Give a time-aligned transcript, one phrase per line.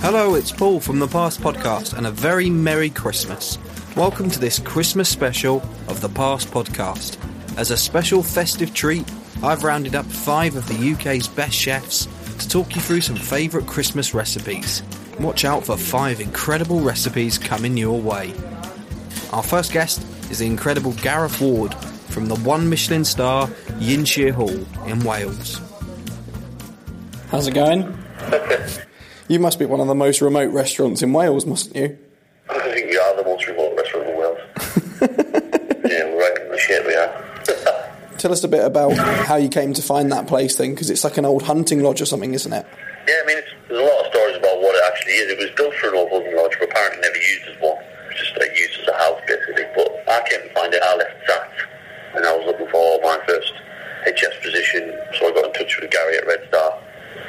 [0.00, 3.58] Hello, it's Paul from the Pass Podcast, and a very Merry Christmas.
[3.96, 5.56] Welcome to this Christmas special
[5.88, 7.18] of the Pass Podcast.
[7.58, 9.04] As a special festive treat,
[9.42, 12.06] I've rounded up five of the UK's best chefs
[12.38, 14.82] to talk you through some favourite Christmas recipes.
[15.18, 18.32] Watch out for five incredible recipes coming your way.
[19.32, 24.50] Our first guest is the incredible Gareth Ward from the one Michelin star Ynyshir Hall
[24.86, 25.60] in Wales.
[27.30, 27.96] How's it going?
[29.28, 31.98] you must be one of the most remote restaurants in Wales, mustn't you?
[32.50, 34.38] I think we are the most remote restaurant in Wales.
[35.90, 37.28] yeah, we're right in the shit we are.
[38.18, 41.04] Tell us a bit about how you came to find that place then, because it's
[41.04, 42.66] like an old hunting lodge or something, isn't it?
[43.06, 45.30] Yeah, I mean, it's, there's a lot of stories about what it actually is.
[45.30, 47.78] It was built for an old hunting lodge, but apparently never used as one.
[47.78, 49.64] It was just like, used as a house, basically.
[49.76, 51.52] But I came to find it, I left SAT,
[52.16, 53.52] and I was looking for my first
[54.02, 54.98] head chef's position,
[55.80, 56.82] so I got in touch with Gary at Red Star.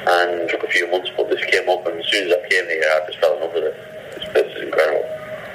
[0.07, 2.65] And took a few months, but this came up, and as soon as I came
[2.65, 3.75] here, I just fell in love with it.
[4.15, 5.03] This place is incredible.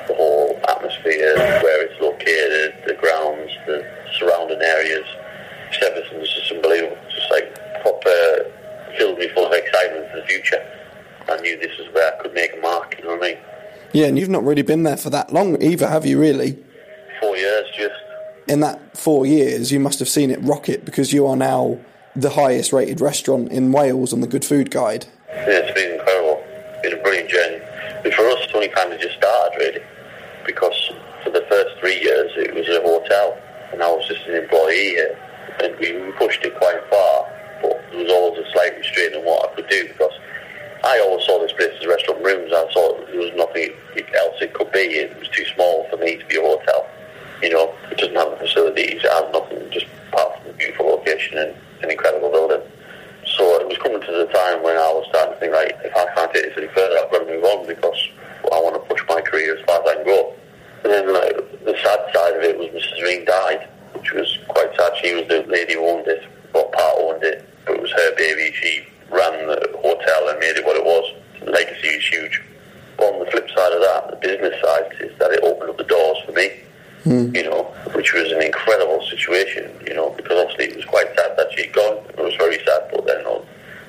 [0.06, 3.86] The whole atmosphere, where it's located, the grounds, the
[4.18, 5.06] surrounding areas,
[5.70, 6.98] just everything's just unbelievable.
[7.10, 8.52] Just like proper,
[8.98, 10.62] filled me full of excitement for the future.
[11.28, 13.38] I knew this was where I could make a mark, you know what I mean?
[13.92, 16.58] Yeah, and you've not really been there for that long either, have you, really?
[17.20, 17.94] Four years just.
[18.46, 21.78] In that four years, you must have seen it rocket because you are now
[22.16, 25.06] the highest rated restaurant in Wales on the Good Food Guide.
[25.28, 26.44] Yeah, it's been incredible.
[26.46, 27.60] It's been a brilliant journey.
[28.04, 29.82] But for us, it's only kind of just started, really,
[30.46, 30.92] because
[31.24, 33.36] for the first three years, it was a hotel,
[33.72, 35.18] and I was just an employee here.
[35.62, 37.26] And we pushed it quite far,
[37.62, 40.12] but there was always a slight restraint on what I could do, because
[40.84, 42.52] I always saw this place as restaurant rooms.
[42.52, 43.74] I thought there was nothing
[44.14, 45.02] else it could be.
[45.02, 46.86] It was too small for me to be a hotel.
[47.42, 50.86] You know, it doesn't have the facilities, it has nothing, just apart from the beautiful
[50.86, 52.64] location and an incredible building.
[53.36, 55.94] So it was coming to the time when I was starting to think, right, if
[55.96, 57.96] I can't take this any further, I've got to move on because
[58.52, 60.32] I want to push my career as far as I can go.
[60.84, 63.02] And then like, the sad side of it was Mrs.
[63.02, 64.92] Reen died, which was quite sad.
[65.00, 68.14] She was the lady who owned it, what part owned it, but it was her
[68.16, 68.52] baby.
[68.56, 71.04] She ran the hotel and made it what it was.
[71.40, 72.42] The legacy is huge.
[72.96, 75.78] But on the flip side of that, the business side is that it opened up
[75.78, 76.64] the doors for me
[77.04, 81.36] you know, which was an incredible situation, you know, because obviously it was quite sad
[81.36, 82.04] that she'd gone.
[82.10, 83.46] It was very sad, but then you know,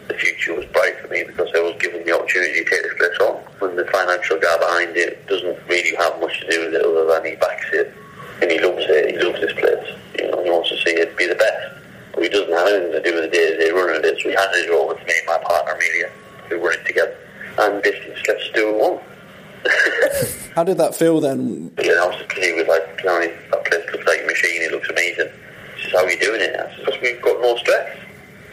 [0.08, 2.94] the future was bright for me because I was given the opportunity to take this
[2.98, 3.36] place on.
[3.60, 7.06] When the financial guy behind it doesn't really have much to do with it other
[7.06, 7.94] than he backs it
[8.42, 11.16] and he loves it, he loves this place, you know, he wants to see it
[11.18, 11.82] be the best.
[12.14, 14.36] But he doesn't have anything to do with the day-to-day running of it, so he
[14.36, 16.10] handed it over to me and my partner Amelia,
[16.50, 17.18] who run it together.
[17.58, 19.04] And this is just lets us do what.
[20.54, 21.74] How did that feel then?
[21.78, 22.30] Know, I was was like,
[23.06, 25.30] that place looks like a machine, it looks amazing.
[25.78, 26.56] She says, how are you doing it?
[26.56, 27.98] I said, because we've got no stress.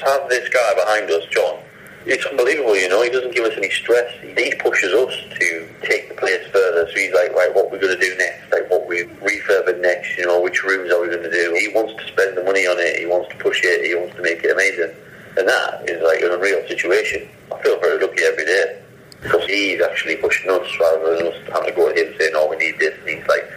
[0.01, 1.59] To have this guy behind us, John,
[2.05, 4.13] it's unbelievable, you know, he doesn't give us any stress.
[4.21, 6.89] He pushes us to take the place further.
[6.91, 8.51] So he's like, right, what we're going to do next?
[8.51, 10.19] Like, what we refurbing next?
[10.19, 11.57] You know, which rooms are we going to do?
[11.59, 12.99] He wants to spend the money on it.
[12.99, 13.87] He wants to push it.
[13.87, 14.97] He wants to make it amazing.
[15.39, 17.29] And that is like an unreal situation.
[17.55, 18.83] I feel very lucky every day
[19.23, 22.49] because he's actually pushing us rather than us having to go to him saying, "Oh,
[22.51, 23.49] we need this," and he's like,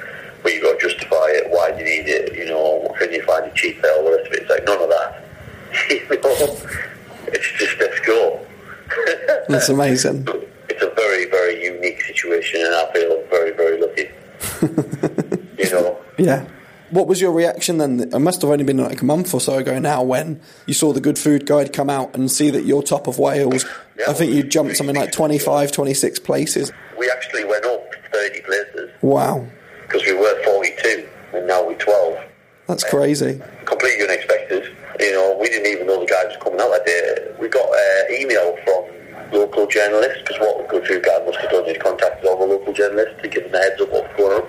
[0.44, 1.50] "Well, you got to justify it.
[1.50, 2.35] Why do you need it?
[2.35, 3.88] You know, can you find it cheaper?
[3.88, 5.23] All the rest of it." It's like none of that.
[5.90, 6.57] you know,
[7.28, 8.45] it's just let's go.
[9.50, 10.28] That's amazing.
[10.69, 14.09] It's a very, very unique situation, and I feel very, very lucky.
[15.63, 15.97] you know.
[16.18, 16.45] Yeah.
[16.91, 18.00] What was your reaction then?
[18.00, 20.94] It must have only been like a month or so ago now when you saw
[20.94, 23.66] the Good Food Guide come out and see that you're top of Wales.
[23.97, 24.06] Yeah.
[24.09, 26.72] I think you jumped something like 25, 26 places.
[26.97, 29.47] We actually went up 30 places Wow.
[29.95, 32.19] Because we were 42, and now we're 12.
[32.67, 33.41] That's crazy.
[33.63, 34.75] completely unexpected.
[35.00, 37.35] You know, we didn't even know the guy was coming out that uh, day.
[37.39, 41.51] We got an email from local journalists because what the Good Food Guide must have
[41.51, 44.42] done is contacted all the local journalists to give them a heads up what's going
[44.42, 44.47] on.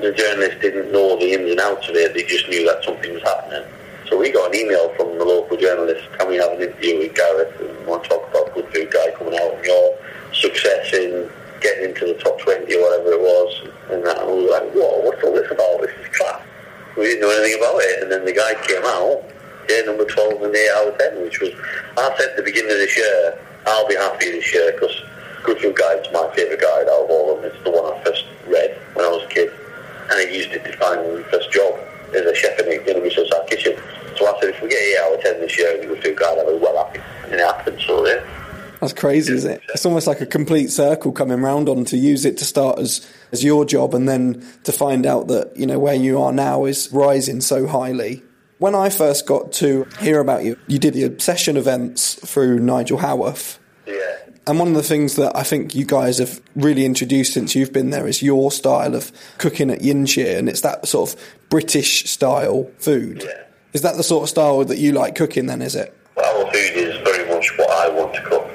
[0.00, 3.14] The journalists didn't know the ins and outs of it; they just knew that something
[3.14, 3.64] was happening.
[4.08, 7.14] So we got an email from the local journalist, can we have an interview with
[7.14, 9.96] Gareth and want to talk about Good Food Guide coming out and your
[10.32, 11.30] success in
[11.62, 13.68] getting into the top 20 or whatever it was.
[13.90, 15.80] And that, and we were like, whoa, what's all this about?
[15.80, 16.42] This is class
[16.96, 18.02] we didn't know anything about it.
[18.02, 19.24] And then the guy came out,
[19.68, 21.50] yeah, number 12 and 8 out of 10, which was,
[21.96, 24.92] I said at the beginning of this year, I'll be happy this year because
[25.44, 27.52] Good Food Guide's my favourite guide out of all of them.
[27.52, 29.52] It's the one I first read when I was a kid.
[30.10, 31.78] And I used it to find my first job
[32.14, 33.78] as a chef in a, in a Michelin kitchen.
[34.18, 36.02] So I said, if we get 8 out of 10 this year in the Good
[36.02, 37.00] Food Guide, I'll be well happy.
[37.24, 38.20] And it happened, so yeah.
[38.82, 39.62] That's crazy, is it?
[39.68, 43.08] It's almost like a complete circle coming round on to use it to start as,
[43.30, 46.64] as your job and then to find out that, you know, where you are now
[46.64, 48.24] is rising so highly.
[48.58, 52.98] When I first got to hear about you, you did the obsession events through Nigel
[52.98, 53.60] Haworth.
[53.86, 54.16] Yeah.
[54.48, 57.72] And one of the things that I think you guys have really introduced since you've
[57.72, 62.10] been there is your style of cooking at Ynyshir, and it's that sort of British
[62.10, 63.22] style food.
[63.22, 63.44] Yeah.
[63.74, 65.96] Is that the sort of style that you like cooking then, is it?
[66.16, 68.48] Our food is very much what I want to cook.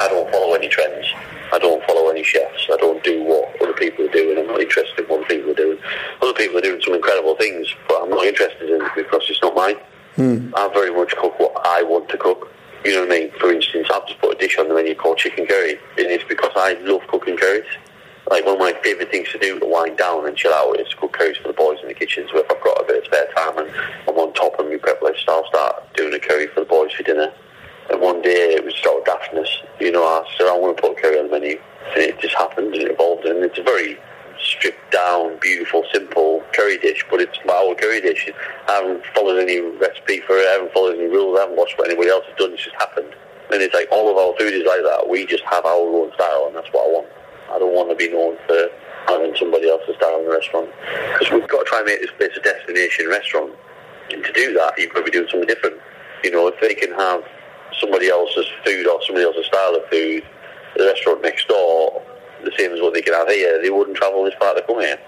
[0.00, 1.06] I don't follow any trends.
[1.52, 2.66] I don't follow any chefs.
[2.72, 4.38] I don't do what other people are doing.
[4.38, 5.78] I'm not interested in what people are doing.
[6.22, 9.42] Other people are doing some incredible things, but I'm not interested in it because it's
[9.42, 9.76] not mine.
[10.16, 10.52] Hmm.
[10.56, 12.50] I very much cook what I want to cook.
[12.84, 13.30] You know what I mean?
[13.40, 16.24] For instance, I've just put a dish on the menu called chicken curry, and it's
[16.24, 17.66] because I love cooking curries.
[18.30, 20.92] Like one of my favourite things to do to wind down and chill out is
[20.94, 22.26] cook curries for the boys in the kitchen.
[22.30, 23.70] So if I've got a bit of spare time and
[24.08, 26.92] I'm on top of my prep list, I'll start doing a curry for the boys
[26.92, 27.32] for dinner.
[27.90, 30.80] And one day it was sort of daftness, you know, I said I want to
[30.80, 31.60] put a curry on the menu.
[31.92, 33.98] And it just and it evolved and it's a very
[34.40, 36.42] stripped down, beautiful, simple
[36.74, 38.30] curry dish, but it's our curry dish.
[38.68, 41.78] I haven't followed any recipe for it, I haven't followed any rules, I haven't watched
[41.78, 43.14] what anybody else has done, it's just happened.
[43.52, 45.06] And it's like all of our food is like that.
[45.08, 47.08] We just have our own style and that's what I want.
[47.52, 48.68] I don't want to be known for
[49.06, 50.70] having somebody else's style in the restaurant.
[51.12, 53.52] Because we've got to try and make this place a destination restaurant.
[54.10, 55.76] And to do that, you've got to be doing something different.
[56.24, 57.22] You know, if they can have
[57.78, 60.24] somebody else's food or somebody else's style of food,
[60.76, 62.02] the restaurant next door,
[62.42, 64.80] the same as what they can have here, they wouldn't travel this far to come
[64.80, 64.98] here.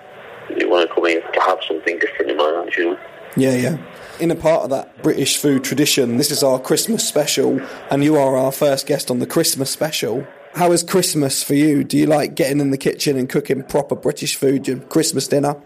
[0.48, 2.98] They want to come here to have something different in mind, you know.
[3.36, 3.76] Yeah, yeah.
[4.18, 7.60] In a part of that British food tradition, this is our Christmas special,
[7.90, 10.26] and you are our first guest on the Christmas special.
[10.54, 11.84] How is Christmas for you?
[11.84, 15.60] Do you like getting in the kitchen and cooking proper British food, your Christmas dinner?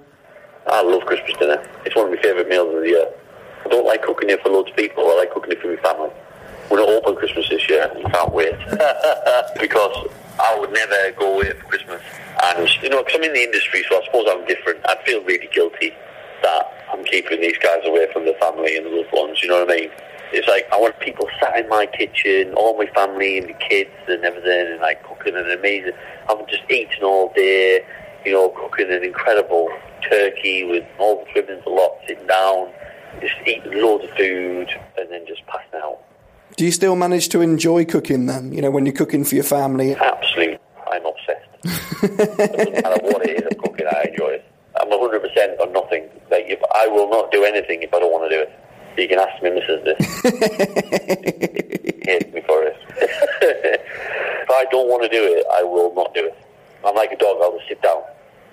[0.67, 1.65] I love Christmas dinner.
[1.87, 3.07] It's one of my favourite meals of the year.
[3.65, 5.09] I don't like cooking it for loads of people.
[5.09, 6.11] I like cooking it for my family.
[6.71, 7.91] We're not open Christmas this year.
[8.05, 8.59] I can't wait.
[9.61, 10.09] because
[10.41, 12.03] I would never go away for Christmas.
[12.43, 14.81] And, you know, because I'm in the industry, so I suppose I'm different.
[14.89, 15.93] I'd feel really guilty
[16.43, 19.65] that I'm keeping these guys away from their family and the loved ones, you know
[19.65, 19.91] what I mean?
[20.33, 23.91] It's like I want people sat in my kitchen, all my family and the kids
[24.07, 25.93] and everything, and like cooking an amazing.
[26.29, 27.85] I'm just eating all day,
[28.25, 29.69] you know, cooking an incredible
[30.09, 32.71] turkey with all the trimmings a lot, sitting down,
[33.21, 35.99] just eating loads of food, and then just passing out.
[36.57, 38.53] Do you still manage to enjoy cooking then?
[38.53, 39.97] You know, when you're cooking for your family?
[39.97, 40.59] Absolutely,
[40.93, 41.50] I'm obsessed.
[41.65, 44.45] Matter what it is I'm cooking, I enjoy it.
[44.81, 46.09] I'm 100% on nothing.
[46.31, 48.53] Like, if I will not do anything if I don't want to do it.
[48.97, 49.85] You can ask me, Mrs.
[49.85, 49.99] This.
[52.05, 52.77] Hates me for it.
[53.43, 56.37] if I don't want to do it, I will not do it.
[56.85, 58.03] I'm like a dog, I'll just sit down.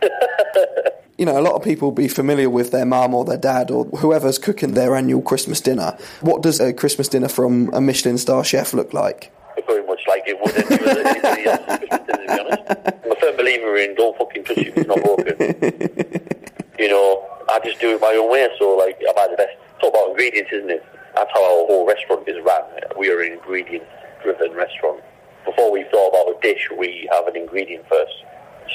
[1.17, 3.85] You know, a lot of people be familiar with their mum or their dad or
[3.85, 5.97] whoever's cooking their annual Christmas dinner.
[6.21, 9.31] What does a Christmas dinner from a Michelin star chef look like?
[9.67, 11.57] Very much like it would anybody Christmas dinner,
[11.99, 12.63] to be honest.
[13.03, 15.35] I'm a firm believer in don't fucking touch it if it's not broken.
[16.79, 19.59] you know, I just do it my own way, so like, I buy the best.
[19.75, 20.85] It's all about ingredients, isn't it?
[21.15, 22.63] That's how our whole restaurant is run.
[22.97, 25.03] We are an ingredient-driven restaurant.
[25.45, 28.13] Before we thought about a dish, we have an ingredient first.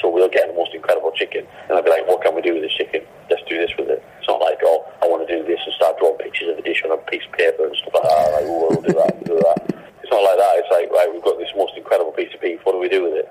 [0.01, 2.53] So we'll get the most incredible chicken, and I'll be like, what can we do
[2.53, 3.01] with this chicken?
[3.29, 4.03] Let's do this with it.
[4.19, 6.63] It's not like, oh, I want to do this and start drawing pictures of the
[6.63, 8.31] dish on a piece of paper and stuff like that.
[8.33, 9.92] Like, oh, we'll do that, we'll do that.
[10.13, 10.61] Not like that.
[10.61, 12.61] It's like, right, we've got this most incredible piece of beef.
[12.69, 13.25] What do we do with it?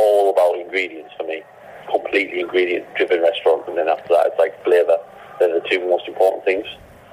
[0.00, 1.44] All about ingredients for me.
[1.92, 4.96] Completely ingredient-driven restaurant, and then after that, it's like flavour.
[5.36, 6.64] They're the two most important things.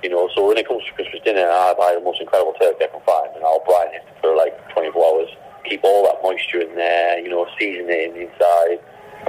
[0.08, 2.88] You know, so when it comes to Christmas dinner, I buy the most incredible turkey
[2.88, 5.28] I can find, and I'll brine it for like 24 hours.
[5.68, 8.80] Keep all that moisture in there, you know, season it in the inside,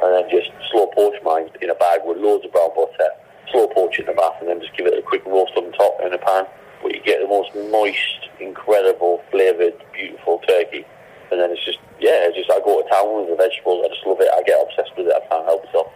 [0.06, 3.10] and then just slow poach mine in a bag with loads of brown butter.
[3.50, 5.98] Slow poach in the bath, and then just give it a quick roast on top
[5.98, 6.46] in a pan.
[6.84, 10.84] But you get the most moist, incredible, flavoured, beautiful turkey.
[11.32, 13.80] And then it's just, yeah, it's just I go to town with the vegetables.
[13.80, 14.28] I just love it.
[14.28, 15.16] I get obsessed with it.
[15.16, 15.88] I can't help myself.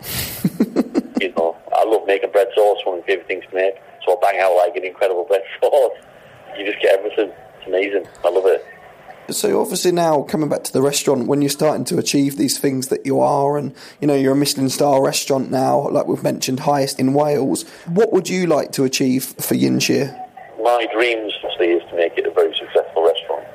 [1.21, 2.81] you know, I love making bread sauce.
[2.87, 3.77] One of my favourite things to make.
[4.07, 5.93] So I bang out like an incredible bread sauce.
[6.57, 7.37] You just get everything.
[7.37, 8.09] It's amazing.
[8.25, 8.65] I love it.
[9.31, 12.89] So obviously now coming back to the restaurant, when you're starting to achieve these things
[12.89, 16.61] that you are, and you know you're a Michelin star restaurant now, like we've mentioned,
[16.61, 17.69] highest in Wales.
[17.85, 20.28] What would you like to achieve for Ynyshir?
[20.69, 23.49] My dreams, obviously, is to make it a very successful restaurant,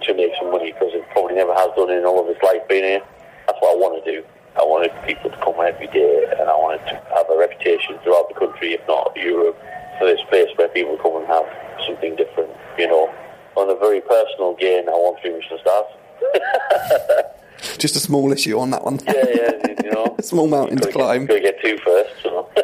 [0.00, 2.64] to make some money because it probably never has done in all of its life
[2.72, 3.04] being here.
[3.44, 4.24] That's what I want to do.
[4.56, 8.32] I wanted people to come every day, and I wanted to have a reputation throughout
[8.32, 9.60] the country, if not Europe,
[9.98, 11.44] for this place where people come and have
[11.84, 12.48] something different.
[12.80, 13.12] You know,
[13.60, 15.92] on a very personal gain, I want three Michelin stars.
[17.76, 19.00] Just a small issue on that one.
[19.04, 20.16] Yeah, yeah, you know.
[20.24, 21.26] Small mountain to climb.
[21.26, 22.48] Gotta get two first, so.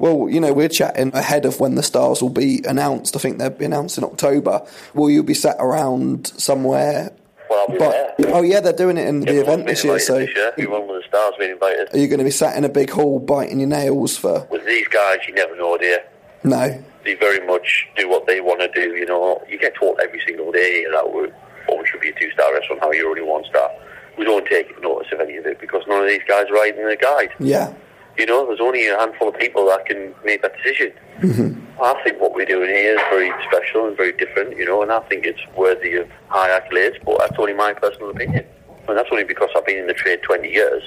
[0.00, 3.14] Well, you know, we're chatting ahead of when the stars will be announced.
[3.14, 4.66] I think they'll be announced in October.
[4.94, 7.12] Will you be sat around somewhere?
[7.50, 8.34] well, But there.
[8.34, 9.98] oh yeah, they're doing it in the event this year.
[9.98, 10.48] So this year.
[10.56, 11.92] Everyone with the stars been invited.
[11.92, 14.46] are you going to be sat in a big hall biting your nails for?
[14.50, 16.02] With these guys, you never know, dear.
[16.44, 16.82] No.
[17.04, 18.94] They very much do what they want to do.
[18.96, 21.30] You know, you get told every single day and that we
[21.68, 22.80] oh, we should be a two-star restaurant.
[22.80, 23.70] How you're only one star.
[24.16, 26.86] We don't take notice of any of it because none of these guys are riding
[26.86, 27.30] the guide.
[27.38, 27.74] Yeah.
[28.20, 30.92] You know, there's only a handful of people that can make that decision.
[31.20, 31.82] Mm-hmm.
[31.82, 34.92] I think what we're doing here is very special and very different, you know, and
[34.92, 38.44] I think it's worthy of high accolades, but that's only my personal opinion.
[38.86, 40.82] And that's only because I've been in the trade 20 years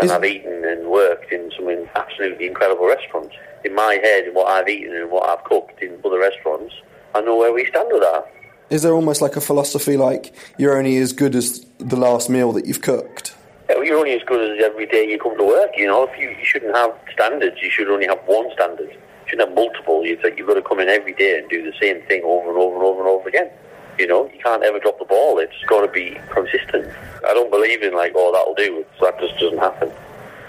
[0.00, 3.36] and Is- I've eaten and worked in some absolutely incredible restaurants.
[3.64, 6.74] In my head, and what I've eaten and what I've cooked in other restaurants,
[7.14, 8.26] I know where we stand with that.
[8.70, 12.50] Is there almost like a philosophy like you're only as good as the last meal
[12.52, 13.36] that you've cooked?
[13.68, 15.70] You're only as good as every day you come to work.
[15.76, 18.90] You know, if you, you shouldn't have standards, you should only have one standard.
[18.90, 20.04] You shouldn't have multiple.
[20.04, 22.58] You've, you've got to come in every day and do the same thing over and
[22.58, 23.50] over and over and over again.
[23.98, 25.38] You know, you can't ever drop the ball.
[25.38, 26.92] It's got to be consistent.
[27.28, 28.84] I don't believe in like, oh, that'll do.
[29.00, 29.90] That just doesn't happen.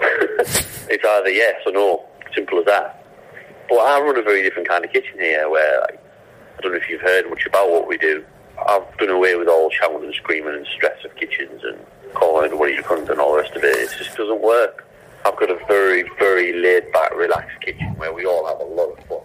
[0.00, 2.04] it's either yes or no.
[2.34, 3.04] Simple as that.
[3.68, 6.00] But I run a very different kind of kitchen here, where like,
[6.58, 8.24] I don't know if you've heard much about what we do.
[8.66, 11.78] I've done away with all shouting and screaming and stress of kitchens and
[12.14, 13.76] calling everybody a cunt and all the rest of it.
[13.76, 14.86] It just doesn't work.
[15.24, 18.98] I've got a very, very laid back, relaxed kitchen where we all have a lot
[18.98, 19.20] of fun.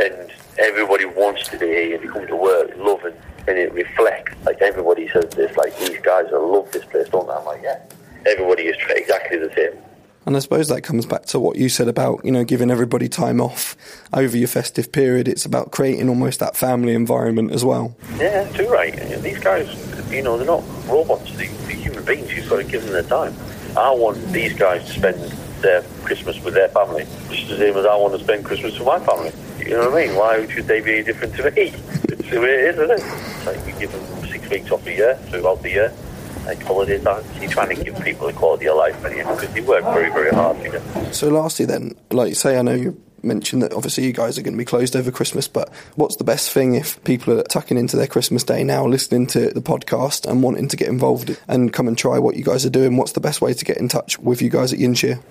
[0.00, 1.98] And everybody wants to be here.
[1.98, 3.14] They come to work loving
[3.48, 4.34] and it reflects.
[4.44, 7.34] Like everybody says this, like these guys love this place, don't they?
[7.34, 7.80] I'm like, yeah.
[8.26, 9.78] Everybody is exactly the same.
[10.24, 13.08] And I suppose that comes back to what you said about, you know, giving everybody
[13.08, 13.76] time off
[14.12, 15.26] over your festive period.
[15.26, 17.96] It's about creating almost that family environment as well.
[18.18, 18.94] Yeah, too right.
[19.22, 19.66] These guys,
[20.12, 21.32] you know, they're not robots.
[21.36, 22.32] They- They're human beings.
[22.34, 23.34] You've got to give them their time.
[23.76, 25.18] I want these guys to spend
[25.62, 28.86] their Christmas with their family, just the same as I want to spend Christmas with
[28.86, 29.32] my family.
[29.58, 30.16] You know what I mean?
[30.16, 31.72] Why should they be any different to me?
[32.08, 33.00] It's the way it is, isn't it?
[33.00, 35.92] It's like you give them six weeks off a year throughout the year,
[36.64, 37.24] holiday time.
[37.40, 40.30] You're trying to give people a quality of life, and because they work very, very
[40.30, 41.14] hard.
[41.14, 44.42] So, lastly, then, like you say, I know you mentioned that obviously you guys are
[44.42, 47.78] going to be closed over Christmas, but what's the best thing if people are tucking
[47.78, 51.72] into their Christmas day now, listening to the podcast and wanting to get involved and
[51.72, 52.96] come and try what you guys are doing?
[52.96, 55.22] What's the best way to get in touch with you guys at Ynyshir?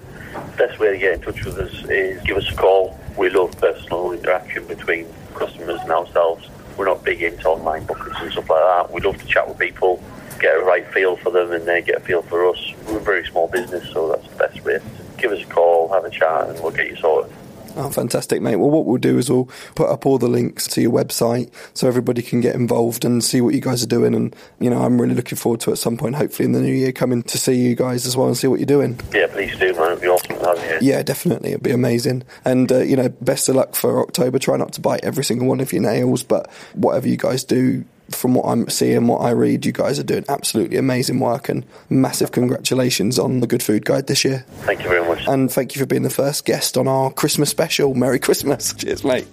[0.57, 2.97] best way to get in touch with us is give us a call.
[3.17, 6.47] We love personal interaction between customers and ourselves.
[6.77, 8.93] We're not big into online bookings and stuff like that.
[8.93, 10.01] We love to chat with people,
[10.39, 12.73] get a right feel for them, and they get a feel for us.
[12.87, 14.79] We're a very small business, so that's the best way.
[14.79, 14.83] To
[15.17, 17.31] give us a call, have a chat, and we'll get you sorted.
[17.77, 18.57] Oh, fantastic, mate.
[18.57, 21.87] Well, what we'll do is we'll put up all the links to your website so
[21.87, 24.13] everybody can get involved and see what you guys are doing.
[24.13, 26.73] And, you know, I'm really looking forward to at some point, hopefully in the new
[26.73, 28.99] year, coming to see you guys as well and see what you're doing.
[29.13, 29.91] Yeah, please do, man.
[29.93, 30.89] It'd be awesome to have you.
[30.89, 31.51] Yeah, definitely.
[31.51, 32.23] It'd be amazing.
[32.43, 34.37] And, uh, you know, best of luck for October.
[34.37, 37.85] Try not to bite every single one of your nails, but whatever you guys do,
[38.15, 41.65] from what I'm seeing, what I read, you guys are doing absolutely amazing work and
[41.89, 44.45] massive congratulations on the Good Food Guide this year.
[44.61, 45.27] Thank you very much.
[45.27, 47.95] And thank you for being the first guest on our Christmas special.
[47.95, 48.73] Merry Christmas.
[48.77, 49.27] Cheers, mate.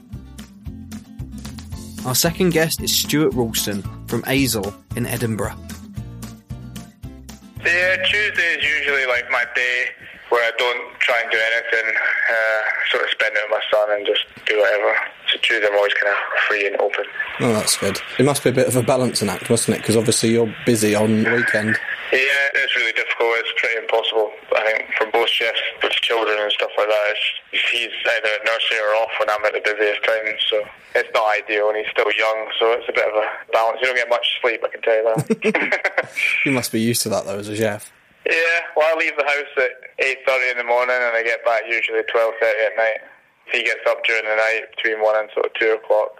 [2.07, 5.57] Our second guest is Stuart Ralston from Aizle in Edinburgh.
[7.65, 9.87] Yeah, Tuesday is usually like my day
[10.31, 11.95] where I don't try and do anything,
[12.31, 14.95] uh, sort of spend it with my son and just do whatever.
[15.33, 16.19] So Tuesday I'm always kind of
[16.49, 17.05] free and open.
[17.41, 18.01] Oh, that's good.
[18.19, 19.81] It must be a bit of a balancing act, mustn't it?
[19.81, 21.77] Because obviously you're busy on the weekend.
[22.13, 23.37] Yeah, it's really difficult.
[23.37, 24.33] It's pretty impossible.
[24.57, 28.45] I think for both chefs with children and stuff like that, it's, he's either at
[28.47, 30.33] nursery or off when I'm at the busiest time.
[30.49, 30.65] So
[30.97, 33.79] it's not ideal, and he's still young, so it's a bit of a balance.
[33.83, 36.09] You don't get much sleep, I can tell you that.
[36.47, 37.93] You must be used to that though as a chef.
[38.27, 41.45] Yeah, well, I leave the house at eight thirty in the morning, and I get
[41.45, 43.01] back usually twelve thirty at night.
[43.53, 46.11] He gets up during the night between one and sort of two o'clock,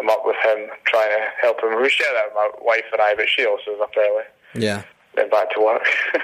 [0.00, 1.80] I'm up with him trying to help him.
[1.80, 4.24] We share that with my wife and I, but she also is up early.
[4.54, 4.82] Yeah.
[5.14, 5.86] Then back to work.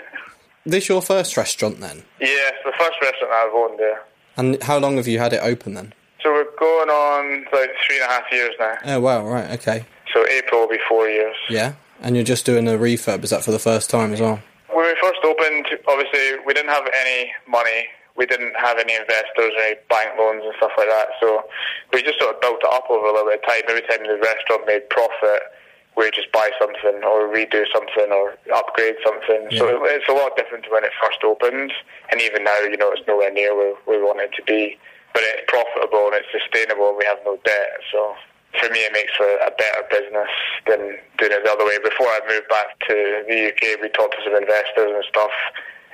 [0.66, 2.02] This your first restaurant then?
[2.20, 4.02] yeah, the first restaurant I've owned there.
[4.36, 5.94] And how long have you had it open then?
[6.22, 8.74] So we're going on like three and a half years now.
[8.84, 9.86] Oh wow, right, okay.
[10.12, 11.34] So April will be four years.
[11.48, 11.74] Yeah.
[12.02, 14.42] And you're just doing a refurb, is that for the first time as well?
[14.70, 17.86] When we first opened, obviously we didn't have any money.
[18.18, 21.14] We didn't have any investors, or any bank loans and stuff like that.
[21.22, 21.46] So
[21.94, 23.62] we just sort of built it up over a little bit of time.
[23.70, 25.54] Every time the restaurant made profit,
[25.96, 29.50] we just buy something or redo something or upgrade something.
[29.58, 31.72] So it's a lot different to when it first opened.
[32.10, 34.78] And even now, you know, it's nowhere near where we want it to be.
[35.14, 37.82] But it's profitable and it's sustainable and we have no debt.
[37.90, 38.14] So
[38.62, 40.30] for me, it makes for a better business
[40.70, 41.82] than doing it the other way.
[41.82, 42.94] Before I moved back to
[43.26, 45.34] the UK, we talked to some investors and stuff,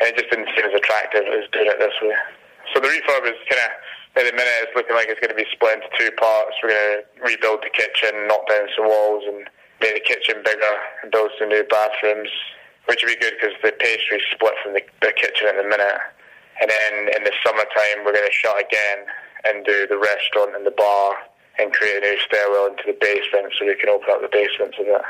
[0.00, 2.16] it just didn't seem as attractive as doing it this way.
[2.72, 3.70] So the refurb is kind of,
[4.16, 6.54] at the minute, it's looking like it's going to be split into two parts.
[6.62, 9.46] We're going to rebuild the kitchen, knock down some walls, and
[9.82, 12.30] make the kitchen bigger and build some new bathrooms,
[12.86, 16.00] which would be good because the pastry's split from the, the kitchen at the minute.
[16.62, 19.06] And then in the summertime, we're going to shut again
[19.44, 21.18] and do the restaurant and the bar
[21.58, 24.74] and create a new stairwell into the basement so we can open up the basement
[24.78, 25.02] of it.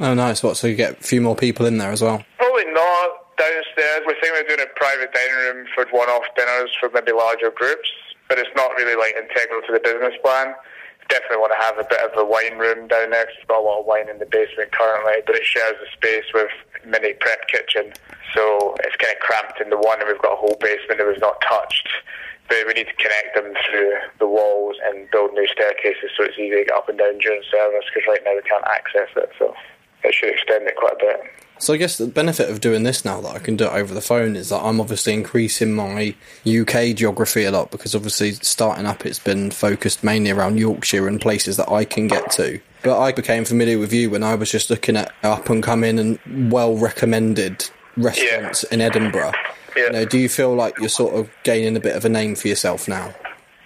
[0.00, 0.42] Oh, nice.
[0.42, 0.56] What?
[0.56, 2.24] So you get a few more people in there as well?
[2.38, 4.06] Probably not downstairs.
[4.06, 7.90] We're thinking of doing a private dining room for one-off dinners for maybe larger groups,
[8.30, 10.54] but it's not really like integral to the business plan.
[11.10, 13.66] Definitely want to have a bit of a wine room down there we've got a
[13.66, 16.54] lot of wine in the basement currently, but it shares a space with
[16.86, 17.90] mini prep kitchen,
[18.30, 21.06] so it's kind of cramped in the one, and we've got a whole basement that
[21.06, 21.90] we've not touched.
[22.46, 23.90] But we need to connect them through
[24.22, 27.42] the walls and build new staircases so it's easy to get up and down during
[27.50, 29.54] service because right now we can't access it, so
[30.06, 31.20] it should extend it quite a bit.
[31.62, 33.94] So I guess the benefit of doing this now that I can do it over
[33.94, 36.12] the phone is that I'm obviously increasing my
[36.44, 41.20] UK geography a lot because obviously starting up it's been focused mainly around Yorkshire and
[41.20, 42.58] places that I can get to.
[42.82, 46.00] But I became familiar with you when I was just looking at up and coming
[46.00, 49.30] and well recommended restaurants in Edinburgh.
[49.76, 49.84] Yeah.
[49.84, 52.34] You know, do you feel like you're sort of gaining a bit of a name
[52.34, 53.14] for yourself now?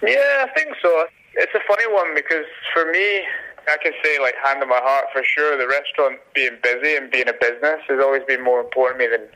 [0.03, 1.07] Yeah, I think so.
[1.33, 3.23] It's a funny one because for me,
[3.69, 7.11] I can say, like, hand on my heart for sure, the restaurant being busy and
[7.11, 9.27] being a business has always been more important to me than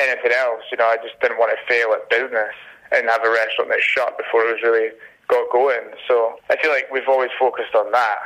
[0.00, 0.64] anything else.
[0.72, 2.54] You know, I just didn't want to fail at business
[2.92, 4.94] and have a restaurant that shut before it was really
[5.28, 5.92] got going.
[6.08, 8.18] So I feel like we've always focused on that,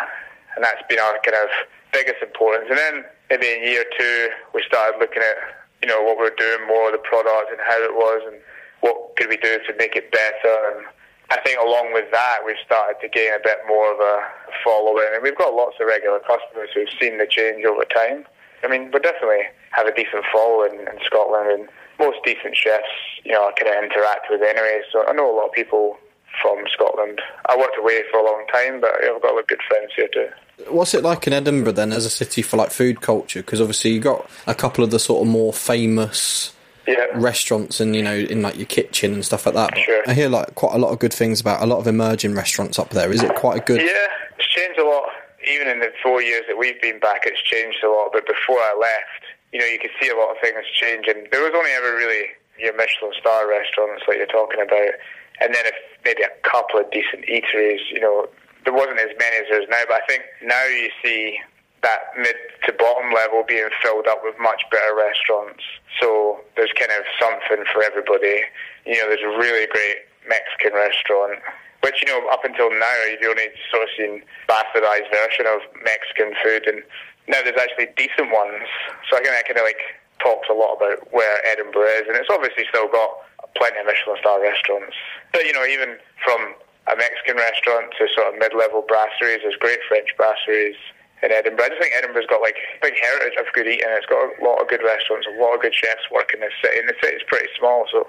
[0.55, 1.51] and that's been our kind of
[1.93, 2.67] biggest importance.
[2.71, 5.37] And then maybe in year two, we started looking at,
[5.83, 8.39] you know, what we we're doing more, the product and how it was, and
[8.81, 10.57] what could we do to make it better.
[10.75, 10.87] And
[11.31, 14.25] I think along with that, we've started to gain a bit more of a
[14.65, 18.25] following, and we've got lots of regular customers who've seen the change over time.
[18.65, 21.69] I mean, we definitely have a decent following in Scotland, and
[21.99, 22.89] most decent chefs,
[23.25, 24.81] you know, I kind of interact with anyway.
[24.91, 25.99] So I know a lot of people
[26.41, 27.21] from Scotland.
[27.47, 29.93] I worked away for a long time, but I've got a lot of good friends
[29.97, 30.29] here too.
[30.71, 33.41] What's it like in Edinburgh then as a city for like food culture?
[33.41, 36.55] Because obviously you got a couple of the sort of more famous
[36.89, 37.07] Yeah.
[37.15, 39.71] restaurants and you know in like your kitchen and stuff like that.
[39.75, 40.03] But Sure.
[40.07, 42.79] I hear like quite a lot of good things about a lot of emerging restaurants
[42.79, 43.13] up there.
[43.13, 43.81] Is it quite a good?
[43.81, 44.09] Yeah,
[44.39, 45.09] it's changed a lot.
[45.47, 48.11] Even in the four years that we've been back, it's changed a lot.
[48.13, 51.29] But before I left, you know, you could see a lot of things changing.
[51.31, 52.27] There was only ever really
[52.59, 54.93] your Michelin star restaurants like you're talking about,
[55.41, 57.81] and then if maybe a couple of decent eateries.
[57.93, 58.29] You know,
[58.65, 59.81] there wasn't as many as there is now.
[59.89, 61.39] But I think now you see
[61.83, 62.35] that mid
[62.67, 65.63] to bottom level being filled up with much better restaurants.
[66.01, 68.43] So there's kind of something for everybody.
[68.87, 71.39] You know, there's a really great Mexican restaurant,
[71.83, 76.35] which, you know, up until now, you've only sort of seen bastardized version of Mexican
[76.43, 76.67] food.
[76.67, 76.83] And
[77.31, 78.67] now there's actually decent ones.
[79.07, 79.81] So I think that kind of like
[80.19, 82.11] talks a lot about where Edinburgh is.
[82.11, 83.11] And it's obviously still got
[83.55, 84.99] plenty of Michelin star restaurants.
[85.31, 85.95] But, you know, even
[86.27, 86.59] from
[86.91, 90.75] a Mexican restaurant to sort of mid-level brasseries, there's great French brasseries
[91.23, 91.67] in Edinburgh.
[91.67, 93.87] I just think Edinburgh's got like a big heritage of good eating.
[93.91, 96.53] It's got a lot of good restaurants, a lot of good chefs work in this
[96.63, 98.07] city, and the city's pretty small, so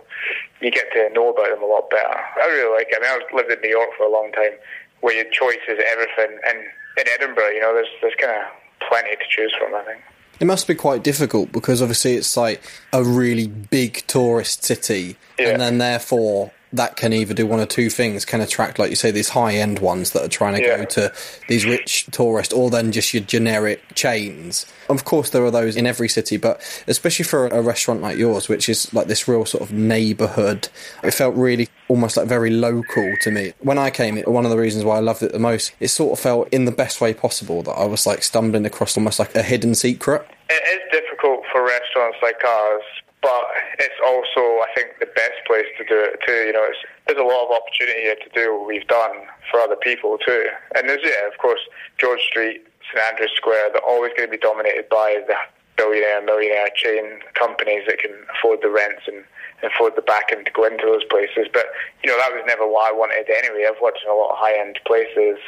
[0.62, 2.14] you get to know about them a lot better.
[2.14, 2.98] I really like it.
[2.98, 4.54] I mean, I've lived in New York for a long time,
[5.02, 6.58] where your choice is everything, and
[6.98, 8.46] in Edinburgh, you know, there's there's kind of
[8.90, 9.74] plenty to choose from.
[9.76, 10.02] I think.
[10.40, 12.62] It must be quite difficult because obviously it's like
[12.94, 15.50] a really big tourist city, Yeah.
[15.50, 18.96] and then therefore that can either do one or two things: can attract, like you
[18.96, 20.78] say, these high end ones that are trying to Yeah.
[20.78, 21.14] go to
[21.48, 24.66] these rich tourists, or then just your generic chains.
[24.90, 28.50] Of course, there are those in every city, but especially for a restaurant like yours,
[28.50, 30.68] which is like this real sort of neighbourhood,
[31.04, 33.54] it felt really almost like very local to me.
[33.60, 36.14] When I came, one of the reasons why I loved it the most, it sort
[36.14, 39.36] of felt in the best way possible that I was like stumbling across almost like
[39.36, 40.26] a hidden secret.
[40.50, 42.84] It is difficult for restaurants like ours,
[43.22, 43.46] but
[43.80, 46.48] it's also, I think, the best place to do it too.
[46.48, 46.68] You know,
[47.08, 50.48] there's a lot of opportunity here to do what we've done for other people too.
[50.76, 51.60] And there's, yeah, of course,
[51.98, 55.36] George Street, St Andrews Square, they're always going to be dominated by the
[55.76, 59.24] billionaire, millionaire chain companies that can afford the rents and
[59.64, 61.48] afford the backing to go into those places.
[61.52, 61.68] But,
[62.04, 63.68] you know, that was never what I wanted anyway.
[63.68, 65.40] I've worked in a lot of high-end places.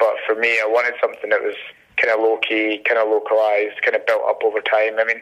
[0.00, 1.56] But for me, I wanted something that was
[1.96, 4.96] kind of low key, kind of localized, kind of built up over time.
[4.98, 5.20] I mean,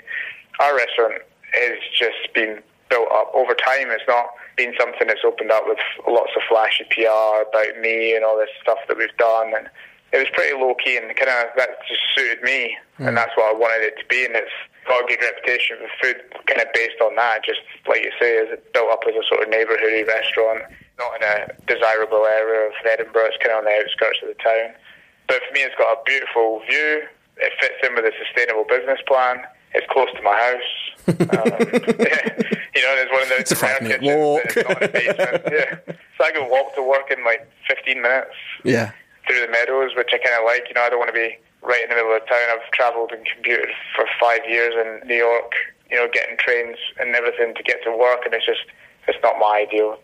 [0.60, 3.90] our restaurant has just been built up over time.
[3.90, 5.78] It's not been something that's opened up with
[6.08, 9.52] lots of flashy PR about me and all this stuff that we've done.
[9.56, 9.68] And
[10.12, 13.14] it was pretty low key and kind of that just suited me, and hmm.
[13.14, 14.24] that's what I wanted it to be.
[14.24, 14.54] And it's
[14.86, 17.44] got a good reputation for food, kind of based on that.
[17.44, 20.62] Just like you say, is it built up as a sort of neighbourhoody restaurant,
[20.98, 23.34] not in a desirable area of Edinburgh.
[23.34, 24.78] It's kind of on the outskirts of the town.
[25.26, 27.10] But for me, it's got a beautiful view.
[27.36, 29.42] It fits in with a sustainable business plan.
[29.76, 30.72] It's close to my house.
[31.08, 31.16] Um,
[32.74, 34.56] you know, there's one of those It's a five-minute walk.
[34.56, 35.42] In a basement.
[35.52, 35.78] yeah.
[36.18, 38.34] So I can walk to work in like 15 minutes
[38.64, 38.92] Yeah.
[39.28, 40.64] through the meadows, which I kind of like.
[40.68, 42.38] You know, I don't want to be right in the middle of town.
[42.50, 45.52] I've travelled and commuted for five years in New York,
[45.90, 48.60] you know, getting trains and everything to get to work, and it's just
[49.08, 49.98] it's not my ideal.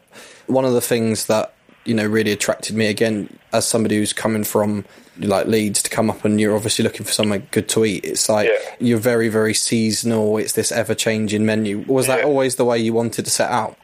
[0.47, 1.55] One of the things that
[1.85, 4.85] you know really attracted me again as somebody who's coming from
[5.19, 8.05] like Leeds to come up and you're obviously looking for somewhere good to eat.
[8.05, 8.75] It's like Yeah.
[8.79, 10.39] you're very very seasonal.
[10.39, 11.85] It's this ever changing menu.
[11.87, 12.25] Was that Yeah.
[12.25, 13.77] always the way you wanted to set out?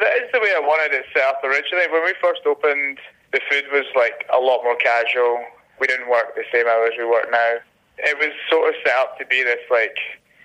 [0.00, 1.86] That is the way I wanted it set up originally.
[1.88, 2.98] When we first opened,
[3.32, 5.44] the food was like a lot more casual.
[5.78, 7.58] We didn't work the same hours we work now.
[7.98, 9.96] It was sort of set up to be this like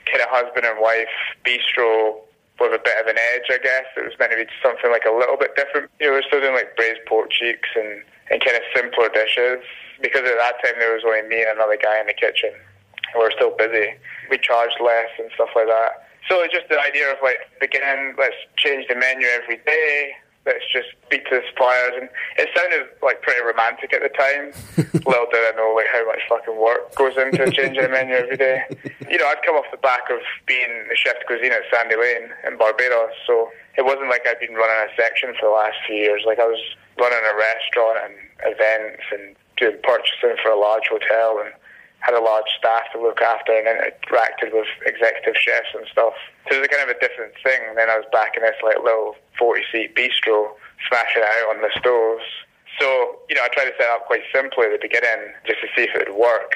[0.06, 1.10] kind of husband and wife
[1.46, 2.20] bistro
[2.60, 3.86] with a bit of an edge, I guess.
[3.98, 5.90] It was meant to be something like a little bit different.
[6.00, 9.10] You know, we were still doing like braised pork cheeks and, and kind of simpler
[9.10, 9.64] dishes
[10.02, 12.52] because at that time there was only me and another guy in the kitchen.
[13.16, 13.96] We were still busy.
[14.30, 16.08] We charged less and stuff like that.
[16.30, 20.12] So it's just the idea of like beginning, let's change the menu every day.
[20.46, 22.08] Let's just speak to the suppliers, and
[22.40, 24.56] it sounded like pretty romantic at the time.
[25.04, 28.40] Little did I know like how much fucking work goes into changing the menu every
[28.40, 28.64] day.
[29.12, 32.00] You know, I'd come off the back of being the chef de cuisine at Sandy
[32.00, 35.76] Lane in Barbados, so it wasn't like I'd been running a section for the last
[35.84, 36.24] few years.
[36.24, 36.64] Like I was
[36.96, 38.16] running a restaurant and
[38.48, 41.54] events and doing purchasing for a large hotel and
[42.00, 46.14] had a large staff to look after and interacted with executive chefs and stuff.
[46.50, 47.74] So it was kind of a different thing.
[47.76, 50.54] Then I was back in this like little 40 seat bistro,
[50.88, 52.26] smashing it out on the stoves.
[52.78, 55.68] So, you know, I tried to set up quite simply at the beginning just to
[55.74, 56.54] see if it would work.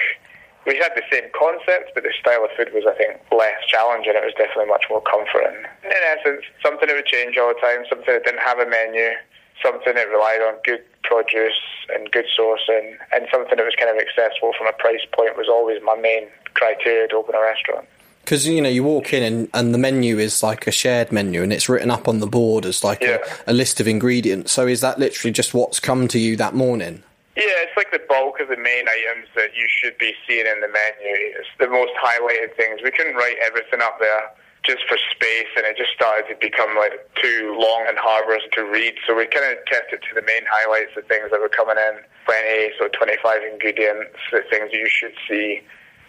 [0.70, 4.14] We had the same concept, but the style of food was, I think, less challenging.
[4.14, 5.66] It was definitely much more comforting.
[5.82, 9.18] In essence, something that would change all the time, something that didn't have a menu,
[9.64, 11.60] something that relied on good produce
[11.94, 15.48] and good sourcing, and something that was kind of accessible from a price point was
[15.50, 17.88] always my main criteria to open a restaurant.
[18.24, 21.42] Because you know you walk in and, and the menu is like a shared menu
[21.42, 23.18] and it's written up on the board as like Yeah.
[23.48, 24.52] a, a list of ingredients.
[24.52, 27.02] So is that literally just what's come to you that morning?
[27.36, 30.62] Yeah, it's like the bulk of the main items that you should be seeing in
[30.62, 31.16] the menu.
[31.40, 32.82] It's the most highlighted things.
[32.84, 34.30] We couldn't write everything up there
[34.64, 38.36] just for space, and it just started to become like too long and hard for
[38.36, 38.94] us to read.
[39.08, 41.78] So we kind of kept it to the main highlights, the things that were coming
[41.78, 45.62] in, 20, so 25 ingredients, the things that you should see.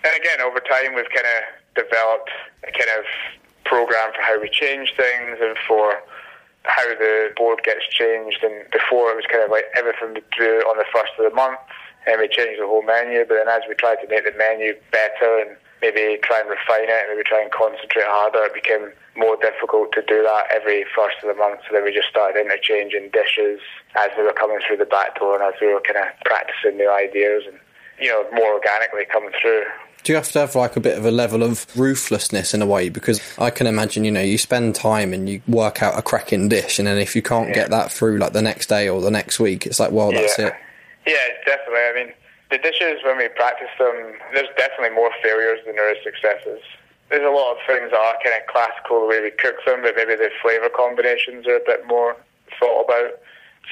[0.04, 1.40] And again, over time, we've kind of
[1.80, 2.30] developed
[2.68, 3.08] a kind of
[3.64, 5.96] program for how we change things and for
[6.64, 8.44] how the board gets changed.
[8.44, 11.34] And before it was kind of like everything we do on the first of the
[11.34, 11.58] month,
[12.06, 13.24] and we changed the whole menu.
[13.24, 16.88] But then as we tried to make the menu better and maybe try and refine
[16.88, 21.16] it, maybe try and concentrate harder, it became more difficult to do that every first
[21.22, 21.60] of the month.
[21.66, 23.60] So then we just started interchanging dishes
[23.98, 26.78] as we were coming through the back door, and as we were kind of practicing
[26.78, 27.58] new ideas and
[28.00, 29.64] you know more organically coming through.
[30.02, 32.66] Do you have to have like a bit of a level of ruthlessness in a
[32.66, 32.88] way?
[32.88, 36.48] Because I can imagine, you know, you spend time and you work out a cracking
[36.48, 39.10] dish, and then if you can't get that through like the next day or the
[39.10, 40.48] next week, it's like, well, that's yeah.
[40.48, 40.54] it.
[41.06, 41.14] Yeah,
[41.46, 41.80] definitely.
[41.80, 42.12] I mean,
[42.52, 46.60] the dishes when we practice them, there's definitely more failures than there is successes.
[47.08, 49.80] There's a lot of things that are kind of classical the way we cook them,
[49.80, 52.12] but maybe the flavour combinations are a bit more
[52.60, 53.16] thought about.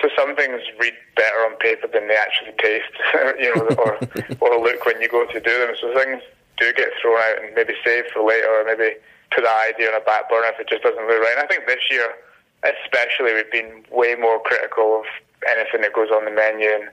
[0.01, 2.97] So some things read better on paper than they actually taste,
[3.37, 4.01] you know, or
[4.41, 5.77] or look when you go to do them.
[5.77, 6.25] So things
[6.57, 8.97] do get thrown out and maybe saved for later, or maybe
[9.29, 11.37] put that idea on a back burner if it just doesn't look right.
[11.37, 12.17] And I think this year,
[12.65, 15.07] especially, we've been way more critical of
[15.45, 16.89] anything that goes on the menu and,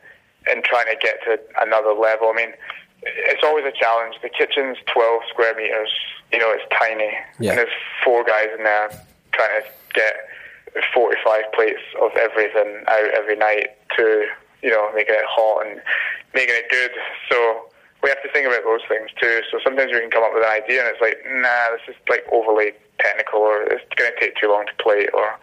[0.50, 2.30] and trying to get to another level.
[2.30, 2.54] I mean,
[3.04, 4.16] it's always a challenge.
[4.22, 5.90] The kitchen's 12 square meters.
[6.32, 7.52] You know, it's tiny, Yeah.
[7.52, 8.90] and there's four guys in there
[9.32, 10.16] trying to get
[10.94, 14.26] 45 plates of everything out every night to,
[14.62, 15.82] you know, making it hot and
[16.34, 16.92] making it good.
[17.32, 17.70] So
[18.04, 19.42] we have to think about those things too.
[19.52, 21.96] So sometimes we can come up with an idea and it's like, nah, this is
[22.10, 25.40] like overly technical or it's going to take too long to plate or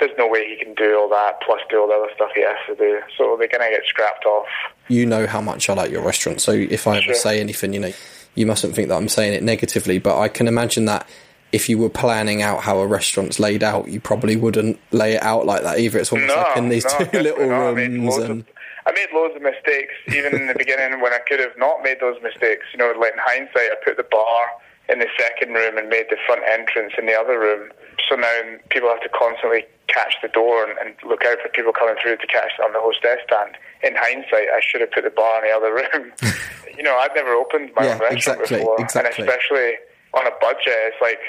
[0.00, 2.42] there's no way he can do all that plus do all the other stuff he
[2.42, 3.00] has to do.
[3.16, 4.46] So they're going to get scrapped off.
[4.88, 7.14] You know how much I like your restaurant, so if I ever Sure.
[7.14, 7.92] say anything, you know,
[8.34, 11.08] you mustn't think that I'm saying it negatively, but I can imagine that
[11.50, 15.22] if you were planning out how a restaurant's laid out, you probably wouldn't lay it
[15.22, 15.98] out like that either.
[15.98, 17.68] It's almost No, like in these no, two little not.
[17.70, 18.46] I made rooms and Of,
[18.86, 22.00] I made loads of mistakes, even in the beginning when I could have not made
[22.00, 22.64] those mistakes.
[22.72, 24.46] You know, like in hindsight, I put the bar
[24.90, 27.70] in the second room and made the front entrance in the other room.
[28.08, 28.30] So now
[28.70, 32.16] people have to constantly catch the door and, and look out for people coming through
[32.18, 33.56] to catch on the hostess stand.
[33.82, 36.12] In hindsight, I should have put the bar in the other room.
[36.76, 39.24] you know, I'd never opened my Yeah, own restaurant exactly, before, exactly.
[39.24, 39.70] and especially
[40.14, 41.20] on a budget, it's like,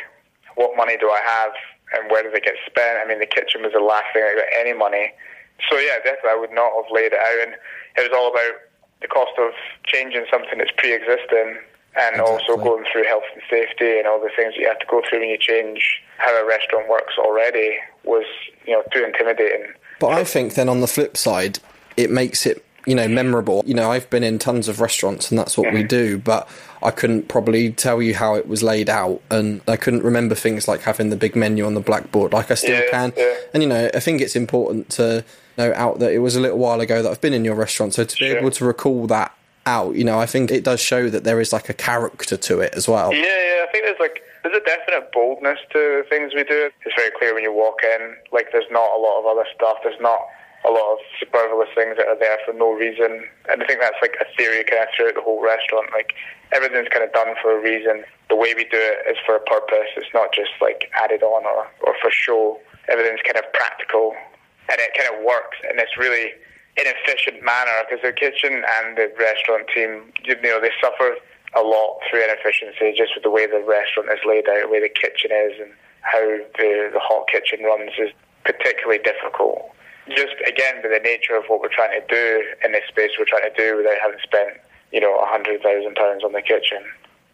[0.56, 1.52] what money do I have
[1.96, 3.00] and where does it get spent?
[3.02, 5.12] I mean, the kitchen was the last thing I got any money.
[5.72, 7.52] So yeah, definitely, I would not have laid it out, and
[7.98, 8.60] it was all about
[9.02, 9.52] the cost of
[9.86, 11.60] changing something that's pre-existing,
[11.98, 14.86] and also going through health and safety and all the things that you have to
[14.86, 18.26] go through when you change how a restaurant works already was,
[18.66, 19.66] you know, too intimidating.
[20.00, 21.60] But I think then on the flip side,
[21.98, 23.64] it makes it you know, memorable.
[23.68, 25.88] You know, I've been in tons of restaurants and that's what we mm-hmm.
[25.88, 26.50] do, but
[26.82, 30.68] I couldn't probably tell you how it was laid out and I couldn't remember things
[30.68, 33.14] like having the big menu on the blackboard like I still Yeah, can.
[33.18, 33.36] yeah.
[33.54, 35.24] And, you know, I think it's important to
[35.58, 37.94] note out that it was a little while ago that I've been in your restaurant,
[37.94, 38.40] so to be Sure.
[38.40, 41.54] able to recall that out, you know, I think it does show that there is
[41.54, 43.14] like a character to it as well.
[43.14, 43.66] Yeah, yeah.
[43.68, 46.72] I think there's like there's a definite boldness to things we do.
[46.86, 48.16] It's very clear when you walk in.
[48.32, 49.78] Like there's not a lot of other stuff.
[49.84, 50.20] There's not
[50.68, 53.24] a lot of superfluous things that are there for no reason.
[53.50, 55.88] And I think that's like a theory kind of throughout the whole restaurant.
[55.92, 56.14] Like
[56.52, 58.04] everything's kind of done for a reason.
[58.30, 59.92] The way we do it is for a purpose.
[59.96, 62.60] It's not just like added on or, or for show.
[62.88, 64.16] Everything's kind of practical
[64.70, 66.32] and it kind of works And it's really
[66.78, 71.16] inefficient manner because the kitchen and the restaurant team, you know, they suffer
[71.58, 74.80] a lot through inefficiency just with the way the restaurant is laid out, the way
[74.80, 76.22] the kitchen is, and how
[76.58, 78.12] the, the hot kitchen runs is
[78.46, 79.72] particularly difficult.
[80.10, 83.26] Just again, by the nature of what we're trying to do in this space, we're
[83.26, 84.58] trying to do without having spent,
[84.92, 86.84] you know, a hundred thousand pounds on the kitchen.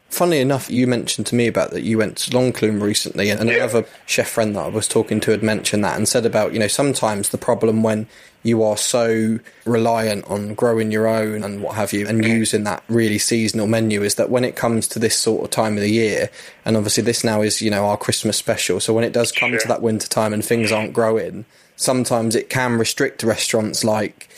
[0.10, 3.56] Funnily enough, you mentioned to me about that you went to L'Enclume recently, and Yeah.
[3.56, 6.60] another chef friend that I was talking to had mentioned that and said about, you
[6.60, 8.08] know, sometimes the problem when
[8.46, 12.84] you are so reliant on growing your own and what have you, and using that
[12.88, 15.90] really seasonal menu is that when it comes to this sort of time of the
[15.90, 16.30] year,
[16.64, 19.52] and obviously this now is, you know, our Christmas special, so when it does come
[19.52, 24.30] to that winter time and things aren't growing, sometimes it can restrict restaurants like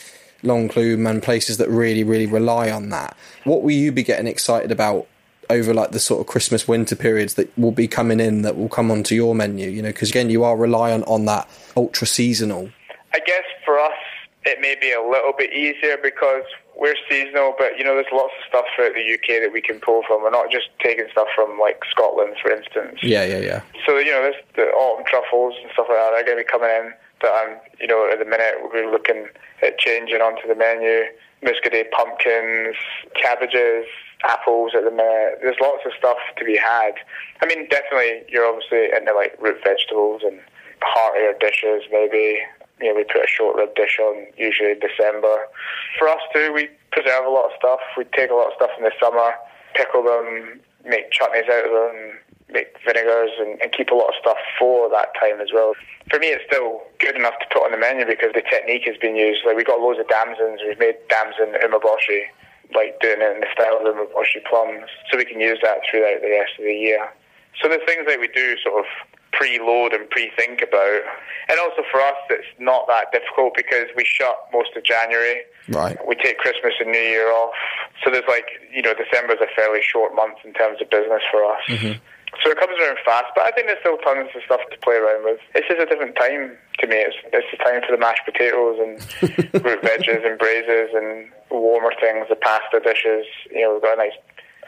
[0.42, 3.16] L'Enclume and places that really, really rely on that.
[3.44, 5.06] What will you be getting excited about
[5.50, 8.68] over like the sort of Christmas winter periods that will be coming in that will
[8.68, 9.68] come onto your menu?
[9.68, 12.70] You know, because again, you are reliant on that ultra seasonal.
[13.12, 13.44] I guess
[14.48, 18.32] it may be a little bit easier because we're seasonal, but you know, there's lots
[18.38, 20.22] of stuff throughout the UK that we can pull from.
[20.22, 23.00] We're not just taking stuff from like Scotland, for instance.
[23.02, 23.60] Yeah, yeah, yeah.
[23.84, 26.48] So you know, there's the autumn truffles and stuff like that are going to be
[26.48, 26.94] coming in.
[27.20, 29.26] That I'm, you know, at the minute we're looking
[29.62, 31.10] at changing onto the menu.
[31.42, 32.74] Muscadet pumpkins,
[33.14, 33.86] cabbages,
[34.24, 34.72] apples.
[34.74, 36.94] At the minute, there's lots of stuff to be had.
[37.42, 40.40] I mean, definitely, you're obviously into like root vegetables and
[40.82, 41.82] heartier dishes.
[41.90, 42.38] Maybe
[42.86, 45.48] know, we put a short rib dish on usually December.
[45.98, 47.80] For us too, we preserve a lot of stuff.
[47.96, 49.34] We take a lot of stuff in the summer,
[49.74, 52.18] pickle them, make chutneys out of them,
[52.50, 55.74] make vinegars, and, and keep a lot of stuff for that time as well.
[56.10, 58.96] For me, it's still good enough to put on the menu because the technique has
[58.96, 59.44] been used.
[59.44, 60.60] Like we got loads of damsons.
[60.64, 62.30] We've made damson umeboshi,
[62.74, 66.22] like doing it in the style of umeboshi plums, so we can use that throughout
[66.22, 67.10] the rest of the year.
[67.60, 68.88] So the things that we do sort of
[69.32, 71.02] preload and pre-think about.
[71.48, 75.42] And also for us, it's not that difficult because we shut most of January.
[75.68, 75.96] Right.
[76.06, 77.54] We take Christmas and New Year off.
[78.04, 81.22] So there's like, you know, December is a fairly short month in terms of business
[81.30, 81.62] for us.
[81.68, 81.98] Mm-hmm.
[82.44, 84.96] So it comes around fast, but I think there's still tons of stuff to play
[84.96, 85.40] around with.
[85.54, 86.96] It's just a different time to me.
[87.00, 89.00] It's, it's the time for the mashed potatoes and
[89.64, 93.24] root veggies and braises and warmer things, the pasta dishes.
[93.50, 94.18] You know, we've got a nice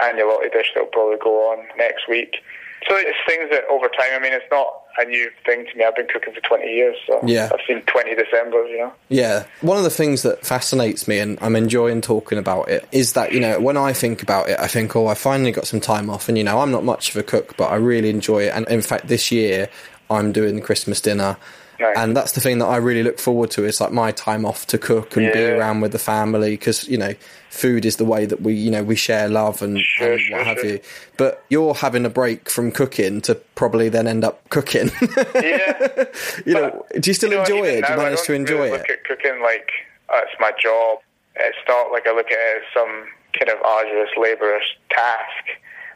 [0.00, 2.40] agnolotti dish that'll probably go on next week.
[2.88, 4.66] So it's things that over time, I mean, it's not
[4.98, 5.84] a new thing to me.
[5.84, 7.50] I've been cooking for 20 years, so Yeah.
[7.52, 8.92] I've seen 20 Decembers, you know.
[9.08, 13.12] Yeah, one of the things that fascinates me, and I'm enjoying talking about it, is
[13.12, 15.80] that you know when I think about it, I think, oh, I finally got some
[15.80, 18.44] time off, and you know I'm not much of a cook, but I really enjoy
[18.44, 18.52] it.
[18.54, 19.68] And in fact, this year
[20.08, 21.36] I'm doing the Christmas dinner,
[21.78, 21.96] Nice.
[21.96, 23.64] and that's the thing that I really look forward to.
[23.64, 26.98] Is like my time off to cook and be around with the family because you
[26.98, 27.14] know
[27.50, 30.38] food is the way that we you know we share love and, Sure, and sure,
[30.38, 30.70] what have sure.
[30.70, 30.80] you.
[31.16, 34.90] But you're having a break from cooking to probably then end up cooking.
[35.34, 36.04] Yeah.
[36.46, 37.86] you know, do you still You know, enjoy it?
[37.86, 38.72] Do you manage to enjoy really it?
[38.80, 39.70] Look at cooking like
[40.08, 40.98] uh, it's my job.
[41.36, 43.06] It's not like I look at it as some
[43.38, 45.44] kind of arduous, laborious task.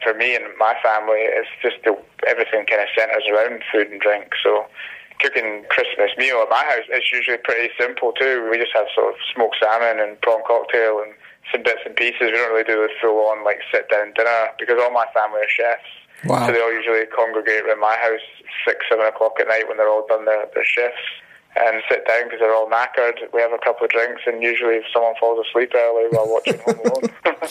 [0.02, 4.00] For me and my family, it's just the, everything kind of centers around food and
[4.00, 4.32] drink.
[4.42, 4.66] So
[5.20, 8.46] cooking Christmas meal at my house is usually pretty simple too.
[8.50, 11.14] We just have sort of smoked salmon and prawn cocktail and
[11.52, 12.20] some bits and pieces.
[12.20, 15.40] We don't really do the full on like sit down dinner because all my family
[15.40, 15.90] are chefs.
[16.24, 16.46] Wow.
[16.46, 18.24] So they all usually congregate around my house
[18.66, 21.04] six, seven o'clock at night when they're all done their, their shifts
[21.56, 23.32] and sit down because they're all knackered.
[23.32, 26.58] We have a couple of drinks and usually if someone falls asleep early while watching
[26.64, 27.10] Home Alone.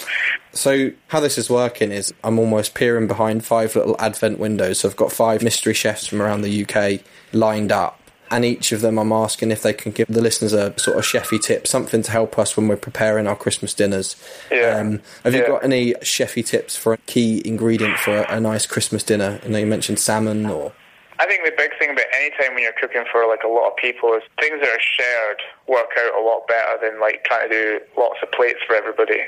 [0.56, 4.79] So how this is working is I'm almost peering behind five little advent windows.
[4.79, 7.01] So I've got five mystery chefs from around the UK
[7.34, 7.99] lined up.
[8.34, 11.04] And each of them I'm asking if they can give the listeners a sort of
[11.04, 14.15] chefy tip, something to help us when we're preparing our Christmas dinners.
[14.52, 14.78] Yeah.
[14.80, 15.48] Um, have you Yeah.
[15.50, 19.39] got any chefy tips for a key ingredient for a, a nice Christmas dinner?
[19.43, 20.74] I know you mentioned salmon or
[21.19, 23.69] I think the big thing about any time when you're cooking for like a lot
[23.69, 27.48] of people is things that are shared work out a lot better than like trying
[27.50, 29.22] to do lots of plates for everybody.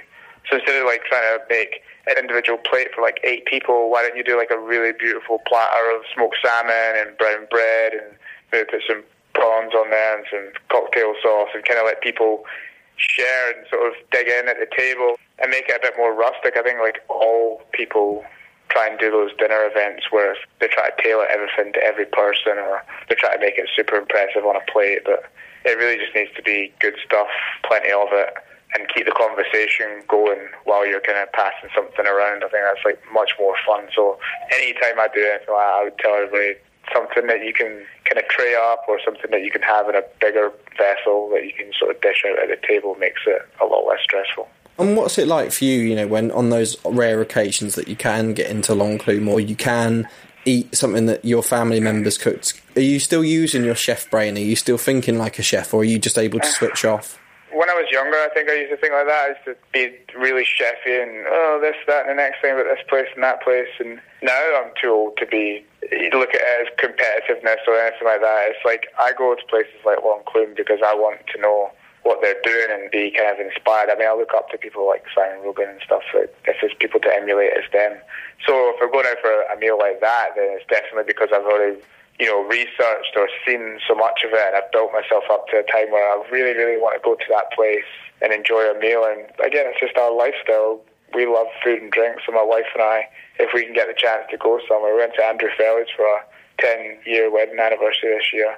[0.50, 4.02] So instead of like trying to make an individual plate for like eight people, why
[4.02, 8.18] don't you do like a really beautiful platter of smoked salmon and brown bread and
[8.56, 9.04] maybe put some
[9.36, 12.48] prawns on there and some cocktail sauce and kind of let people
[12.96, 16.16] share and sort of dig in at the table and make it a bit more
[16.16, 16.56] rustic.
[16.56, 18.24] I think like all people
[18.70, 22.58] try and do those dinner events where they try to tailor everything to every person
[22.58, 25.28] or they try to make it super impressive on a plate, but
[25.66, 27.28] it really just needs to be good stuff,
[27.68, 28.34] plenty of it,
[28.74, 32.44] and keep the conversation going while you're kind of passing something around.
[32.44, 33.88] I think that's like much more fun.
[33.96, 34.18] So
[34.52, 36.60] anytime I do anything like that, I would tell everybody
[36.94, 39.96] something that you can kind of tray up or something that you can have in
[39.96, 43.42] a bigger vessel that you can sort of dish out at the table makes it
[43.62, 44.48] a lot less stressful.
[44.78, 47.96] And what's it like for you, you know, when on those rare occasions that you
[47.96, 50.08] can get into L'Enclume or you can
[50.44, 52.62] eat something that your family members cooked?
[52.76, 54.36] Are you still using your chef brain?
[54.36, 57.20] Are you still thinking like a chef or are you just able to switch off?
[57.54, 59.26] When I was younger, I think I used to think like that.
[59.26, 62.66] I used to be really chefy and, oh, this, that, and the next thing about
[62.66, 63.70] this place and that place.
[63.80, 68.08] And now I'm too old to be you look at it as competitiveness or anything
[68.08, 68.48] like that.
[68.50, 71.72] It's like I go to places like L'Enclume because I want to know
[72.06, 73.90] what they're doing and be kind of inspired.
[73.90, 76.06] I mean, I look up to people like Simon Rogan and stuff.
[76.14, 77.98] So if there's people to emulate, it's them.
[78.46, 81.50] So if we're going out for a meal like that, then it's definitely because I've
[81.50, 81.82] already,
[82.22, 85.58] you know, researched or seen so much of it, and I've built myself up to
[85.60, 87.90] a time where I really, really want to go to that place
[88.22, 89.02] and enjoy a meal.
[89.02, 90.86] And again, it's just our lifestyle.
[91.18, 93.94] We love food and drink, so my wife and I if we can get the
[93.94, 94.94] chance to go somewhere.
[94.94, 96.20] We went to Andrew Fairlie for a
[96.60, 98.58] 10 year wedding anniversary this year.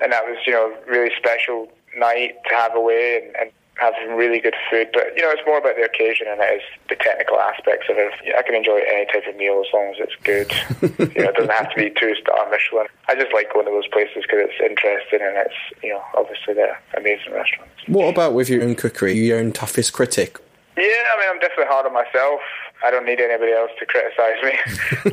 [0.00, 3.94] And that was, you know, a really special night to have away and, and have
[4.04, 4.88] some really good food.
[4.92, 7.96] But, you know, it's more about the occasion and it is the technical aspects of
[7.96, 8.12] it.
[8.36, 10.50] I can enjoy any type of meal as long as it's good.
[11.14, 12.86] you know, it doesn't have to be two star Michelin.
[13.08, 16.54] I just like going to those places because it's interesting and it's, you know, obviously
[16.54, 17.74] they're amazing restaurants.
[17.86, 19.14] What about with your own cookery?
[19.14, 20.38] Your own toughest critic?
[20.76, 22.40] Yeah, I mean, I'm definitely hard on myself.
[22.84, 24.54] I don't need anybody else to criticise me.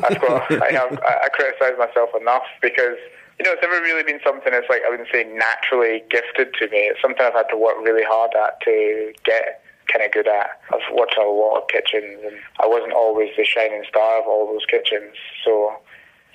[0.06, 2.98] I've got, I, have, I criticise myself enough because
[3.38, 6.68] you know it's never really been something that's like I wouldn't say naturally gifted to
[6.68, 6.88] me.
[6.88, 10.60] It's something I've had to work really hard at to get kind of good at.
[10.72, 14.46] I've watched a lot of kitchens, and I wasn't always the shining star of all
[14.46, 15.14] those kitchens.
[15.44, 15.74] So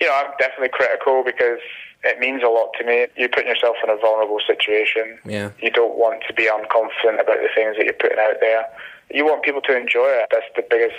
[0.00, 1.60] you know, I'm definitely critical because
[2.04, 3.06] it means a lot to me.
[3.16, 5.18] You're putting yourself in a vulnerable situation.
[5.24, 5.50] Yeah.
[5.60, 8.66] You don't want to be unconfident about the things that you're putting out there.
[9.14, 10.28] You want people to enjoy it.
[10.30, 10.98] That's the biggest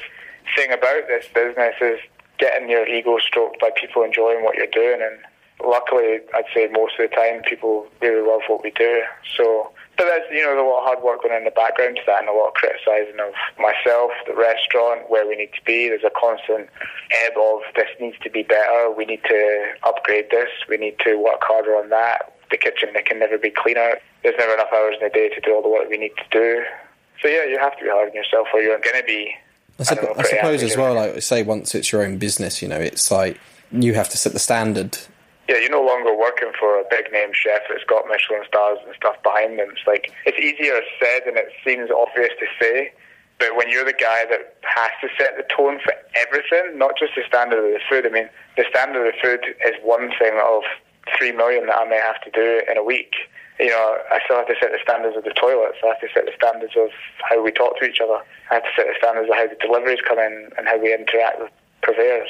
[0.56, 1.99] thing about this business is
[2.39, 5.01] getting your ego stroked by people enjoying what you're doing.
[5.01, 5.19] And
[5.63, 9.03] luckily, I'd say most of the time, people really love what we do.
[9.38, 11.97] So, but there's you know there's a lot of hard work going in the background
[11.97, 15.63] to that, and a lot of criticising of myself, the restaurant, where we need to
[15.65, 15.89] be.
[15.89, 16.69] There's a constant
[17.25, 18.91] ebb of this needs to be better.
[18.91, 20.49] We need to upgrade this.
[20.67, 22.34] We need to work harder on that.
[22.49, 23.97] The kitchen they can never be cleaner.
[24.23, 26.27] There's never enough hours in the day to do all the work we need to
[26.32, 26.63] do.
[27.21, 29.34] So yeah, you have to be hard on yourself, or you're going to be
[29.80, 32.80] I, supp- I suppose as well, like say, once it's your own business, you know,
[32.80, 33.40] it's like
[33.72, 34.98] you have to set the standard.
[35.50, 38.96] yeah, you're no longer working for a big name chef that's got Michelin stars and
[38.96, 39.70] stuff behind them.
[39.72, 42.94] It's like it's easier said and it seems obvious to say,
[43.40, 47.14] but when you're the guy that has to set the tone for everything, not just
[47.16, 48.06] the standard of the food.
[48.06, 50.64] I mean, the standard of the food is one thing of
[51.18, 53.16] three million that I may have to do in a week.
[53.60, 55.78] You know, I still have to set the standards of the toilets.
[55.84, 56.89] I have to set the standards of
[57.22, 58.18] how we talk to each other.
[58.50, 60.94] I have to set the standards of how the deliveries come in and how we
[60.94, 62.30] interact with purveyors.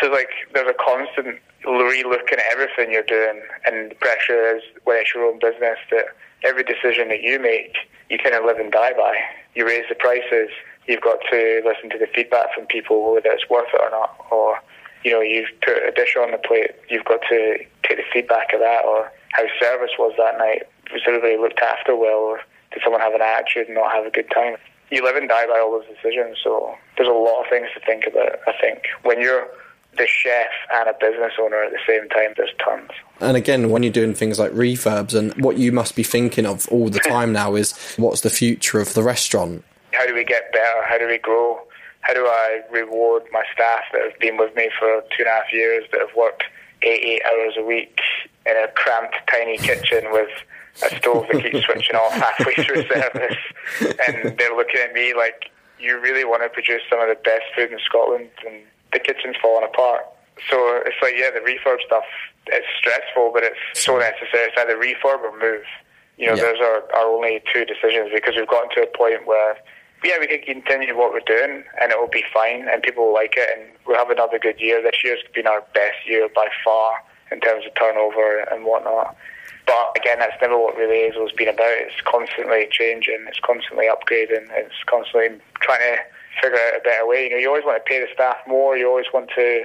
[0.00, 4.98] So like there's a constant re-looking at everything you're doing, and the pressure is when
[5.00, 6.06] it's your own business that
[6.42, 7.76] every decision that you make,
[8.10, 9.16] you kind of live and die by.
[9.54, 10.50] You raise the prices,
[10.86, 14.16] you've got to listen to the feedback from people whether it's worth it or not,
[14.30, 14.58] or
[15.04, 18.52] you know you've put a dish on the plate, you've got to take the feedback
[18.52, 20.62] of that, or how service was that night.
[20.92, 22.40] Was everybody looked after well, or
[22.72, 24.56] did someone have an attitude and not have a good time?
[24.90, 27.80] You live and die by all those decisions, so there's a lot of things to
[27.84, 28.38] think about.
[28.46, 29.48] I think when you're
[29.96, 32.90] the chef and a business owner at the same time, there's tons.
[33.20, 36.68] And again, when you're doing things like refurbs, and what you must be thinking of
[36.68, 39.64] all the time now is what's the future of the restaurant?
[39.92, 40.84] How do we get better?
[40.86, 41.60] How do we grow?
[42.02, 45.30] How do I reward my staff that have been with me for two and a
[45.30, 46.44] half years, that have worked
[46.84, 47.98] eight, eight hours a week
[48.46, 50.28] in a cramped, tiny kitchen with
[50.84, 53.38] a stove that keeps switching off halfway through service,
[54.06, 57.44] and they're looking at me like, "You really want to produce some of the best
[57.56, 60.02] food in Scotland?" And the kitchen's falling apart.
[60.50, 62.04] So it's like, yeah, the refurb stuff.
[62.48, 64.50] It's stressful, but it's so necessary.
[64.50, 65.62] It's either refurb or move.
[66.18, 66.42] You know, Yeah.
[66.42, 69.56] those are our only two decisions because we've gotten to a point where
[70.04, 73.14] yeah, we can continue what we're doing and it will be fine and people will
[73.14, 74.82] like it and we'll have another good year.
[74.82, 77.02] This year's been our best year by far
[77.32, 79.16] in terms of turnover and whatnot.
[79.66, 81.72] But again, that's never what really Aizle's been about.
[81.80, 85.96] It's constantly changing, it's constantly upgrading, it's constantly trying to
[86.42, 87.24] figure out a better way.
[87.24, 89.64] You know, you always want to pay the staff more, you always want to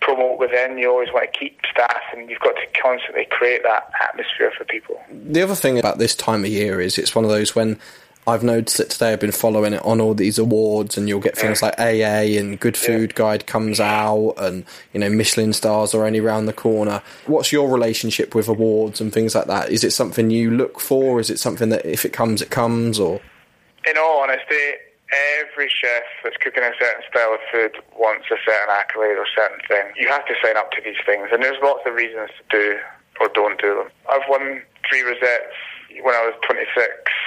[0.00, 3.90] promote within, you always want to keep staff and you've got to constantly create that
[4.02, 5.00] atmosphere for people.
[5.10, 7.80] The other thing about this time of year is it's one of those when
[8.26, 9.12] I've noticed it today.
[9.12, 12.58] I've been following it on all these awards, and you'll get things like AA and
[12.58, 14.64] Good Food Guide comes out, and
[14.94, 17.02] you know Michelin stars are only round the corner.
[17.26, 19.68] What's your relationship with awards and things like that?
[19.70, 21.20] Is it something you look for?
[21.20, 22.98] Is it something that if it comes, it comes?
[22.98, 23.20] Or
[23.86, 24.72] in all honesty,
[25.38, 29.60] every chef that's cooking a certain style of food wants a certain accolade or certain
[29.68, 29.92] thing.
[29.96, 32.78] You have to sign up to these things, and there's lots of reasons to do
[33.20, 33.88] or don't do them.
[34.10, 35.54] I've won three rosettes
[36.02, 36.66] when I was 26,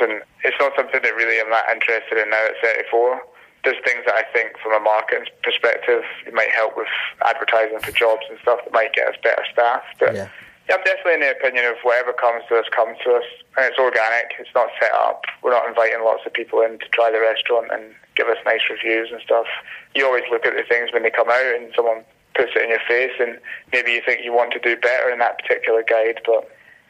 [0.01, 3.21] and it's not something that really I'm that interested in now at 34.
[3.63, 6.87] There's things that I think, from a marketing perspective, it might help with
[7.25, 9.83] advertising for jobs and stuff that might get us better staff.
[9.99, 10.29] But Yeah.
[10.69, 13.27] yeah, I'm definitely in the opinion of whatever comes to us, comes to us.
[13.57, 15.25] And it's organic, it's not set up.
[15.41, 18.61] We're not inviting lots of people in to try the restaurant and give us nice
[18.69, 19.47] reviews and stuff.
[19.95, 22.05] You always look at the things when they come out and someone
[22.35, 23.39] puts it in your face and
[23.73, 26.47] maybe you think you want to do better in that particular guide, but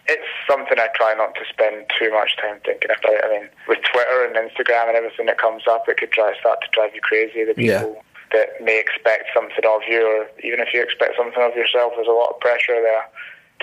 [0.08, 3.26] it's something I try not to spend too much time thinking about.
[3.26, 6.62] I mean, with Twitter and Instagram and everything that comes up, it could try start
[6.62, 7.44] to drive you crazy.
[7.44, 7.80] The Yeah.
[7.82, 11.94] people that may expect something of you, or even if you expect something of yourself,
[11.96, 13.08] there's a lot of pressure there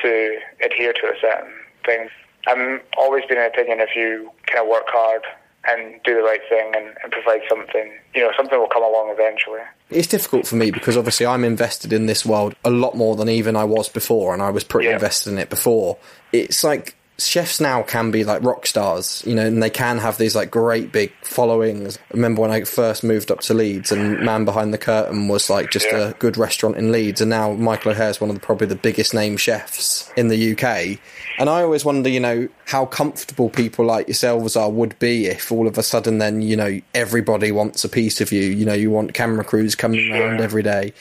[0.03, 1.53] to adhere to a certain
[1.85, 2.09] thing.
[2.47, 5.23] I'm always been in opinion if you kind of work hard
[5.69, 9.11] and do the right thing and, and provide something, you know, something will come along
[9.11, 9.61] eventually.
[9.91, 13.29] it's difficult for me because obviously I'm invested in this world a lot more than
[13.29, 14.95] even I was before, and I was pretty Yeah.
[14.95, 15.97] invested in it before.
[16.33, 20.19] It's like chefs now can be like rock stars, you know, and they can have
[20.19, 21.97] these like great big followings.
[21.97, 25.49] I remember when I first moved up to Leeds, and Man Behind the Curtain was
[25.49, 26.09] like just Yeah.
[26.09, 28.75] a good restaurant in Leeds, and now Michael O'Hare is one of the, probably the
[28.75, 30.99] biggest name chefs in the UK.
[31.39, 35.53] And I always wonder, you know, how comfortable people like yourselves are would be if
[35.53, 38.43] all of a sudden then, you know, everybody wants a piece of you.
[38.43, 40.93] You know, you want camera crews coming around every day.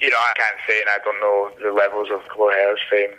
[0.00, 3.10] you know, I can't say, and I don't know the levels of O'Hare's fame,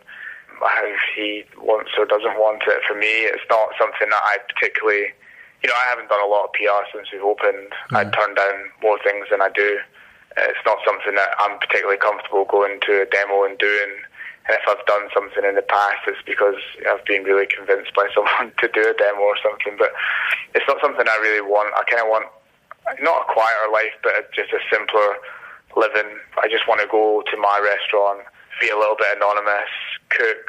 [0.64, 0.86] how
[1.16, 2.82] he wants or doesn't want it.
[2.88, 5.14] For me, it's not something that I particularly,
[5.64, 7.74] you know, I haven't done a lot of PR since we've opened.
[7.92, 9.80] I turn down more things than I do.
[10.38, 14.00] It's not something that I'm particularly comfortable going to a demo and doing.
[14.48, 16.58] And if I've done something in the past, it's because
[16.88, 19.76] I've been really convinced by someone to do a demo or something.
[19.78, 19.92] But
[20.56, 21.76] it's not something I really want.
[21.78, 22.26] I kind of want
[23.00, 25.20] not a quieter life, but just a simpler
[25.78, 26.20] living.
[26.42, 28.26] I just want to go to my restaurant,
[28.60, 29.72] be a little bit anonymous,
[30.18, 30.46] cook,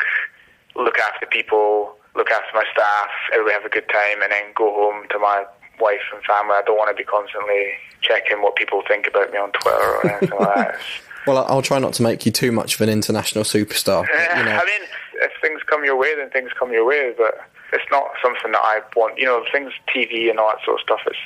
[0.77, 4.73] look after people, look after my staff, everybody have a good time, and then go
[4.73, 5.45] home to my
[5.81, 6.55] wife and family.
[6.55, 10.07] I don't want to be constantly checking what people think about me on Twitter or
[10.11, 10.79] anything like that.
[11.25, 14.05] Well, I- I'll try not to make you too much of an international superstar.
[14.37, 14.83] You know, I mean,
[15.23, 17.15] if things come your way, then things come your way.
[17.17, 17.39] But
[17.73, 19.19] it's not something that I want.
[19.19, 20.99] You know, things TV and all that sort of stuff.
[21.07, 21.17] It's.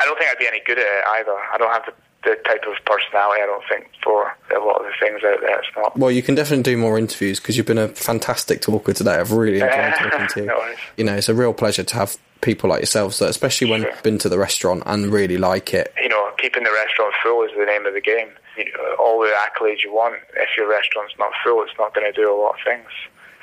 [0.00, 1.36] I don't think I'd be any good at it either.
[1.52, 1.92] I don't have the,
[2.24, 3.42] the type of personality.
[3.42, 5.58] I don't think for a lot of the things out there.
[5.58, 5.96] It's not.
[5.98, 9.14] well, you can definitely do more interviews because you've been a fantastic talker today.
[9.16, 10.46] I've really enjoyed talking to you.
[10.46, 10.74] No.
[10.96, 13.90] You know, it's a real pleasure to have people like yourselves, especially when Sure.
[13.90, 15.92] you've been to the restaurant and really like it.
[16.02, 18.28] You know, keeping the restaurant full is the name of the game.
[18.58, 20.16] You know, all the accolades you want.
[20.36, 22.88] If your restaurant's not full, it's not going to do a lot of things.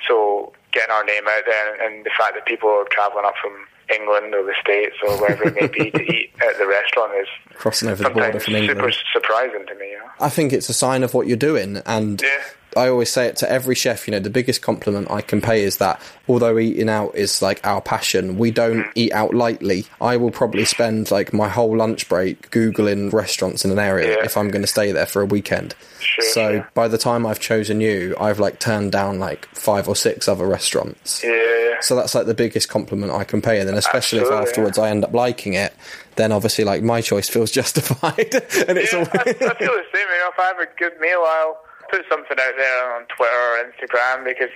[0.07, 3.53] So getting our name out there and the fact that people are travelling up from
[3.93, 7.27] England or the States or wherever it may be to eat at the restaurant is
[7.55, 8.79] Crossing over the border from England.
[8.79, 9.93] super surprising to me.
[10.19, 12.29] I think it's a sign of what you're doing, and Yeah.
[12.77, 14.07] I always say it to every chef.
[14.07, 17.65] You know, the biggest compliment I can pay is that although eating out is like
[17.65, 18.91] our passion, we don't Mm.
[18.95, 19.85] eat out lightly.
[19.99, 24.23] I will probably spend like my whole lunch break googling restaurants in an area Yeah.
[24.25, 25.75] if I'm going to stay there for a weekend.
[25.99, 26.65] Sure, so yeah.
[26.73, 30.45] by the time I've chosen you, I've like turned down like five or six other
[30.47, 31.23] restaurants.
[31.23, 31.81] Yeah.
[31.81, 34.77] So that's like the biggest compliment I can pay, and then especially if Absolutely, afterwards
[34.77, 35.73] I end up liking it,
[36.15, 38.19] then obviously like my choice feels justified,
[38.67, 39.05] and it's Yeah, all.
[39.13, 40.07] I, I feel the same.
[40.07, 41.57] You know, if I have a good meal, I'll
[41.91, 44.55] put something out there on Twitter or Instagram because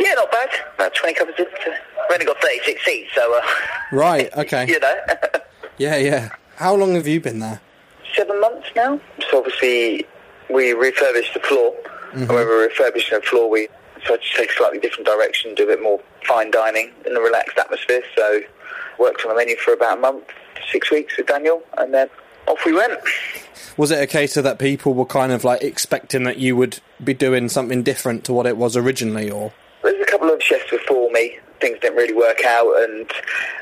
[0.00, 0.48] Yeah, not bad.
[0.76, 1.50] About 20 cups of dinner.
[1.60, 3.36] We've only got 36 seats, so...
[3.36, 3.42] Uh,
[3.92, 4.66] Right, okay.
[4.66, 4.94] you know.
[5.76, 6.30] Yeah, yeah.
[6.56, 7.60] How long have you been there?
[8.16, 8.98] Seven months now.
[9.30, 10.06] So obviously
[10.48, 11.74] we refurbished the floor.
[12.14, 13.68] And when we're refurbishing the floor, we
[14.04, 17.20] tried to take a slightly different direction, do a bit more fine dining in a
[17.20, 18.02] relaxed atmosphere.
[18.16, 18.40] So
[18.98, 20.24] worked on the menu for about a month,
[20.70, 22.08] six weeks with Daniel, and then
[22.46, 22.98] off we went.
[23.76, 26.80] Was it a case of that people were kind of like expecting that you would
[27.02, 29.52] be doing something different to what it was originally, or?
[29.82, 31.38] There's a couple of chefs before me.
[31.60, 33.10] Things didn't really work out, and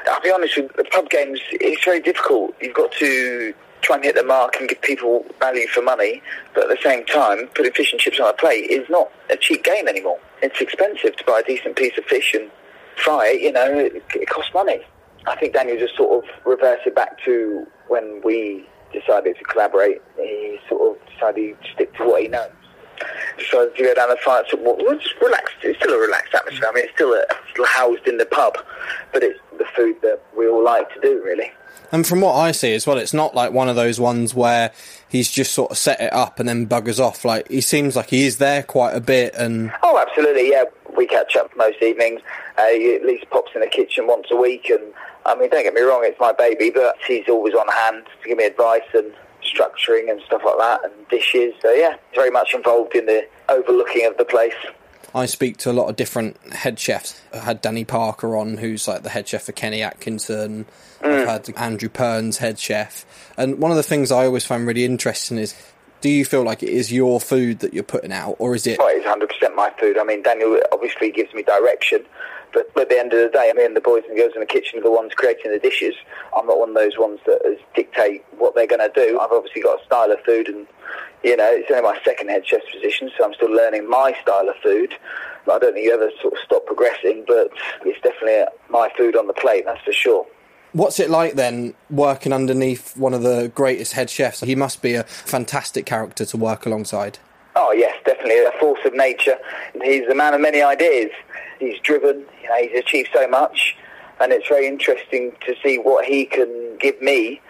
[0.08, 1.40] I'll be honest with the pub games.
[1.52, 2.54] It's very difficult.
[2.60, 6.22] You've got to try and hit the mark and give people value for money,
[6.54, 9.36] but at the same time, putting fish and chips on a plate is not a
[9.36, 10.18] cheap game anymore.
[10.42, 12.50] It's expensive to buy a decent piece of fish and
[12.96, 13.40] fry it.
[13.40, 14.80] You know, it, it costs money.
[15.26, 20.02] I think Daniel just sort of reverted back to when we decided to collaborate.
[20.16, 22.50] He sort of decided to stick to what he knows
[23.38, 24.44] decided to go down the fire.
[24.50, 25.56] So, well, it's just relaxed.
[25.62, 26.68] It's still a relaxed atmosphere.
[26.68, 28.56] I mean, it's still, a, still housed in the pub,
[29.12, 31.52] but it's the food that we all like to do, really.
[31.90, 34.72] And from what I see as well, it's not like one of those ones where
[35.08, 37.22] he's just sort of set it up and then buggers off.
[37.24, 40.64] Like he seems like he is there quite a bit, and Oh, absolutely, yeah.
[40.96, 42.22] We catch up most evenings.
[42.56, 44.94] Uh, he at least pops in the kitchen once a week, and
[45.24, 48.28] I mean, don't get me wrong, it's my baby, but she's always on hand to
[48.28, 49.12] give me advice and
[49.42, 51.54] structuring and stuff like that, and dishes.
[51.60, 54.54] So yeah, very much involved in the overlooking of the place.
[55.14, 57.20] I speak to a lot of different head chefs.
[57.34, 60.64] I had Danny Parker on, who's like the head chef for Kenny Atkinson.
[61.02, 61.26] I've mm.
[61.26, 63.04] had Andrew Pern's, head chef.
[63.36, 65.54] And one of the things I always find really interesting is
[66.00, 68.78] do you feel like it is your food that you're putting out, or is it
[68.78, 69.96] Well, it's 100% my food.
[69.98, 72.04] I mean, Daniel obviously gives me direction,
[72.52, 74.46] but at the end of the day, me and the boys and girls in the
[74.46, 75.94] kitchen are the ones creating the dishes.
[76.36, 79.18] I'm not one of those ones that is dictate what they're going to do.
[79.18, 80.66] I've obviously got a style of food, and
[81.24, 84.48] you know, it's only my second head chef's position, so I'm still learning my style
[84.48, 84.94] of food.
[85.50, 87.50] I don't think you ever sort of stop progressing, but
[87.84, 90.26] it's definitely my food on the plate, that's for sure.
[90.72, 94.40] What's it like then working underneath one of the greatest head chefs?
[94.40, 97.18] He must be a fantastic character to work alongside.
[97.54, 99.36] Oh yes, definitely a force of nature.
[99.82, 101.10] He's a man of many ideas.
[101.62, 102.24] He's driven.
[102.42, 103.76] You know, he's achieved so much,
[104.20, 107.40] and it's very interesting to see what he can give me,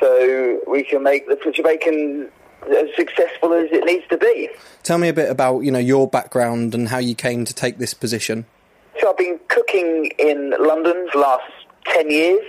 [0.00, 2.28] so we can make the Bacon
[2.70, 4.48] as successful as it needs to be.
[4.82, 7.78] Tell me a bit about you know your background and how you came to take
[7.78, 8.46] this position.
[9.00, 11.52] So I've been cooking in London for the last
[11.86, 12.44] 10 years,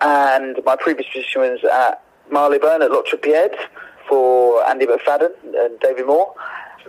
[0.00, 3.56] and my previous position was at Marylebone at L'Autre Pied
[4.08, 6.34] for Andy McFadden and David Moore.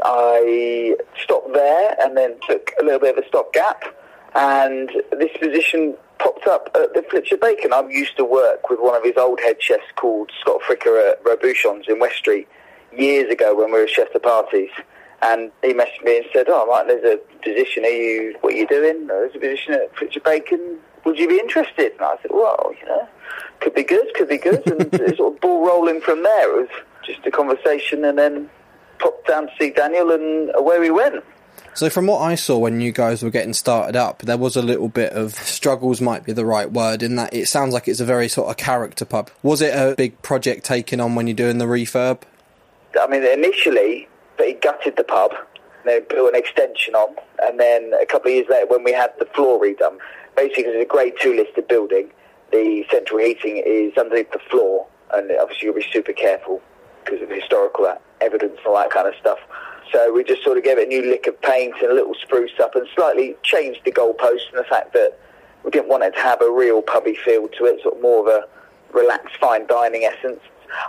[0.03, 3.83] I stopped there and then took a little bit of a stopgap,
[4.35, 7.73] and this position popped up at the Flitch of Bacon.
[7.73, 11.23] I used to work with one of his old head chefs called Scott Fricker at
[11.23, 12.47] Robuchon's in West Street
[12.95, 14.69] years ago when we were chef de parties.
[15.23, 17.85] And he messaged me and said, "Oh, right, there's a position.
[17.85, 18.35] Are you?
[18.41, 19.07] What are you doing?
[19.07, 20.79] There's a position at Flitch of Bacon.
[21.05, 23.07] Would you be interested?" And I said, "Well, you know,
[23.59, 26.59] could be good, could be good." And it sort of ball rolling from there.
[26.59, 28.49] It was just a conversation, and then
[29.01, 31.23] popped down to see Daniel, and away we went.
[31.73, 34.61] So, from what I saw when you guys were getting started up, there was a
[34.61, 38.01] little bit of struggles, might be the right word, in that it sounds like it's
[38.01, 39.31] a very sort of character pub.
[39.41, 42.21] Was it a big project taken on when you're doing the refurb?
[42.99, 45.31] I mean, initially they gutted the pub,
[45.85, 49.11] they built an extension on, and then a couple of years later, when we had
[49.17, 49.97] the floor redone,
[50.35, 52.11] basically it's a Grade Two listed building.
[52.51, 56.61] The central heating is underneath the floor, and obviously you'll be super careful
[57.05, 57.87] because of the historical
[58.21, 59.39] evidence and all that kind of stuff.
[59.91, 62.15] So we just sort of gave it a new lick of paint and a little
[62.15, 65.19] spruce up, and slightly changed the goalpost and the fact that
[65.63, 68.21] we didn't want it to have a real pubby feel to it, sort of more
[68.21, 68.47] of a
[68.97, 70.39] relaxed fine dining essence.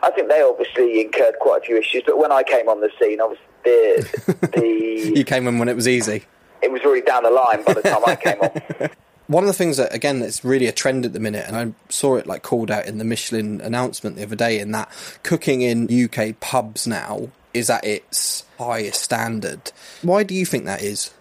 [0.02, 2.90] I think they obviously incurred quite a few issues, but when I came on the
[3.00, 4.38] scene, obviously the,
[5.12, 6.24] the You came in when it was easy.
[6.62, 8.90] it was already down the line by the time I came on.
[9.32, 11.72] One of the things that, again, that's really a trend at the minute, and I
[11.90, 14.90] saw it like called out in the Michelin announcement the other day, in that
[15.22, 19.72] cooking in UK pubs now is at its highest standard.
[20.02, 21.12] Why do you think that is?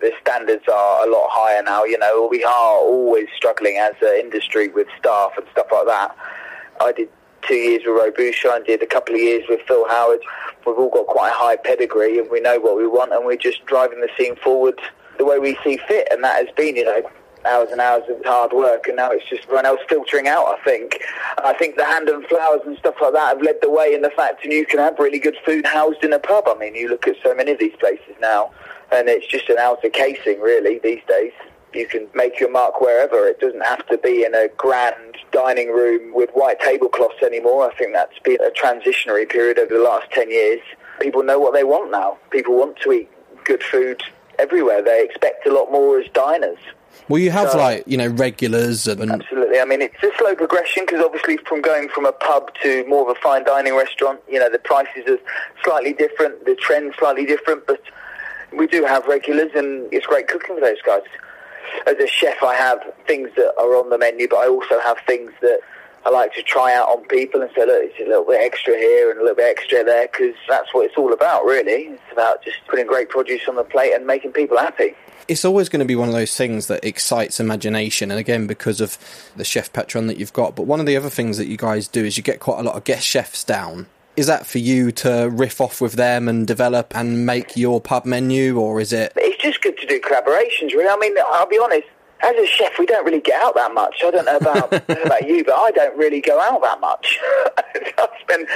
[0.00, 1.84] the standards are a lot higher now.
[1.84, 6.16] You know, we are always struggling as an industry with staff and stuff like that.
[6.80, 7.08] I did
[7.42, 10.20] two years with Robuchon, I did a couple of years with Phil Howard.
[10.66, 13.36] We've all got quite a high pedigree and we know what we want and we're
[13.36, 14.78] just driving the scene forward
[15.18, 16.08] the way we see fit.
[16.10, 17.02] And that has been, you know,
[17.44, 20.46] hours and hours of hard work, and now it's just everyone else filtering out.
[20.46, 21.02] I think.
[21.38, 24.02] I think the hand and flowers and stuff like that have led the way in
[24.02, 26.44] the fact that you can have really good food housed in a pub.
[26.46, 28.50] I mean, you look at so many of these places now,
[28.92, 31.32] and it's just an outer casing really these days.
[31.72, 33.28] You can make your mark wherever.
[33.28, 37.70] It doesn't have to be in a grand dining room with white tablecloths anymore.
[37.70, 40.60] I think that's been a transitionary period over the last 10 years.
[41.00, 42.18] People know what they want now.
[42.30, 43.10] People want to eat
[43.44, 44.02] good food
[44.38, 44.82] everywhere.
[44.82, 46.58] They expect a lot more as diners.
[47.10, 49.58] Well, you have So- like you know regulars and, Absolutely.
[49.58, 53.02] I mean, it's a slow progression because obviously from going from a pub to more
[53.10, 55.18] of a fine dining restaurant, you know, the prices are
[55.64, 57.80] slightly different, the trend's slightly different, but
[58.52, 61.02] we do have regulars and it's great cooking for those guys.
[61.88, 64.98] As a chef, I have things that are on the menu, but I also have
[65.04, 65.58] things that
[66.06, 68.74] I like to try out on people and say, look, it's a little bit extra
[68.76, 71.88] here and a little bit extra there because that's what it's all about, really.
[71.90, 74.94] It's about just putting great produce on the plate and making people happy.
[75.28, 78.80] It's always going to be one of those things that excites imagination and again because
[78.80, 78.98] of
[79.36, 81.88] the chef patron that you've got but one of the other things that you guys
[81.88, 84.90] do is you get quite a lot of guest chefs down is that for you
[84.90, 89.12] to riff off with them and develop and make your pub menu or is it
[89.16, 90.88] it's just good to do collaborations, really.
[90.88, 91.86] I mean, I'll be honest.
[92.22, 94.02] As a chef, we don't really get out that much.
[94.04, 94.72] I don't know about
[95.06, 97.18] about you, but I don't really go out that much.
[97.56, 98.46] I spend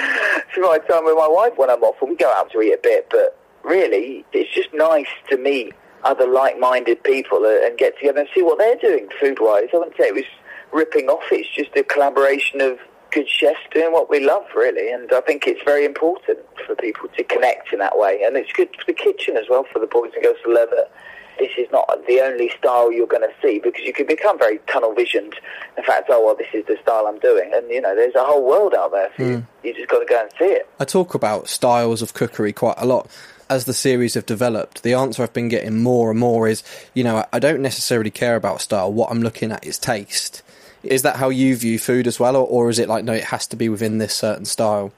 [0.59, 2.81] my time with my wife when I'm off, and we go out to eat a
[2.83, 3.09] bit.
[3.11, 5.75] But really, it's just nice to meet
[6.05, 9.69] other like-minded people and get together and see what they're doing food-wise.
[9.73, 10.25] I wouldn't say it was
[10.73, 11.25] ripping off.
[11.33, 12.79] It's just a collaboration of
[13.11, 14.93] good chefs doing what we love, really.
[14.93, 18.23] And I think it's very important for people to connect in that way.
[18.25, 20.69] And it's good for the kitchen as well, for the boys and girls to learn
[20.71, 20.91] that
[21.39, 24.59] this is not the only style you're going to see because you can become very
[24.69, 25.35] tunnel visioned.
[25.77, 27.51] In fact, oh, well, this is the style I'm doing.
[27.55, 29.39] And, you know, there's a whole world out there for you.
[29.39, 29.67] Hmm.
[29.67, 30.69] You just got to go and see it.
[30.79, 33.09] I talk about styles of cookery quite a lot.
[33.51, 36.63] As the series have developed, the answer I've been getting more and more is,
[36.95, 38.91] you know, I- don't necessarily care about style.
[38.91, 40.43] What I'm looking at is taste.
[40.83, 43.25] Is that how you view food as well, or, or is it like no, it
[43.25, 44.93] has to be within this certain style?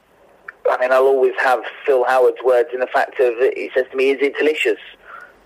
[0.71, 3.97] I mean, I'll always have Phil Howard's words in the fact of he says to
[3.97, 4.81] me, "Is it delicious?"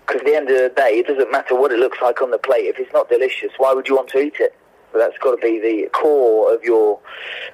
[0.05, 2.31] Because at the end of the day, it doesn't matter what it looks like on
[2.31, 2.65] the plate.
[2.65, 4.53] If it's not delicious, why would you want to eat it?
[4.91, 6.99] So that's got to be the core of your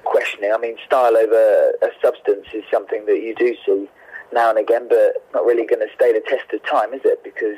[0.04, 0.52] questioning.
[0.52, 3.88] I mean, style over a substance is something that you do see
[4.32, 7.22] now and again, but not really going to stay the test of time, is it?
[7.24, 7.56] Because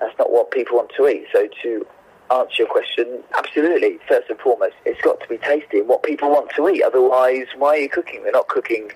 [0.00, 1.26] that's not what people want to eat.
[1.32, 1.86] So to
[2.30, 3.98] answer your question, absolutely.
[4.08, 6.82] First and foremost, it's got to be tasty and what people want to eat.
[6.82, 8.22] Otherwise, why are you cooking?
[8.22, 8.90] We're not cooking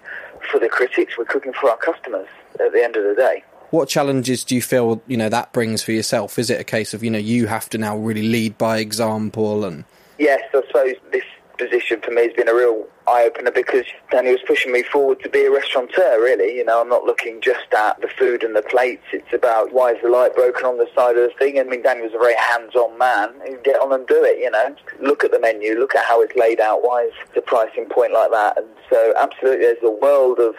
[0.51, 1.19] for the critics.
[1.19, 2.29] We're cooking for our customers
[2.61, 3.45] at the end of the day.
[3.71, 6.39] What challenges do you feel you know that brings for yourself?
[6.39, 9.65] Is it a case of you know you have to now really lead by example
[9.65, 9.85] and
[10.19, 11.25] Yes, I suppose this
[11.59, 15.21] position for me has been a real eye opener because Danny was pushing me forward
[15.23, 16.21] to be a restaurateur.
[16.21, 19.05] Really, you know, I'm not looking just at the food and the plates.
[19.13, 21.59] It's about why is the light broken on the side of the thing.
[21.59, 23.35] I mean, Danny was a very hands-on man.
[23.47, 24.39] He'd get on and do it.
[24.39, 26.83] You know, look at the menu, look at how it's laid out.
[26.83, 28.59] Why is the pricing point like that?
[28.59, 30.55] And so, absolutely, there's a world of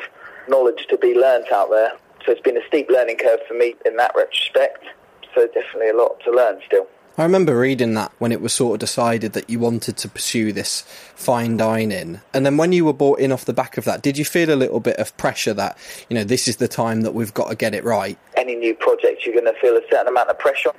[0.47, 1.91] knowledge to be learnt out there.
[2.25, 4.85] So it's been a steep learning curve for me in that retrospect.
[5.33, 6.87] So definitely a lot to learn still.
[7.20, 10.51] I remember reading that when it was sort of decided that you wanted to pursue
[10.51, 10.82] this
[11.15, 12.22] fine dining.
[12.32, 14.53] And then when you were brought in off the back of that, did you feel
[14.53, 15.78] a little bit of pressure that,
[16.09, 18.18] you know, this is the time that we've got to get it right?
[18.36, 20.72] any new project, you're going to feel a certain amount of pressure.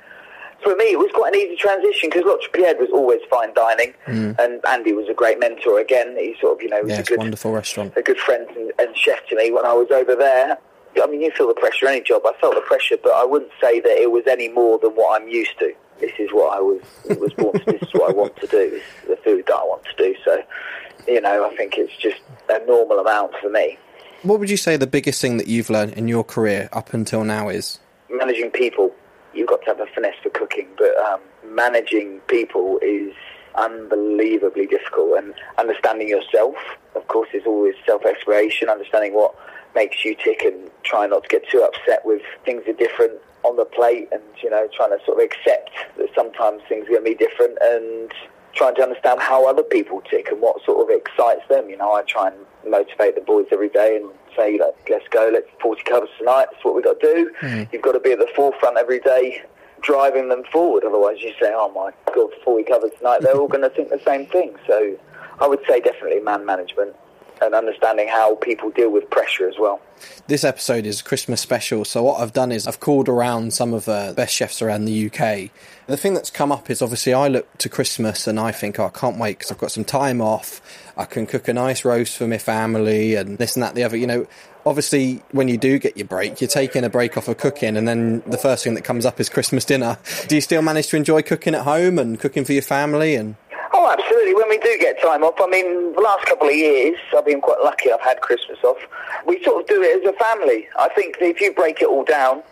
[0.63, 3.93] For me, it was quite an easy transition because L'Autre Pied was always fine dining,
[4.07, 4.37] mm.
[4.39, 5.79] and Andy was a great mentor.
[5.79, 7.93] Again, he sort of, you know, was Yeah, a good, wonderful restaurant.
[7.97, 10.57] a good friend and, and chef to me when I was over there.
[11.01, 12.23] I mean, you feel the pressure any job.
[12.25, 15.21] I felt the pressure, but I wouldn't say that it was any more than what
[15.21, 15.73] I'm used to.
[15.99, 16.81] This is what I was
[17.17, 17.65] was born to.
[17.65, 18.69] This is what I want to do.
[18.69, 20.15] This is the food that I want to do.
[20.23, 20.41] So,
[21.07, 23.77] you know, I think it's just a normal amount for me.
[24.23, 27.23] What would you say the biggest thing that you've learned in your career up until
[27.23, 27.79] now is?
[28.09, 28.93] managing people,
[29.33, 33.13] you've got to have a finesse for cooking, but um, managing people is
[33.55, 35.17] unbelievably difficult.
[35.17, 36.55] And understanding yourself,
[36.95, 39.35] of course, is always self-exploration, understanding what
[39.75, 43.13] makes you tick and try not to get too upset with things are different
[43.43, 46.99] on the plate and, you know, trying to sort of accept that sometimes things are
[46.99, 48.11] going to be different and
[48.53, 51.69] trying to understand how other people tick and what sort of excites them.
[51.69, 52.37] You know, I try and
[52.69, 56.63] motivate the boys every day and say, like, let's go, let's 40 covers tonight, that's
[56.63, 57.31] what we've got to do.
[57.41, 57.71] Mm.
[57.71, 59.43] You've got to be at the forefront every day
[59.81, 60.83] driving them forward.
[60.83, 64.01] Otherwise you say, oh my God, 40 covers tonight, they're all going to think the
[64.05, 64.55] same thing.
[64.67, 64.97] So
[65.39, 66.95] I would say definitely man management
[67.41, 69.81] and understanding how people deal with pressure as well.
[70.27, 73.73] This episode is a Christmas special, so what I've done is I've called around some
[73.73, 75.49] of the best chefs around the UK.
[75.87, 78.85] The thing that's come up is obviously I look to Christmas and I think, oh,
[78.85, 80.61] I can't wait because I've got some time off.
[80.95, 83.97] I can cook a nice roast for my family and this and that, the other.
[83.97, 84.27] You know,
[84.65, 87.87] obviously, when you do get your break, you're taking a break off of cooking, and
[87.87, 89.97] then the first thing that comes up is Christmas dinner.
[90.27, 93.15] Do you still manage to enjoy cooking at home and cooking for your family?
[93.15, 93.35] And
[93.81, 94.35] Oh, absolutely.
[94.35, 97.39] When we do get time off, I mean, the last couple of years, I've been
[97.39, 97.89] quite lucky.
[97.89, 98.75] I've had Christmas off.
[99.25, 100.67] We sort of do it as a family.
[100.77, 102.43] I think if you break it all down,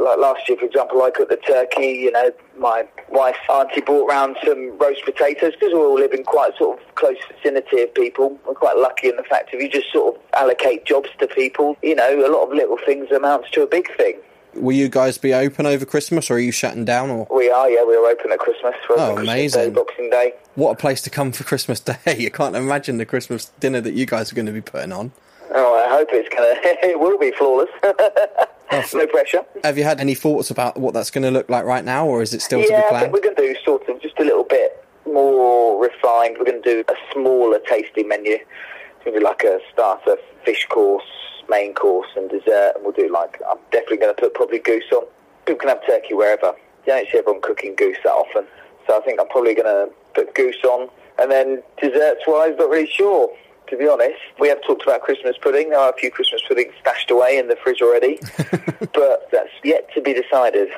[0.00, 1.86] like last year, for example, I cooked the turkey.
[1.86, 6.24] You know, my wife's auntie brought round some roast potatoes because we all live in
[6.24, 8.36] quite sort of close vicinity of people.
[8.44, 11.76] We're quite lucky in the fact if you just sort of allocate jobs to people,
[11.84, 14.16] you know, a lot of little things amounts to a big thing.
[14.54, 17.10] Will you guys be open over Christmas, or are you shutting down?
[17.10, 18.74] Or We are, yeah, we are open at Christmas.
[18.88, 19.62] We're Oh, Christmas amazing.
[19.62, 20.34] Day, Boxing Day.
[20.54, 21.96] what a place to come for Christmas Day!
[22.18, 25.12] You can't imagine the Christmas dinner that you guys are going to be putting on.
[25.54, 26.54] Oh, I hope it's gonna.
[26.82, 27.68] it will be flawless.
[27.82, 29.44] Oh, no pressure.
[29.64, 32.22] Have you had any thoughts about what that's going to look like right now, or
[32.22, 33.12] is it still to be yeah, planned?
[33.12, 36.36] we're going to do sort of just a little bit more refined.
[36.38, 38.32] We're going to do a smaller tasty menu.
[38.34, 41.04] It's going to be like a starter, fish course,
[41.52, 42.72] main course, and dessert.
[42.74, 45.04] And we'll do like I'm definitely going to put probably goose on.
[45.44, 46.54] People can have turkey wherever.
[46.86, 48.44] You don't see everyone cooking goose that often,
[48.86, 50.88] so I think I'm probably going to put goose on.
[51.18, 53.30] And then desserts wise, not really sure.
[53.68, 55.70] To be honest, we have talked about Christmas pudding.
[55.70, 58.18] There are a few Christmas puddings stashed away in the fridge already,
[58.92, 60.68] but that's yet to be decided.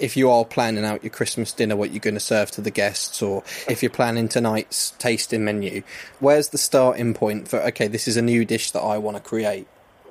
[0.00, 2.70] if you are planning out your Christmas dinner, what you're going to serve to the
[2.70, 5.82] guests, or if you're planning tonight's tasting menu,
[6.18, 9.22] where's the starting point for, okay, this is a new dish that I want to
[9.22, 9.68] create?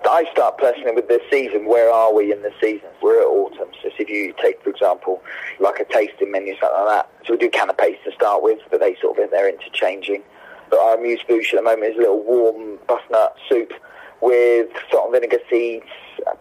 [0.09, 1.65] I start personally with the season.
[1.65, 2.89] Where are we in the season?
[3.01, 3.69] We're at autumn.
[3.81, 5.21] So if you take, for example,
[5.59, 7.09] like a tasting menu, something like that.
[7.25, 10.23] So we do canapes to start with, but they sort of they're interchanging.
[10.69, 13.73] But our amuse bouche at the moment is a little warm butternut soup
[14.21, 15.85] with salt and vinegar seeds,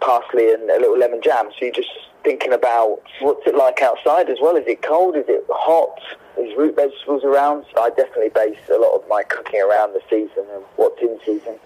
[0.01, 1.51] parsley, and a little lemon jam.
[1.51, 1.91] So you're just
[2.23, 4.57] thinking about what's it like outside as well.
[4.57, 5.17] Is it cold?
[5.17, 6.01] Is it hot?
[6.39, 7.67] Is root vegetables around?
[7.75, 11.19] So I definitely base a lot of my cooking around the season and what's in
[11.25, 11.59] season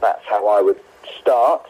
[0.00, 0.80] that's how I would
[1.20, 1.66] start.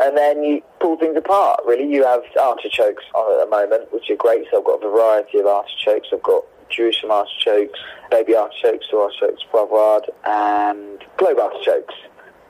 [0.00, 1.88] And then you pull things apart, really.
[1.88, 4.46] You have artichokes on at the moment, which are great.
[4.50, 6.08] So I've got a variety of artichokes.
[6.12, 7.78] I've got Jerusalem artichokes,
[8.10, 11.94] baby artichokes, or artichokes poivrade, and globe artichokes.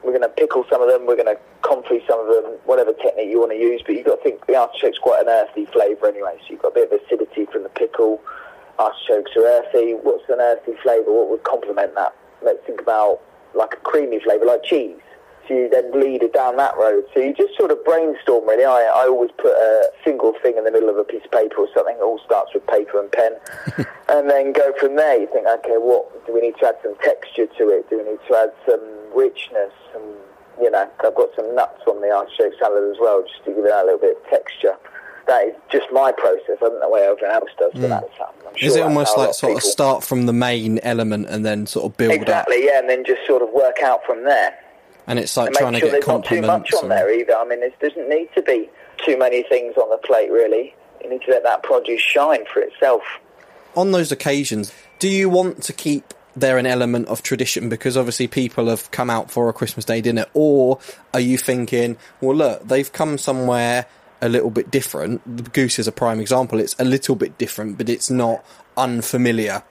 [0.02, 1.06] We're going to pickle some of them.
[1.06, 3.82] We're going to confit some of them, whatever technique you want to use.
[3.84, 6.36] But you've got to think the artichoke's quite an earthy flavour anyway.
[6.40, 8.20] So you've got a bit of acidity from the pickle.
[8.78, 9.92] Artichokes are earthy.
[9.92, 11.12] What's an earthy flavour?
[11.12, 12.14] What would complement that?
[12.42, 13.20] Let's think about
[13.54, 14.96] like a creamy flavour, like cheese.
[15.46, 17.04] So you then lead it down that road.
[17.12, 18.64] So you just sort of brainstorm, really.
[18.64, 21.56] I, I always put a single thing in the middle of a piece of paper
[21.58, 21.96] or something.
[21.96, 23.32] It all starts with paper and pen.
[24.08, 25.20] and then go from there.
[25.20, 27.90] You think, okay, what do we need to add some texture to it?
[27.90, 28.80] Do we need to add some
[29.14, 29.72] richness?
[29.92, 30.02] Some,
[30.60, 33.64] you know, I've got some nuts on the artichoke salad as well, just to give
[33.64, 34.76] it a little bit of texture.
[35.26, 36.56] That is just my process.
[36.60, 39.14] I don't know what everyone else does, but that's how I'm sure Is it almost
[39.14, 41.86] how a lot like sort of people- start from the main element and then sort
[41.86, 42.20] of build up?
[42.20, 44.54] Exactly, yeah, and then just sort of work out from there.
[45.06, 47.12] And it's like And trying make to sure get there's not too much on there
[47.12, 47.34] either.
[47.34, 48.68] I mean, there doesn't need to be
[49.04, 50.74] too many things on the plate, really.
[51.02, 53.02] You need to let that produce shine for itself.
[53.76, 58.26] on those occasions, do you want to keep there an element of tradition because obviously
[58.26, 60.78] people have come out for a Christmas Day dinner, or
[61.12, 63.86] are you thinking, well, look, they've come somewhere
[64.20, 65.22] a little bit different?
[65.36, 66.58] The goose is a prime example.
[66.58, 68.44] It's a little bit different, but it's not
[68.76, 69.62] unfamiliar.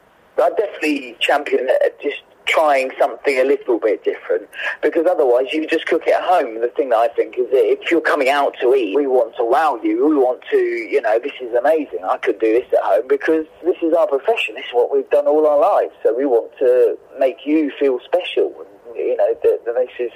[0.41, 1.67] I definitely champion
[2.01, 4.50] just trying something a little bit different
[4.82, 6.62] because otherwise you just cook it at home.
[6.62, 9.46] The thing that I think is if you're coming out to eat, we want to
[9.46, 10.08] wow you.
[10.08, 12.00] We want to, you know, this is amazing.
[12.04, 14.56] I could do this at home because this is our profession.
[14.56, 15.94] This is what we've done all our lives.
[16.04, 18.66] So we want to make you feel special.
[18.96, 20.12] You know, that that this is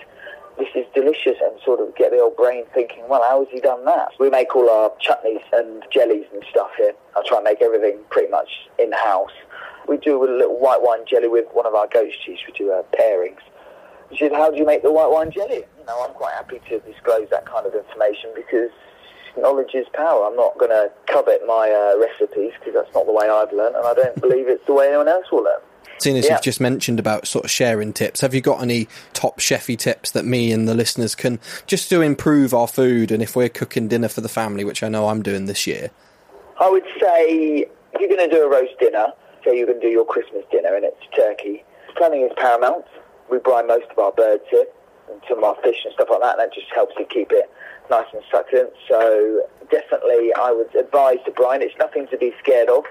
[0.58, 3.60] this is delicious and sort of get the old brain thinking, well, how has he
[3.60, 4.10] done that?
[4.20, 6.94] We make all our chutneys and jellies and stuff here.
[7.16, 8.50] I try and make everything pretty much
[8.80, 9.32] in-house.
[9.88, 12.40] We do a little white wine jelly with one of our goat's cheese.
[12.46, 13.40] We do uh, pairings.
[14.12, 15.64] She said, how do you make the white wine jelly?
[15.80, 18.70] You know, I'm quite happy to disclose that kind of information because
[19.38, 20.26] knowledge is power.
[20.26, 23.76] I'm not going to covet my uh, recipes because that's not the way I've learned
[23.76, 25.60] and I don't believe it's the way anyone else will learn.
[26.00, 26.34] Seeing as Yeah.
[26.34, 30.12] you've just mentioned about sort of sharing tips, have you got any top chefy tips
[30.12, 33.88] that me and the listeners can just to improve our food and if we're cooking
[33.88, 35.90] dinner for the family, which I know I'm doing this year?
[36.60, 39.08] I would say if you're going to do a roast dinner,
[39.44, 41.64] say you're going to do your Christmas dinner and it's turkey,
[41.96, 42.86] planning is paramount.
[43.30, 44.66] We brine most of our birds here
[45.12, 47.32] and some of our fish and stuff like that, and that just helps you keep
[47.32, 47.50] it
[47.90, 48.72] nice and succulent.
[48.88, 51.62] So definitely I would advise to brine.
[51.62, 52.84] It's nothing to be scared of.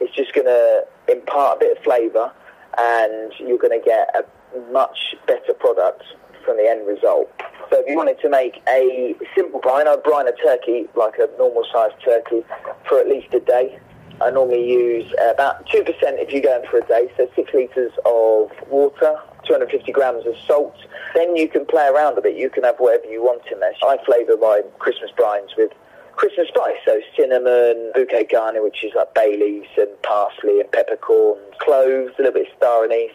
[0.00, 2.32] It's just going to impart a bit of flavour
[2.78, 4.24] and you're going to get a
[4.72, 6.02] much better product
[6.44, 7.30] from the end result.
[7.70, 11.28] So if you wanted to make a simple brine, I'd brine a turkey, like a
[11.38, 12.44] normal sized turkey,
[12.88, 13.78] for at least a day.
[14.20, 18.50] I normally use about 2% if you're going for a day, so 6 litres of
[18.68, 19.18] water.
[19.46, 20.74] 250 grams of salt.
[21.14, 22.36] Then you can play around a bit.
[22.36, 23.74] You can have whatever you want in there.
[23.82, 25.70] I flavour my Christmas brines with
[26.16, 31.42] Christmas spice, so cinnamon, bouquet garni, which is like bay leaves and parsley and peppercorns,
[31.58, 33.10] cloves, a little bit of star anise,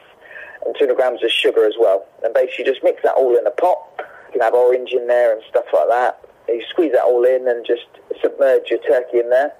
[0.65, 2.05] and 200 grams of sugar as well.
[2.23, 3.79] And basically just mix that all in a pot.
[4.27, 6.21] You can have orange in there and stuff like that.
[6.47, 7.87] You squeeze that all in and just
[8.21, 9.53] submerge your turkey in there.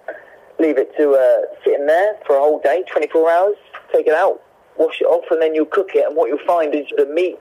[0.59, 3.55] Leave it to uh, sit in there for a whole day, 24 hours.
[3.93, 4.41] Take it out,
[4.77, 6.05] wash it off, and then you'll cook it.
[6.05, 7.39] And what you'll find is the meat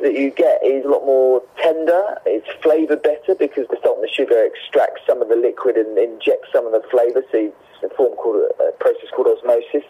[0.00, 2.16] that you get is a lot more tender.
[2.24, 5.98] It's flavoured better because the salt and the sugar extracts some of the liquid and
[5.98, 7.22] injects some of the flavour.
[7.32, 9.84] So it's a form called a process called osmosis,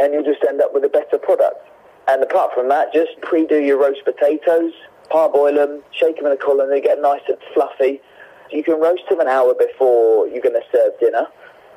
[0.00, 1.62] and you'll just end up with a better product.
[2.08, 4.72] And apart from that, just pre-do your roast potatoes,
[5.10, 8.00] parboil them, shake them in a colander, they get nice and fluffy.
[8.50, 11.26] You can roast them an hour before you're going to serve dinner.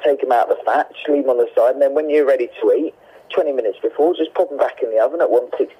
[0.03, 2.09] Take them out of the fat, just leave them on the side, and then when
[2.09, 2.95] you're ready to eat,
[3.33, 5.71] 20 minutes before, just pop them back in the oven at 160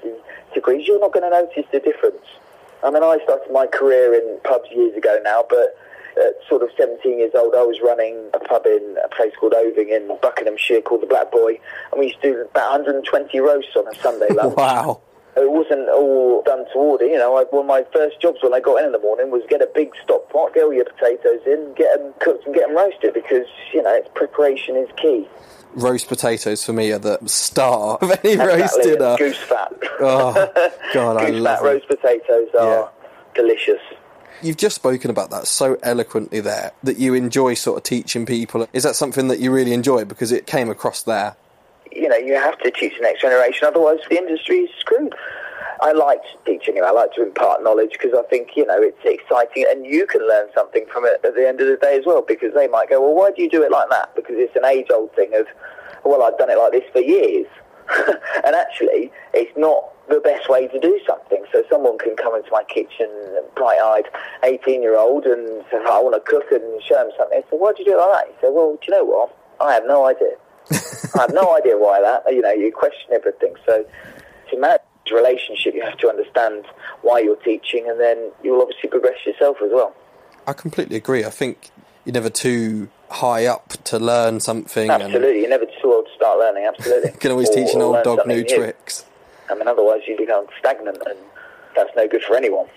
[0.53, 0.88] degrees.
[0.88, 2.26] You're not going to notice the difference.
[2.84, 5.78] I mean, I started my career in pubs years ago now, but
[6.17, 9.53] at sort of 17 years old, I was running a pub in a place called
[9.53, 11.59] Oving in Buckinghamshire called the Black Boy,
[11.91, 14.55] and we used to do about 120 roasts on a Sunday lunch.
[14.55, 15.01] wow.
[15.36, 17.38] It wasn't all done to order, you know.
[17.38, 19.62] I, one of my first jobs when I got in in the morning was get
[19.62, 22.76] a big stock pot, get all your potatoes in, get them cooked and get them
[22.76, 25.28] roasted because, you know, preparation is key
[25.74, 28.62] roast potatoes for me are the star of any exactly.
[28.62, 29.18] roast dinner.
[29.18, 29.74] Goose fat.
[30.04, 30.34] Oh
[30.94, 31.70] God, I love fat it.
[31.70, 32.92] roast potatoes are
[33.36, 33.80] delicious.
[34.42, 38.68] You've just spoken about that so eloquently there that you enjoy sort of teaching people.
[38.74, 41.36] Is that something that you really enjoy because it came across there?
[41.92, 45.14] You know, you have to teach the next generation, otherwise the industry is screwed.
[45.82, 49.02] I like teaching and I like to impart knowledge because I think, you know, it's
[49.04, 52.06] exciting and you can learn something from it at the end of the day as
[52.06, 54.16] well because they might go, well, why do you do it like that?
[54.16, 55.48] Because it's an age-old thing of,
[56.06, 57.48] well, I've done it like this for years.
[58.46, 61.44] and actually, it's not the best way to do something.
[61.52, 63.10] So someone can come into my kitchen,
[63.56, 64.06] bright-eyed
[64.44, 67.42] 18-year-old, and say, I want to cook and show them something.
[67.50, 68.28] Say, why do you do it like that?
[68.28, 69.36] He said, well, do you know what?
[69.60, 70.38] I have no idea.
[70.72, 72.24] I have no idea why that.
[72.34, 73.55] You know, you question everything.
[73.66, 73.86] So
[74.51, 74.82] to manage
[75.12, 76.66] relationship, you have to understand
[77.01, 79.93] why you're teaching, and then you'll obviously progress yourself as well.
[80.47, 81.26] I completely agree.
[81.26, 81.70] I think
[82.05, 84.89] you're never too high up to learn something.
[84.89, 86.66] Absolutely, you're never too old to start learning.
[86.66, 89.05] Absolutely, and can always Or- teach an old dog something new tricks.
[89.49, 91.20] I mean, otherwise you become stagnant, and
[91.76, 92.68] that's no good for anyone.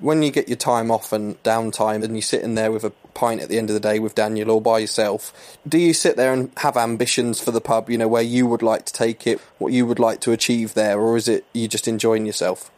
[0.00, 3.40] When you get your time off and downtime, and you're sitting there with a pint
[3.40, 6.32] at the end of the day with Daniel or by yourself, do you sit there
[6.32, 7.88] and have ambitions for the pub?
[7.88, 10.74] You know where you would like to take it, what you would like to achieve
[10.74, 12.70] there, or is it you just enjoying yourself?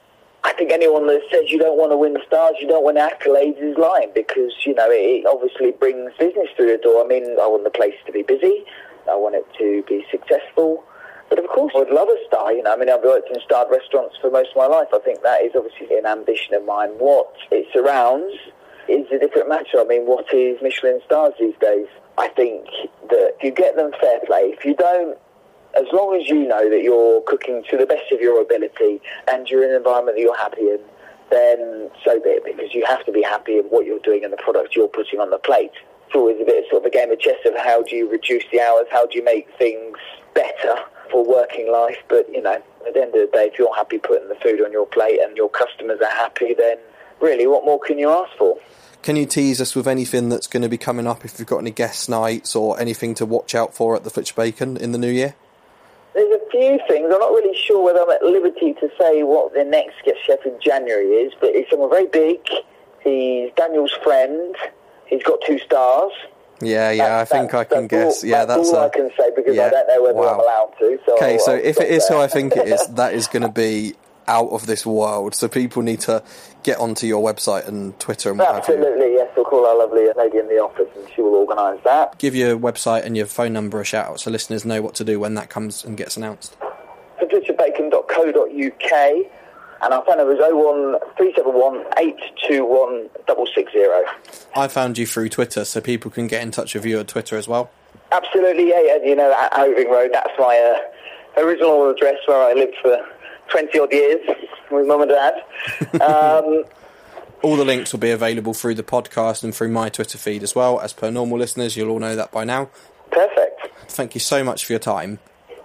[0.44, 2.96] I think anyone that says you don't want to win the stars, you don't win
[2.96, 7.04] accolades is lying because, you know, it obviously brings business through the door.
[7.04, 8.64] I mean, I want the place to be busy.
[9.10, 10.84] I want it to be successful.
[11.28, 12.52] But of course, I would love a star.
[12.52, 14.88] You know, I mean, I've worked in starred restaurants for most of my life.
[14.94, 16.90] I think that is obviously an ambition of mine.
[16.98, 18.34] What it surrounds
[18.88, 19.78] is a different matter.
[19.78, 21.86] I mean, what is Michelin stars these days?
[22.16, 22.66] I think
[23.10, 25.18] that if you get them fair play, if you don't
[25.76, 29.00] as long as you know that you're cooking to the best of your ability
[29.30, 30.80] and you're in an environment that you're happy in,
[31.30, 34.32] then so be it, because you have to be happy in what you're doing and
[34.32, 35.72] the product you're putting on the plate.
[36.06, 38.10] It's always a bit of sort of a game of chess of how do you
[38.10, 39.98] reduce the hours, how do you make things
[40.34, 40.74] better
[41.10, 41.98] for working life.
[42.08, 44.60] But, you know, at the end of the day, if you're happy putting the food
[44.60, 46.76] on your plate and your customers are happy, then
[47.20, 48.58] really, what more can you ask for?
[49.02, 51.24] Can you tease us with anything that's going to be coming up?
[51.24, 54.34] If you've got any guest nights or anything to watch out for at the Flitch
[54.34, 55.34] Bacon in the new year?
[56.14, 57.04] There's a few things.
[57.12, 60.44] I'm not really sure whether I'm at liberty to say what the next guest chef
[60.44, 62.40] in January is, but he's someone very big.
[63.04, 64.56] He's Daniel's friend.
[65.06, 66.12] He's got two stars.
[66.60, 68.22] Yeah, yeah, That's- I think I can guess.
[68.24, 70.34] all- yeah, that's, all a, I can say because yeah, I don't know whether wow.
[70.34, 70.98] I'm allowed to.
[71.06, 72.18] So Okay, I'll- so I'll if it is who.
[72.18, 73.94] I think it is, that is going to be
[74.26, 75.34] out of this world.
[75.34, 76.22] So people need to
[76.62, 78.74] get onto your website and Twitter and what have you.
[78.74, 79.30] Absolutely, yes.
[79.34, 82.18] We'll call our lovely lady in the office and she will organise that.
[82.18, 85.04] Give your website and your phone number a shout out so listeners know what to
[85.04, 86.56] do when that comes and gets announced.
[87.18, 89.26] patriciabacon.co.uk
[89.82, 93.78] and our phone number is 01371 821 660.
[94.56, 97.36] I found you through Twitter, so people can get in touch with you at Twitter
[97.36, 97.70] as well.
[98.12, 98.98] Absolutely, yeah, yeah.
[99.04, 102.98] You know, at Oving Road, that's my uh, original address where I lived for
[103.50, 104.26] 20 odd years
[104.70, 105.34] with mum and dad.
[106.02, 106.64] Um,
[107.42, 110.54] All the links will be available through the podcast and through my Twitter feed as
[110.56, 110.80] well.
[110.80, 112.68] As per normal listeners, you'll all know that by now.
[113.10, 113.68] perfect.
[113.90, 115.18] Thank you so much for your time.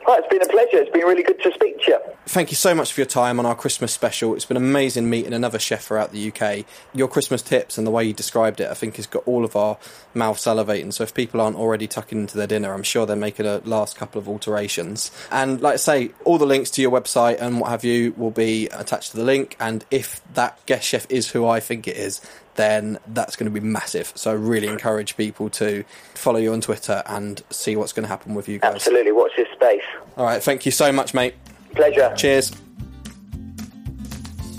[0.06, 0.84] Right, it's been a pleasure.
[0.84, 2.00] It's been really good to speak to you.
[2.26, 4.34] Thank you so much for your time on our Christmas special.
[4.36, 6.66] It's been amazing meeting another chef throughout the UK.
[6.94, 9.56] Your Christmas tips and the way you described it, I think, has got all of
[9.56, 9.78] our
[10.14, 10.92] mouth salivating.
[10.92, 13.96] So if people aren't already tucking into their dinner, I'm sure they're making a last
[13.96, 15.10] couple of alterations.
[15.32, 18.32] And like I say, all the links to your website and what have you will
[18.32, 19.56] be attached to the link.
[19.60, 22.20] And if that guest chef is who I think it is,
[22.56, 24.12] then that's going to be massive.
[24.16, 25.84] So I really encourage people to
[26.14, 28.76] follow you on Twitter and see what's going to happen with you guys.
[28.76, 29.12] Absolutely.
[29.12, 29.84] Watch this space.
[30.18, 31.36] All right, thank you so much, mate.
[31.76, 32.14] Pleasure.
[32.16, 32.52] Cheers.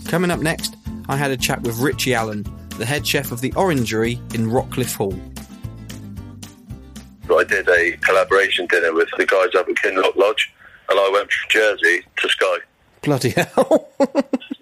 [0.07, 0.77] Coming up next,
[1.09, 2.45] I had a chat with Richie Allen,
[2.79, 5.19] the head chef of the Orangery in Rockliffe Hall.
[7.31, 10.53] I did a collaboration dinner with the guys up at Kinloch Lodge,
[10.89, 12.59] and I went from Jersey to Skye
[13.05, 13.89] Bloody hell.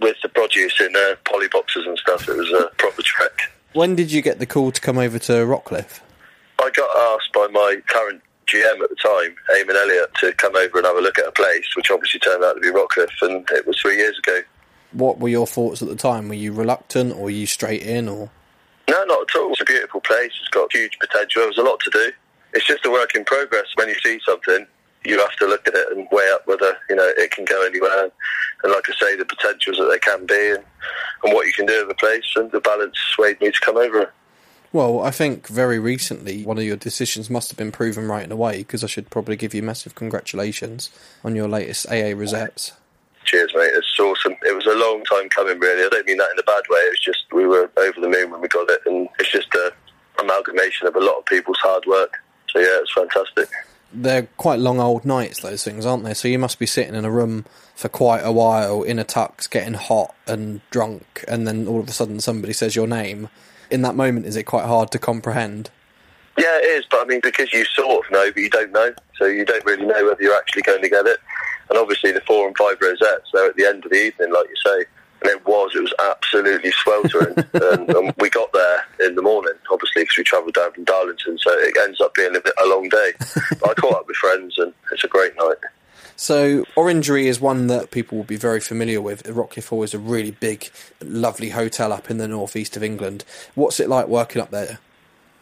[0.00, 2.28] with the produce in uh, poly boxes and stuff.
[2.28, 3.52] It was a proper trek.
[3.72, 6.00] when did you get the call to come over to Rockliffe?
[6.58, 10.78] I got asked by my current GM at the time, Eamon Elliott, to come over
[10.78, 13.48] and have a look at a place, which obviously turned out to be Rockliffe, and
[13.50, 14.40] it was three years ago.
[14.92, 16.28] What were your thoughts at the time?
[16.28, 18.30] Were you reluctant or were you straight in or
[18.88, 19.52] No, not at all.
[19.52, 20.32] It's a beautiful place.
[20.40, 21.42] It's got huge potential.
[21.42, 22.12] There's a lot to do.
[22.52, 23.66] It's just a work in progress.
[23.76, 24.66] When you see something,
[25.04, 27.64] you have to look at it and weigh up whether you know it can go
[27.66, 28.10] anywhere.
[28.62, 30.64] And like I say, the potentials that they can be, and,
[31.24, 33.76] and what you can do with the place, and the balance swayed me to come
[33.76, 34.12] over.
[34.72, 38.32] Well, I think very recently one of your decisions must have been proven right in
[38.32, 40.90] a way because I should probably give you massive congratulations
[41.22, 42.72] on your latest AA Rosettes.
[43.24, 43.70] Cheers, mate.
[43.74, 44.34] It's awesome.
[44.42, 45.84] It was a long time coming, really.
[45.84, 46.80] I don't mean that in a bad way.
[46.86, 49.72] It's just we were over the moon when we got it, and it's just a
[50.18, 52.16] amalgamation of a lot of people's hard work.
[52.50, 53.48] So yeah, it's fantastic.
[53.94, 56.14] They're quite long old nights, those things, aren't they?
[56.14, 59.48] So you must be sitting in a room for quite a while in a tux,
[59.48, 63.28] getting hot and drunk, and then all of a sudden somebody says your name.
[63.70, 65.70] In that moment, is it quite hard to comprehend?
[66.38, 68.92] Yeah, it is, but I mean, because you sort of know, but you don't know,
[69.18, 71.18] so you don't really know whether you're actually going to get it.
[71.68, 74.48] And obviously, the four and five rosettes, they're at the end of the evening, like
[74.48, 74.84] you say.
[75.22, 77.34] And it was, it was absolutely sweltering.
[77.54, 81.38] and, and we got there in the morning, obviously, because we travelled down from Darlington,
[81.38, 83.12] so it ends up being a, bit, a long day.
[83.60, 85.56] But I caught up with friends, and it's a great night.
[86.16, 89.22] So, Orangery is one that people will be very familiar with.
[89.24, 90.70] Rockliffe Hall is a really big,
[91.00, 93.24] lovely hotel up in the northeast of England.
[93.54, 94.78] What's it like working up there?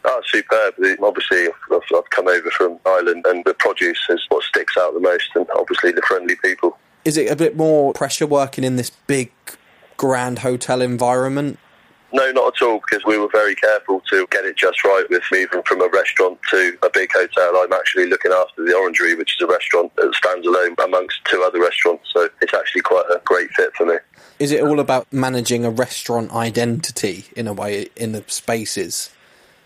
[0.03, 0.73] Oh, superb.
[1.01, 4.99] Obviously, I've, I've come over from Ireland, and the produce is what sticks out the
[4.99, 6.77] most, and obviously the friendly people.
[7.05, 9.31] Is it a bit more pressure working in this big,
[10.01, 11.59] grand hotel environment?
[12.11, 15.21] No, not at all, because we were very careful to get it just right with
[15.31, 17.55] moving from a restaurant to a big hotel.
[17.57, 21.43] I'm actually looking after the Orangery, which is a restaurant that stands alone amongst two
[21.43, 23.97] other restaurants, so it's actually quite a great fit for me.
[24.39, 29.11] Is it all about managing a restaurant identity in a way in the spaces?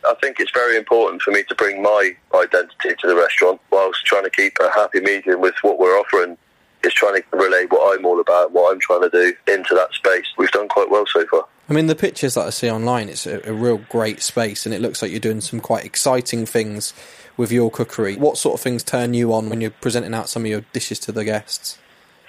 [0.05, 4.05] I think it's very important for me to bring my identity to the restaurant whilst
[4.05, 6.37] trying to keep a happy medium with what we're offering.
[6.85, 9.91] Is trying to relay what I'm all about, what I'm trying to do into that
[9.93, 10.25] space.
[10.37, 11.45] We've done quite well so far.
[11.67, 14.75] I mean, the pictures that I see online, it's a, a real great space, and
[14.75, 16.93] it looks like you're doing some quite exciting things
[17.37, 18.17] with your cookery.
[18.17, 20.99] What sort of things turn you on when you're presenting out some of your dishes
[20.99, 21.79] to the guests?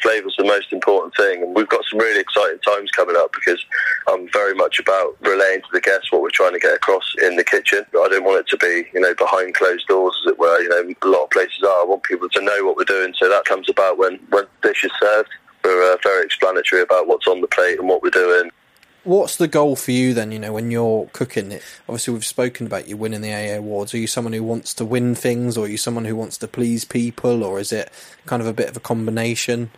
[0.02, 3.64] Flavour's the most important thing, and we've got some really exciting times coming up because
[4.08, 7.36] I'm very much about relaying to the guests what we're trying to get across in
[7.36, 7.84] the kitchen.
[7.90, 10.60] I don't want it to be, you know, behind closed doors, as it were.
[10.60, 11.82] You know, a lot of places are.
[11.82, 14.84] I want people to know what we're doing, so that comes about when when dish
[14.84, 15.30] is served.
[15.64, 18.50] We're uh, very explanatory about what's on the plate and what we're doing.
[19.06, 21.62] What's the goal for you then, you know, when you're cooking it?
[21.88, 23.94] Obviously, we've spoken about you winning the AA awards.
[23.94, 26.48] Are you someone who wants to win things, or are you someone who wants to
[26.48, 27.92] please people, or is it
[28.26, 29.70] kind of a bit of a combination?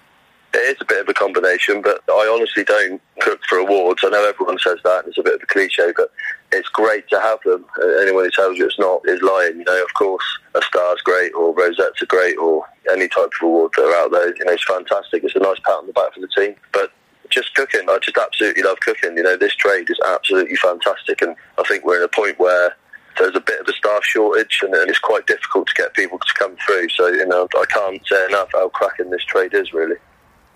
[0.55, 4.03] It is a bit of a combination, but I honestly don't cook for awards.
[4.03, 6.11] I know everyone says that, and it's a bit of a cliche, but
[6.53, 7.67] it's great to have them.
[7.81, 9.59] Uh, Anyone who tells you it's not is lying.
[9.59, 10.25] You know, of course,
[10.55, 14.13] a star's great, or rosettes are great, or any type of award that are out
[14.13, 14.35] there.
[14.35, 15.23] You know, it's fantastic.
[15.23, 16.93] It's a nice pat on the back for the team, but
[17.29, 19.19] just cooking, I just absolutely love cooking.
[19.19, 22.75] You know, this trade is absolutely fantastic, and I think we're at a point where
[23.19, 26.35] there's a bit of a staff shortage, and it's quite difficult to get people to
[26.35, 26.89] come through.
[26.91, 29.97] So, you know, I can't say enough how cracking this trade is, really.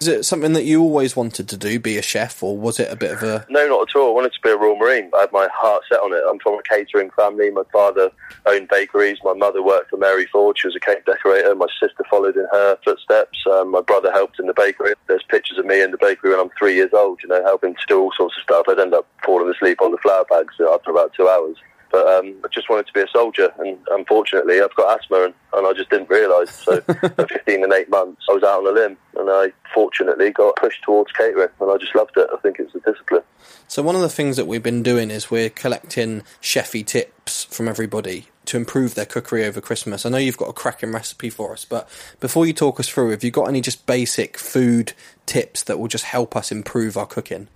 [0.02, 2.90] Is it something that you always wanted to do, be a chef, or was it
[2.90, 3.46] a bit of a.
[3.48, 4.10] No, not at all.
[4.10, 5.08] I wanted to be a Royal Marine.
[5.16, 6.24] I had my heart set on it.
[6.28, 7.50] I'm from a catering family.
[7.52, 8.10] My father
[8.46, 9.18] owned bakeries.
[9.22, 10.58] My mother worked for Mary Ford.
[10.58, 11.54] She was a cake decorator.
[11.54, 13.38] My sister followed in her footsteps.
[13.48, 14.94] Um, my brother helped in the bakery.
[15.06, 17.76] There's pictures of me in the bakery when I'm three years old, you know, helping
[17.76, 18.66] to do all sorts of stuff.
[18.68, 21.58] I'd end up falling asleep on the flour bags after about two hours.
[21.92, 25.34] But um, I just wanted to be a soldier, and unfortunately, I've got asthma, and,
[25.52, 26.50] and I just didn't realise.
[26.50, 30.30] So, at 15 and 8 months, I was out on a limb, and I fortunately
[30.30, 32.28] got pushed towards catering, and I just loved it.
[32.32, 33.22] I think it's a discipline.
[33.68, 37.68] So one of the things that we've been doing is we're collecting chefy tips from
[37.68, 40.04] everybody to improve their cookery over Christmas.
[40.04, 41.88] I know you've got a cracking recipe for us, but
[42.20, 44.92] before you talk us through, have you got any just basic food
[45.26, 47.48] tips that will just help us improve our cooking?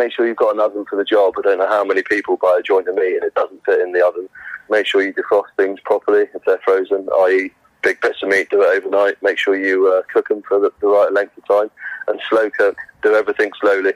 [0.00, 1.34] Make sure you've got an oven for the job.
[1.36, 3.80] I don't know how many people buy a joint of meat and it doesn't fit
[3.80, 4.30] in the oven.
[4.70, 8.62] Make sure you defrost things properly if they're frozen, i.e., big bits of meat, do
[8.62, 9.22] it overnight.
[9.22, 11.70] Make sure you uh, cook them for the, the right length of time
[12.08, 12.78] and slow cook.
[13.02, 13.92] Do everything slowly.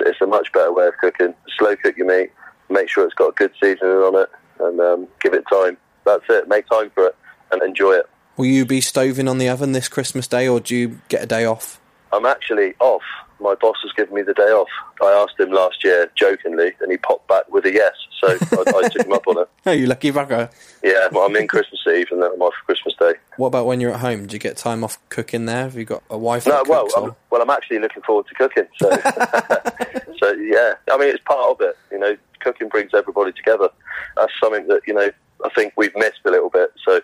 [0.00, 1.32] It's a much better way of cooking.
[1.56, 2.32] Slow cook your meat.
[2.68, 4.28] Make sure it's got a good seasoning on it
[4.60, 5.78] and um, give it time.
[6.04, 6.48] That's it.
[6.48, 7.16] Make time for it
[7.50, 8.10] and enjoy it.
[8.36, 11.26] Will you be stoving on the oven this Christmas day, or do you get a
[11.26, 11.80] day off?
[12.12, 13.00] I'm actually off.
[13.40, 14.68] My boss has given me the day off.
[15.02, 17.92] I asked him last year jokingly, and he popped back with a yes.
[18.20, 19.48] So I, I took him up on it.
[19.66, 20.48] Oh, you lucky bugger.
[20.84, 23.14] Yeah, well, I'm in Christmas Eve, and then I'm off for Christmas Day.
[23.36, 24.26] What about when you're at home?
[24.26, 25.64] Do you get time off cooking there?
[25.64, 26.46] Have you got a wife?
[26.46, 28.66] No, well, cooks, I'm, or- well, I'm actually looking forward to cooking.
[28.76, 28.88] So,
[30.18, 31.76] so yeah, I mean, it's part of it.
[31.90, 33.68] You know, cooking brings everybody together.
[34.16, 35.10] That's something that you know
[35.44, 36.72] I think we've missed a little bit.
[36.86, 37.00] So,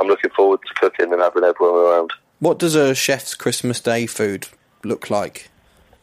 [0.00, 2.12] I'm looking forward to cooking and having everyone around.
[2.40, 4.48] What does a chef's Christmas Day food
[4.84, 5.48] look like?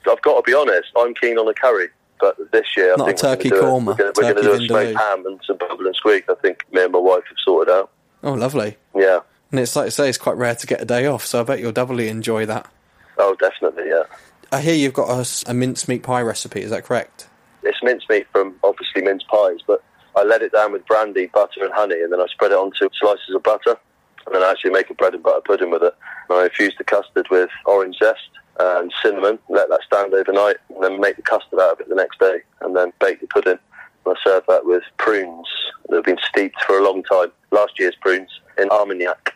[0.07, 0.89] I've got to be honest.
[0.97, 1.89] I'm keen on a curry,
[2.19, 4.53] but this year I Not a think we're turkey gonna korma, We're going to do
[4.53, 6.29] a smoked ham and some bubble and squeak.
[6.29, 7.91] I think me and my wife have sorted out.
[8.23, 8.77] Oh, lovely.
[8.95, 9.19] Yeah.
[9.51, 11.43] And it's like I say, it's quite rare to get a day off, so I
[11.43, 12.69] bet you'll doubly enjoy that.
[13.17, 13.85] Oh, definitely.
[13.87, 14.03] Yeah.
[14.51, 16.61] I hear you've got a, a mincemeat pie recipe.
[16.61, 17.27] Is that correct?
[17.63, 19.83] It's mincemeat from obviously mince pies, but
[20.15, 22.89] I let it down with brandy, butter, and honey, and then I spread it onto
[22.93, 23.77] slices of butter,
[24.25, 25.93] and then I actually make a bread and butter pudding with it.
[26.29, 28.29] And I infuse the custard with orange zest
[28.59, 31.95] and cinnamon, let that stand overnight, and then make the custard out of it the
[31.95, 33.59] next day, and then bake the pudding.
[34.05, 35.47] And I serve that with prunes
[35.87, 37.31] that have been steeped for a long time.
[37.51, 39.33] Last year's prunes in Armagnac.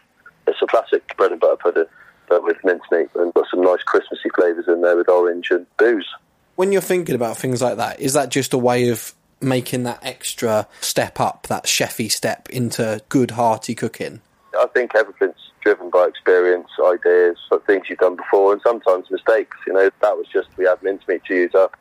[0.47, 1.85] It's a classic bread and butter pudding,
[2.27, 6.07] but with mincemeat, and got some nice Christmassy flavours in there with orange and booze.
[6.55, 9.99] When you're thinking about things like that, is that just a way of making that
[10.03, 14.21] extra step up, that chefy step into good, hearty cooking?
[14.57, 19.57] I think everything's driven by experience, ideas, things you've done before, and sometimes mistakes.
[19.65, 21.77] You know, that was just we had mincemeat to use up,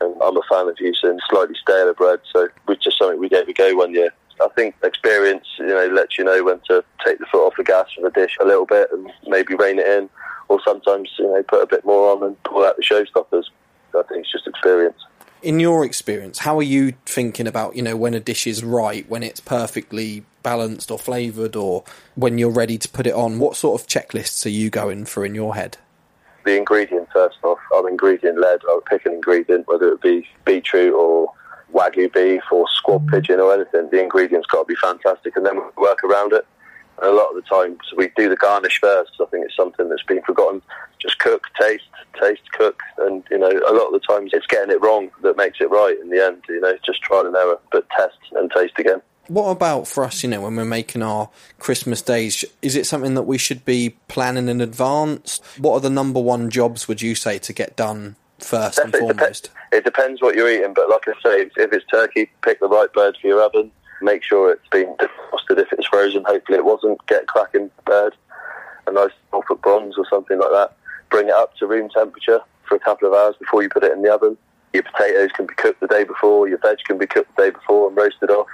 [0.00, 3.28] and I'm a fan of using slightly staler bread, so it was just something we
[3.28, 4.12] gave a go one year.
[4.40, 7.64] I think experience, you know, lets you know when to take the foot off the
[7.64, 10.08] gas of a dish a little bit and maybe rein it in,
[10.48, 13.44] or sometimes you know put a bit more on and pull out the showstoppers.
[13.96, 14.98] I think it's just experience.
[15.42, 19.08] In your experience, how are you thinking about, you know, when a dish is right,
[19.08, 21.84] when it's perfectly balanced or flavoured, or
[22.14, 23.38] when you're ready to put it on?
[23.38, 25.78] What sort of checklists are you going for in your head?
[26.44, 27.58] the ingredient first off.
[27.74, 28.60] I'm ingredient led.
[28.68, 31.32] I'll pick an ingredient, whether it be beetroot or
[31.72, 33.10] wagyu beef or squab mm.
[33.10, 33.88] pigeon or anything.
[33.90, 36.46] The ingredient's got to be fantastic, and then we work around it.
[37.00, 39.12] And a lot of the times we do the garnish first.
[39.20, 40.60] I think it's something that's been forgotten.
[41.00, 41.84] Just cook, taste,
[42.20, 45.36] taste, cook, and you know a lot of the times it's getting it wrong that
[45.36, 46.42] makes it right in the end.
[46.48, 49.00] You know, just trial and error, but test and taste again.
[49.28, 51.30] What about for us, you know, when we're making our
[51.60, 52.44] Christmas days?
[52.62, 55.40] Is it something that we should be planning in advance?
[55.56, 59.10] What are the number one jobs, would you say, to get done first and Definitely,
[59.14, 59.42] it, foremost?
[59.44, 62.58] depends, it depends what you're eating, but like I say, if- if it's turkey, pick
[62.58, 63.70] the right bird for your oven.
[64.02, 65.58] Make sure it's been defrosted.
[65.58, 67.04] If it's frozen, hopefully it wasn't.
[67.06, 68.14] Get cracking bird,
[68.86, 70.76] a nice Norfolk bronze or something like that.
[71.10, 73.92] Bring it up to room temperature for a couple of hours before you put it
[73.92, 74.36] in the oven.
[74.72, 76.48] Your potatoes can be cooked the day before.
[76.48, 78.46] Your veg can be cooked the day before and roasted off.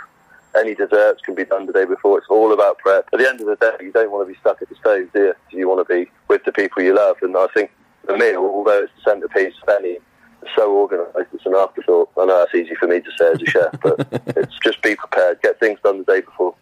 [0.58, 2.16] Any desserts can be done the day before.
[2.16, 3.08] It's all about prep.
[3.12, 5.08] At the end of the day, you don't want to be stuck at the stove,
[5.12, 5.58] do you?
[5.58, 7.18] You want to be with the people you love.
[7.20, 7.70] And I think
[8.06, 9.98] the meal, although it's the centrepiece of any,
[10.56, 12.10] so organised, it's an afterthought.
[12.16, 14.96] I know that's easy for me to say as a chef, but it's just be
[14.96, 15.40] prepared.
[15.42, 16.54] Get things done the day before.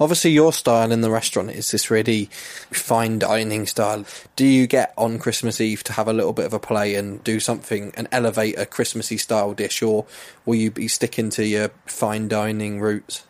[0.00, 2.26] Obviously, your style in the restaurant is this really
[2.70, 4.04] fine dining style.
[4.36, 7.22] Do you get on Christmas Eve to have a little bit of a play and
[7.22, 10.06] do something and elevate a Christmassy style dish, or
[10.44, 13.24] will you be sticking to your fine dining roots?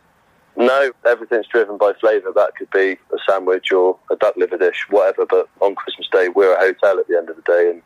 [0.57, 2.31] No, everything's driven by flavour.
[2.35, 5.25] That could be a sandwich or a duck liver dish, whatever.
[5.27, 7.83] But on Christmas Day, we're a hotel at the end of the day, and,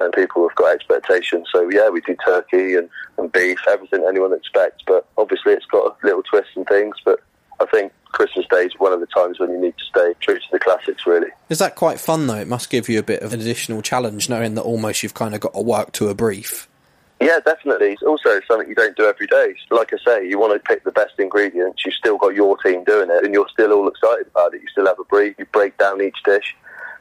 [0.00, 1.48] and people have got expectations.
[1.52, 4.82] So yeah, we do turkey and, and beef, everything anyone expects.
[4.86, 6.96] But obviously, it's got a little twists and things.
[7.04, 7.20] But
[7.60, 10.38] I think Christmas Day is one of the times when you need to stay true
[10.38, 11.28] to the classics, really.
[11.48, 12.36] Is that quite fun though?
[12.36, 15.34] It must give you a bit of an additional challenge, knowing that almost you've kind
[15.34, 16.68] of got to work to a brief.
[17.20, 17.92] Yeah, definitely.
[17.92, 19.54] It's also something you don't do every day.
[19.70, 21.82] Like I say, you want to pick the best ingredients.
[21.84, 24.60] You've still got your team doing it, and you're still all excited about it.
[24.60, 25.34] You still have a brief.
[25.38, 26.54] You break down each dish,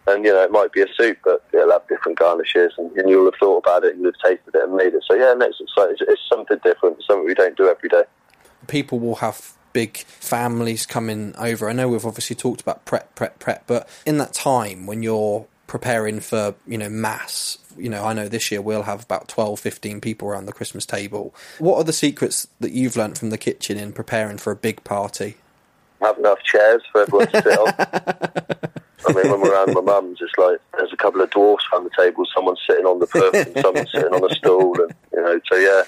[0.07, 3.09] and you know it might be a soup, but it'll have different garnishes, and, and
[3.09, 5.03] you'll have thought about it, and you'll have tasted it and made it.
[5.07, 5.61] So yeah, no, it's.
[5.77, 7.03] It's, it's something different.
[7.03, 8.03] Something we don't do every day.
[8.67, 11.69] People will have big families coming over.
[11.69, 15.45] I know we've obviously talked about prep, prep, prep, but in that time when you're
[15.67, 19.59] preparing for, you know, mass, you know, I know this year we'll have about 12,
[19.59, 21.35] 15 people around the Christmas table.
[21.59, 24.83] What are the secrets that you've learnt from the kitchen in preparing for a big
[24.85, 25.35] party?
[26.01, 27.73] Have enough chairs for everyone to sit on.
[29.07, 31.83] I mean, when we're around my mum's, it's like there's a couple of dwarfs around
[31.83, 32.25] the table.
[32.33, 35.39] Someone's sitting on the poof and someone's sitting on a stool, and you know.
[35.51, 35.83] So yeah,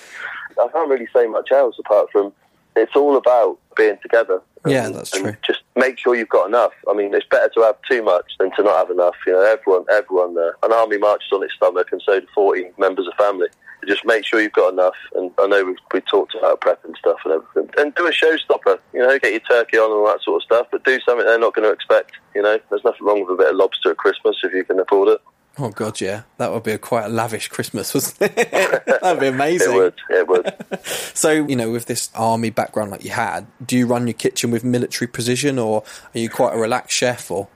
[0.61, 2.31] I can't really say much else apart from
[2.77, 4.41] it's all about being together.
[4.65, 5.35] Yeah, that's and true.
[5.45, 6.73] Just make sure you've got enough.
[6.89, 9.15] I mean, it's better to have too much than to not have enough.
[9.25, 10.55] You know, everyone, everyone there.
[10.63, 13.47] An army marches on its stomach, and so do 40 members of family.
[13.87, 14.95] Just make sure you've got enough.
[15.15, 17.73] And I know we've, we talked about prep and stuff and everything.
[17.77, 18.79] And do a showstopper.
[18.93, 20.67] You know, get your turkey on and all that sort of stuff.
[20.71, 22.13] But do something they're not going to expect.
[22.35, 24.79] You know, there's nothing wrong with a bit of lobster at Christmas if you can
[24.79, 25.21] afford it.
[25.59, 28.51] Oh god, yeah, that would be a quite a lavish Christmas, wasn't it?
[29.01, 29.73] That'd be amazing.
[29.73, 29.93] It would.
[30.09, 30.53] It would.
[31.17, 34.51] So, you know, with this army background like you had, do you run your kitchen
[34.51, 35.83] with military precision, or
[36.13, 37.31] are you quite a relaxed chef?
[37.31, 37.47] Or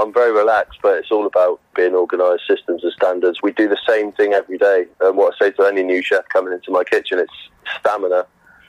[0.00, 3.42] I'm very relaxed, but it's all about being organised, systems and standards.
[3.42, 4.86] We do the same thing every day.
[5.00, 7.32] And what I say to any new chef coming into my kitchen, it's
[7.78, 8.26] stamina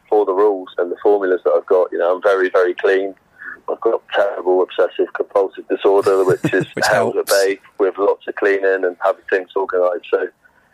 [0.10, 1.92] for the rules and the formulas that I've got.
[1.92, 3.16] You know, I'm very, very clean.
[3.72, 8.36] I've got terrible obsessive compulsive disorder, which is Which held at bay with lots of
[8.36, 10.08] cleaning and having things organised.
[10.12, 10.28] So,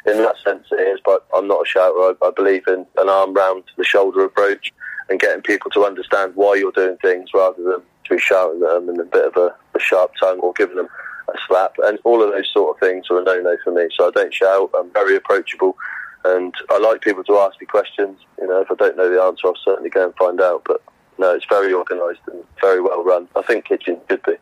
[0.08, 1.00] in that sense, it is.
[1.06, 2.00] But I'm not a shouter.
[2.00, 4.74] I, I believe in an arm round the shoulder approach
[5.10, 8.74] and getting people to understand why you're doing things rather than to be shouting at
[8.74, 10.90] them in a bit of a, a sharp tongue or giving them
[11.30, 11.76] a slap.
[11.84, 13.88] And all of those sort of things are a no-no for me.
[13.96, 14.70] So I don't shout.
[14.78, 15.78] I'm very approachable.
[16.26, 18.20] And I like people to ask me questions.
[18.40, 20.64] You know, if I don't know the answer, I'll certainly go and find out.
[20.66, 20.82] But
[21.18, 23.28] no, it's very organised and very well run.
[23.36, 24.34] I think kitchen should be.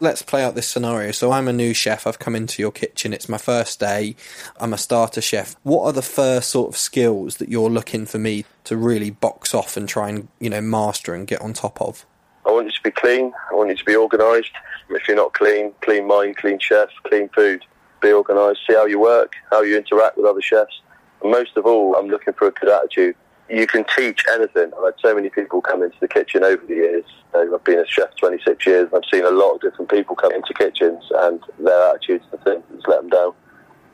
[0.00, 1.12] let's play out this scenario.
[1.12, 2.06] So, I'm a new chef.
[2.06, 3.12] I've come into your kitchen.
[3.12, 4.16] It's my first day.
[4.58, 5.56] I'm a starter chef.
[5.62, 9.54] What are the first sort of skills that you're looking for me to really box
[9.54, 12.04] off and try and you know master and get on top of?
[12.46, 13.32] I want you to be clean.
[13.50, 14.52] I want you to be organised.
[14.90, 17.64] If you're not clean, clean mind, clean chef, clean food.
[18.00, 18.60] Be organised.
[18.66, 20.80] See how you work, how you interact with other chefs.
[21.22, 23.16] And most of all, I'm looking for a good attitude.
[23.50, 24.70] You can teach anything.
[24.76, 27.04] I've had so many people come into the kitchen over the years.
[27.34, 28.88] I've been a chef 26 years.
[28.94, 32.62] I've seen a lot of different people come into kitchens, and their attitude's the thing
[32.70, 33.32] that's let them down.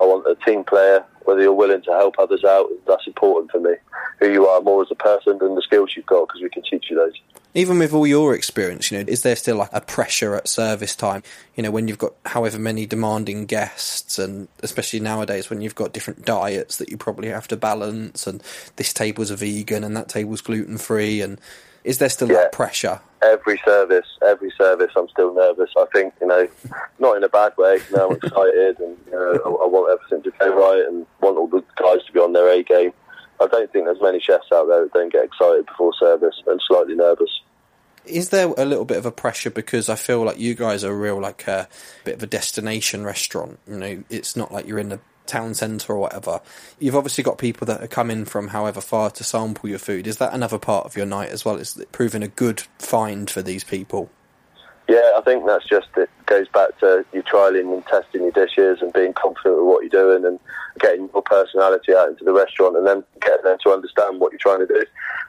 [0.00, 3.60] I want a team player, whether you're willing to help others out, that's important for
[3.60, 3.74] me.
[4.20, 6.62] Who you are more as a person than the skills you've got, because we can
[6.62, 7.12] teach you those.
[7.56, 10.96] Even with all your experience, you know, is there still like a pressure at service
[10.96, 11.22] time?
[11.55, 15.92] You know, when you've got however many demanding guests, and especially nowadays when you've got
[15.92, 18.42] different diets that you probably have to balance, and
[18.76, 21.40] this table's a vegan and that table's gluten free, and
[21.85, 22.35] is there still Yeah.
[22.35, 23.01] that pressure?
[23.23, 25.70] every service, every service, I'm still nervous.
[25.78, 26.47] I think, you know,
[26.98, 27.78] not in a bad way.
[27.90, 31.06] You know, I'm excited and you know, I, I want everything to go right and
[31.23, 32.93] want all the guys to be on their A game.
[33.40, 36.61] I don't think there's many chefs out there that don't get excited before service and
[36.69, 37.31] slightly nervous.
[38.05, 40.94] Is there a little bit of a pressure because I feel like you guys are
[40.94, 41.66] real like a
[42.05, 43.59] bit of a destination restaurant.
[43.66, 46.40] You know, it's not like you're in a town centre or whatever.
[46.78, 50.06] You've obviously got people that are coming from however far to sample your food.
[50.06, 51.56] Is that another part of your night as well?
[51.56, 54.10] Is it proving a good find for these people?
[54.88, 58.82] Yeah, I think that's just it goes back to you trialing and testing your dishes
[58.82, 60.38] and being confident with what you're doing and
[60.78, 64.38] getting your personality out into the restaurant and then getting them to understand what you're
[64.38, 64.84] trying to do.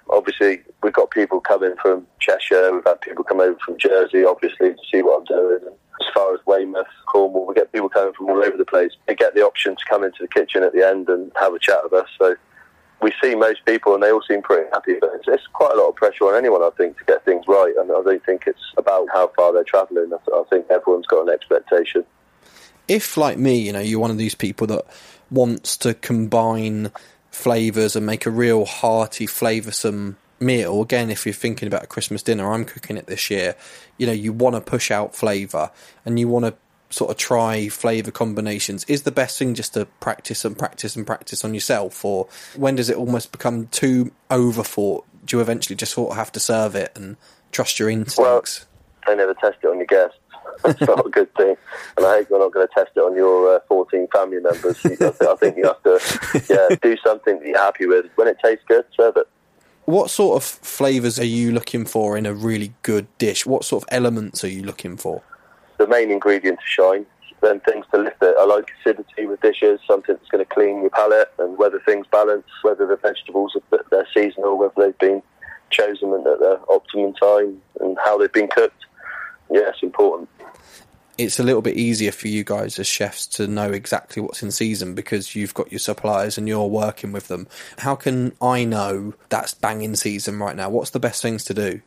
[0.09, 4.71] Obviously, we've got people coming from Cheshire, we've had people come over from Jersey, obviously,
[4.71, 5.59] to see what I'm doing.
[5.65, 8.91] And as far as Weymouth, Cornwall, we get people coming from all over the place.
[9.07, 11.59] They get the option to come into the kitchen at the end and have a
[11.59, 12.07] chat with us.
[12.17, 12.35] So
[13.01, 15.75] we see most people and they all seem pretty happy, but it's, it's quite a
[15.75, 17.73] lot of pressure on anyone, I think, to get things right.
[17.77, 20.11] And I don't think it's about how far they're travelling.
[20.13, 22.05] I, I think everyone's got an expectation.
[22.87, 24.85] If, like me, you know, you're one of these people that
[25.31, 26.91] wants to combine
[27.31, 32.23] flavours and make a real hearty, flavoursome meal, again, if you're thinking about a Christmas
[32.23, 33.55] dinner, I'm cooking it this year,
[33.97, 35.71] you know, you want to push out flavour
[36.05, 36.55] and you want to
[36.89, 38.83] sort of try flavour combinations.
[38.85, 42.03] Is the best thing just to practice and practice and practice on yourself?
[42.05, 45.03] Or when does it almost become too overthought?
[45.25, 47.17] Do you eventually just sort of have to serve it and
[47.51, 48.17] trust your instincts?
[48.17, 48.43] Well,
[49.07, 50.17] They never test it on your guests.
[50.63, 51.55] That's not a good thing.
[51.97, 54.77] And I hope you're not going to test it on your uh, 14 family members.
[54.85, 58.05] I, think you have to yeah, do something that you're happy with.
[58.15, 59.27] When it tastes good, serve it.
[59.85, 63.45] What sort of flavours are you looking for in a really good dish?
[63.45, 65.21] What sort of elements are you looking for?
[65.77, 67.05] the main ingredient to shine.
[67.41, 68.35] Then things to lift it.
[68.39, 72.07] I like acidity with dishes, something that's going to clean your palate, and whether things
[72.11, 75.21] balance, whether the vegetables are they're seasonal, whether they've been
[75.69, 78.85] chosen at their optimum time, and how they've been cooked.
[79.51, 80.29] Yeah, it's important.
[81.17, 84.51] It's a little bit easier for you guys as chefs to know exactly what's in
[84.51, 87.47] season because you've got your suppliers and you're working with them.
[87.77, 90.69] How can I know that's banging season right now?
[90.69, 91.81] What's the best things to do?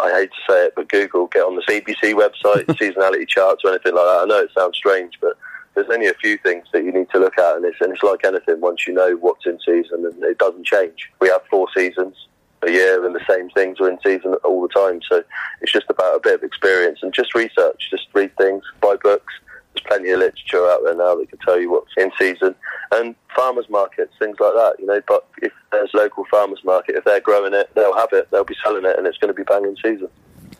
[0.00, 3.70] I hate to say it, but Google, get on the BBC website, seasonality charts or
[3.70, 4.22] anything like that.
[4.22, 5.36] I know it sounds strange, but
[5.74, 8.02] there's only a few things that you need to look at, and it's, and it's
[8.02, 8.60] like anything.
[8.60, 11.10] Once you know what's in season, and it doesn't change.
[11.20, 12.16] We have four seasons
[12.62, 15.00] a year, and the same things are in season all the time.
[15.08, 15.22] So
[15.60, 17.88] it's just about a bit of experience and just research.
[17.90, 19.32] Just read things, buy books.
[19.74, 22.54] There's plenty of literature out there now that can tell you what's in season,
[22.92, 24.76] and farmers markets, things like that.
[24.78, 28.30] You know, but if there's local farmers market, if they're growing it, they'll have it.
[28.30, 30.08] They'll be selling it, and it's going to be banging season.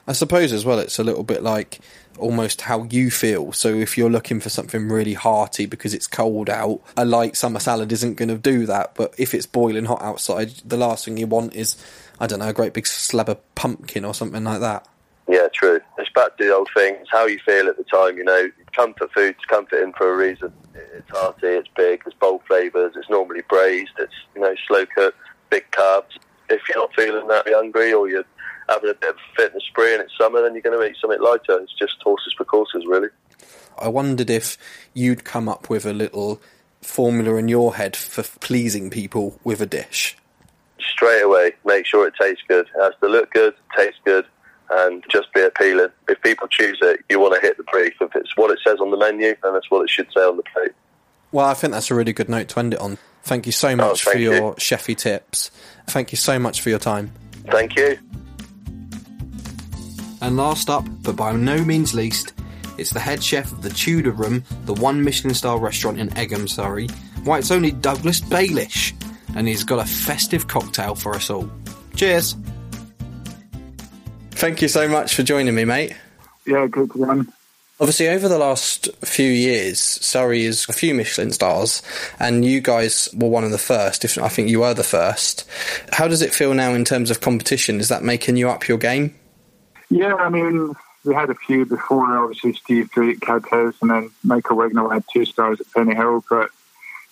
[0.06, 1.80] I suppose as well, it's a little bit like
[2.18, 3.52] almost how you feel.
[3.52, 7.60] So if you're looking for something really hearty because it's cold out, a light summer
[7.60, 8.94] salad isn't going to do that.
[8.94, 11.76] But if it's boiling hot outside, the last thing you want is,
[12.20, 14.86] I don't know, a great big slab of pumpkin or something like that.
[15.28, 15.80] Yeah, true.
[15.98, 16.96] It's back to the old thing.
[17.00, 18.16] It's how you feel at the time.
[18.16, 20.52] You know, comfort food's comforting for a reason.
[20.74, 25.18] It's hearty, it's big, it's bold flavours, it's normally braised, it's you know slow cooked,
[25.50, 26.18] big carbs.
[26.48, 28.24] If you're not feeling that hungry or you're
[28.72, 30.96] having a bit of fit fitness spree and it's summer, then you're going to eat
[31.00, 31.58] something lighter.
[31.60, 33.08] It's just horses for courses, really.
[33.78, 34.58] I wondered if
[34.94, 36.40] you'd come up with a little
[36.80, 40.16] formula in your head for pleasing people with a dish.
[40.80, 42.66] Straight away, make sure it tastes good.
[42.74, 44.26] It has to look good, taste good,
[44.70, 45.88] and just be appealing.
[46.08, 47.94] If people choose it, you want to hit the brief.
[48.00, 50.36] If it's what it says on the menu, then that's what it should say on
[50.36, 50.72] the plate.
[51.30, 52.98] Well, I think that's a really good note to end it on.
[53.22, 54.32] Thank you so oh, much oh, for you.
[54.32, 55.50] your chefy tips.
[55.86, 57.12] Thank you so much for your time.
[57.46, 57.98] Thank you.
[60.22, 62.32] And last up, but by no means least,
[62.78, 66.48] it's the head chef of the Tudor Room, the one Michelin star restaurant in Egham,
[66.48, 66.86] Surrey.
[67.24, 68.94] Why, it's only Douglas Balish,
[69.34, 71.50] and he's got a festive cocktail for us all.
[71.96, 72.36] Cheers!
[74.30, 75.96] Thank you so much for joining me, mate.
[76.46, 77.32] Yeah, good to be on.
[77.80, 81.82] Obviously, over the last few years, Surrey is a few Michelin stars,
[82.20, 84.04] and you guys were one of the first.
[84.04, 85.48] If I think you were the first,
[85.92, 87.80] how does it feel now in terms of competition?
[87.80, 89.16] Is that making you up your game?
[89.92, 90.72] Yeah, I mean,
[91.04, 92.16] we had a few before.
[92.16, 96.24] Obviously, Steve Drake had his, and then Michael Wignall had two stars at Pennyhill.
[96.30, 96.48] But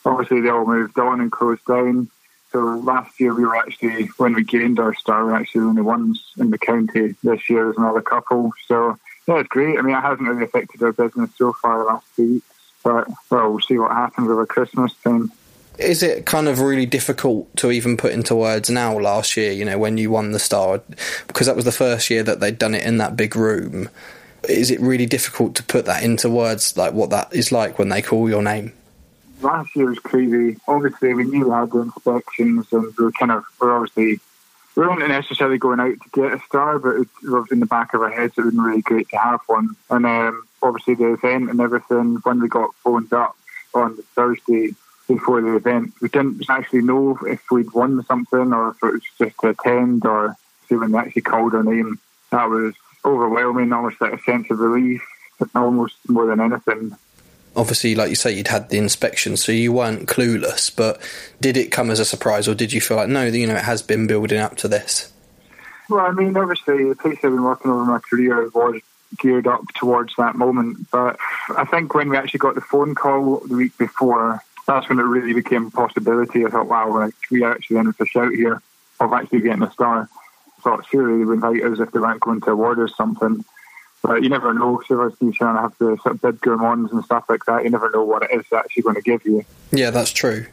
[0.07, 2.09] obviously, they all moved on and closed down.
[2.53, 5.69] So last year, we were actually when we gained our star, we were actually the
[5.69, 7.17] only ones in the county.
[7.23, 8.51] This year, there's another couple.
[8.67, 8.97] So
[9.29, 9.79] yeah, it's great.
[9.79, 12.47] I mean, it hasn't really affected our business so far the last two weeks.
[12.83, 15.31] But well, we'll see what happens over Christmas time
[15.79, 19.65] is it kind of really difficult to even put into words now last year you
[19.65, 20.83] know when you won the star?
[21.27, 23.89] Because that was the first year that they'd done it in that big room.
[24.49, 27.89] Is it really difficult to put that into words like what that is like when
[27.89, 28.73] they call your name?
[29.43, 30.59] Last year was crazy.
[30.69, 34.21] Obviously we knew we had the inspections and we were kind of we're obviously
[34.77, 37.93] we weren't necessarily going out to get a star but it was in the back
[37.95, 39.77] of our heads it would been really great to have one.
[39.89, 43.37] And um, obviously the event and everything when we got phoned up
[43.73, 44.75] on thursday
[45.15, 45.93] before the event.
[46.01, 50.07] We didn't actually know if we'd won something or if it was just to attend
[50.07, 50.37] or
[50.69, 51.99] see when they actually called our name.
[52.31, 52.75] That was
[53.05, 55.03] overwhelming, almost like a sense of relief,
[55.55, 56.97] almost more than anything.
[57.57, 60.75] Obviously, like you say, you'd had the inspection, so you weren't clueless.
[60.75, 61.01] But
[61.41, 63.65] did it come as a surprise, or did you feel like, no, you know, it
[63.65, 65.13] has been building up to this?
[65.89, 68.81] Well, I mean, obviously, the place I've been working over my career was
[69.19, 70.89] geared up towards that moment.
[70.93, 71.19] But
[71.57, 74.41] I think when we actually got the phone call the week before,
[74.71, 76.47] that's when it really became a possibility.
[76.47, 78.63] I thought, wow, like, we actually in for a shout here
[79.01, 80.09] of actually getting a star.
[80.59, 83.45] I thought, surely they would invite us if they weren't going to award us something.
[84.03, 84.81] But you never know.
[84.87, 87.65] So as you trying to have the sort of Bib Gourmands and stuff like that,
[87.65, 89.45] you never know what it is they're actually going to give you.
[89.73, 90.47] Yeah, that's true.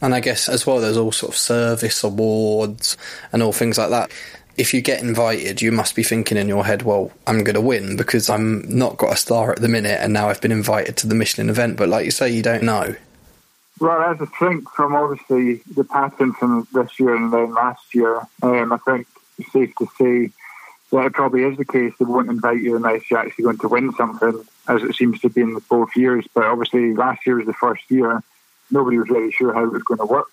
[0.00, 2.96] And I guess as well, there's all sort of service awards
[3.32, 4.10] and all things like that.
[4.56, 7.60] If you get invited, you must be thinking in your head, well, I'm going to
[7.60, 10.96] win because I'm not got a star at the minute and now I've been invited
[10.98, 11.76] to the Michelin event.
[11.76, 12.94] But like you say, you don't know.
[13.80, 18.20] Well, as a think from obviously the pattern from this year and then last year,
[18.42, 19.06] um, I think
[19.38, 20.30] it's safe to say
[20.92, 23.68] that it probably is the case they won't invite you unless you're actually going to
[23.68, 26.24] win something, as it seems to be in both years.
[26.32, 28.22] But obviously, last year was the first year;
[28.70, 30.30] nobody was really sure how it was going to work.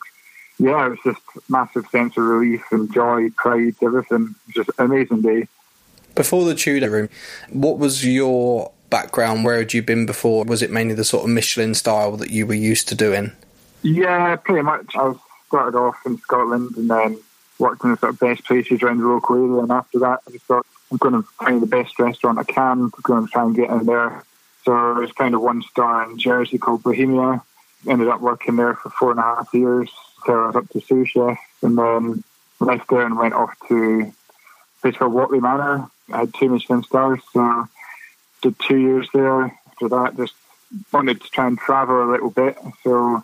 [0.59, 4.35] Yeah, it was just massive sense of relief and joy, pride, everything.
[4.47, 5.47] It was just an amazing day.
[6.13, 7.09] Before the Tudor room,
[7.49, 9.43] what was your background?
[9.43, 10.45] Where had you been before?
[10.45, 13.31] Was it mainly the sort of Michelin style that you were used to doing?
[13.81, 14.95] Yeah, pretty much.
[14.95, 15.15] I
[15.47, 17.17] started off in Scotland and then
[17.57, 19.63] worked in the sort of best places around the local area.
[19.63, 22.83] And after that, I just thought, I'm going to find the best restaurant I can.
[22.83, 24.23] I'm going to try and get in there.
[24.65, 27.41] So it was kind of one star in Jersey called Bohemia.
[27.89, 29.89] Ended up working there for four and a half years.
[30.25, 32.23] So I was up to sous chef and then
[32.59, 35.89] left there and went off to a place called Whatley Manor.
[36.13, 37.21] I had two Michelin stars.
[37.33, 37.67] So
[38.41, 39.43] did two years there.
[39.67, 40.33] After that, just
[40.91, 42.57] wanted to try and travel a little bit.
[42.83, 43.23] So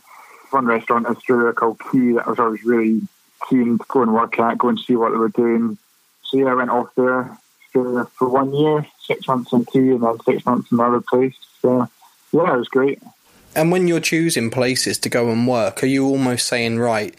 [0.52, 3.02] one restaurant in Australia called Quay that I was always really
[3.50, 5.78] keen to go and work at, go and see what they were doing.
[6.24, 7.38] So yeah, I went off there,
[7.74, 11.36] there for one year, six months in tea and then six months in another place.
[11.62, 11.88] So,
[12.32, 13.02] yeah, it was great.
[13.56, 17.16] And when you're choosing places to go and work, are you almost saying, right,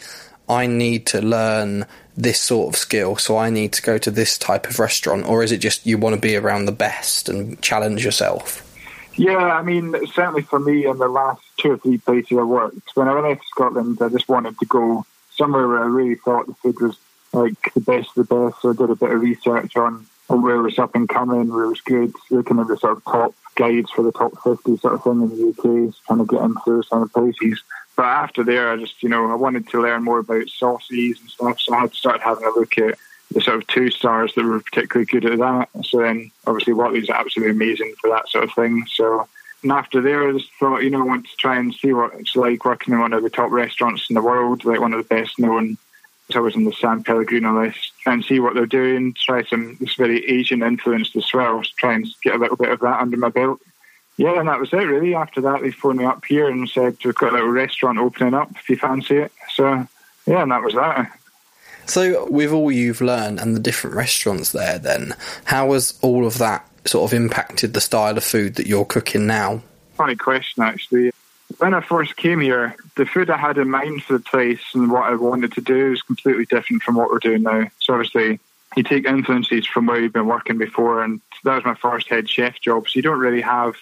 [0.49, 1.87] I need to learn
[2.19, 5.27] this sort of skill, so I need to go to this type of restaurant?
[5.27, 8.65] Or is it just you want to be around the best and challenge yourself?
[9.15, 12.95] Yeah, I mean, certainly for me, in the last two or three places I worked,
[12.95, 16.47] when I went to Scotland, I just wanted to go somewhere where I really thought
[16.47, 16.97] the food was
[17.33, 18.63] like the best of the best.
[18.63, 21.65] So I did a bit of research on, where it was up and coming, where
[21.65, 24.95] it was good, looking at the sort of top guides for the top 50 sort
[24.95, 27.63] of thing in the UK, trying to get into some of the places.
[27.99, 31.29] But after there, I just, you know, I wanted to learn more about sauces and
[31.29, 31.59] stuff.
[31.59, 32.97] So I had to start having a look at
[33.33, 35.69] the sort of two stars that were particularly good at that.
[35.85, 38.87] So then obviously Whatley's absolutely amazing for that sort of thing.
[38.87, 39.27] So
[39.65, 42.15] and after there, I just thought, you know, I want to try and see what
[42.15, 44.99] it's like working in one of the top restaurants in the world, like one of
[44.99, 45.77] the best known.
[46.31, 49.13] So I was on the San Pellegrino list and see what they're doing.
[49.15, 51.65] Try some this very Asian influenced as well.
[51.79, 53.61] Try and get a little bit of that under my belt.
[54.19, 55.15] Yeah, and that was it really.
[55.15, 58.35] After that, they phoned me up here and said we've got a little restaurant opening
[58.35, 59.33] up if you fancy it.
[59.55, 59.87] So
[60.27, 61.19] yeah, and that was that.
[61.87, 66.37] So, with all you've learned and the different restaurants there, then, how has all of
[66.37, 69.63] that sort of impacted the style of food that you're cooking now?
[69.95, 71.13] Funny question, actually.
[71.57, 74.91] When I first came here, the food I had in mind for the place and
[74.91, 77.69] what I wanted to do is completely different from what we're doing now.
[77.79, 78.39] So, obviously,
[78.77, 82.29] you take influences from where you've been working before, and that was my first head
[82.29, 82.87] chef job.
[82.87, 83.77] So, you don't really have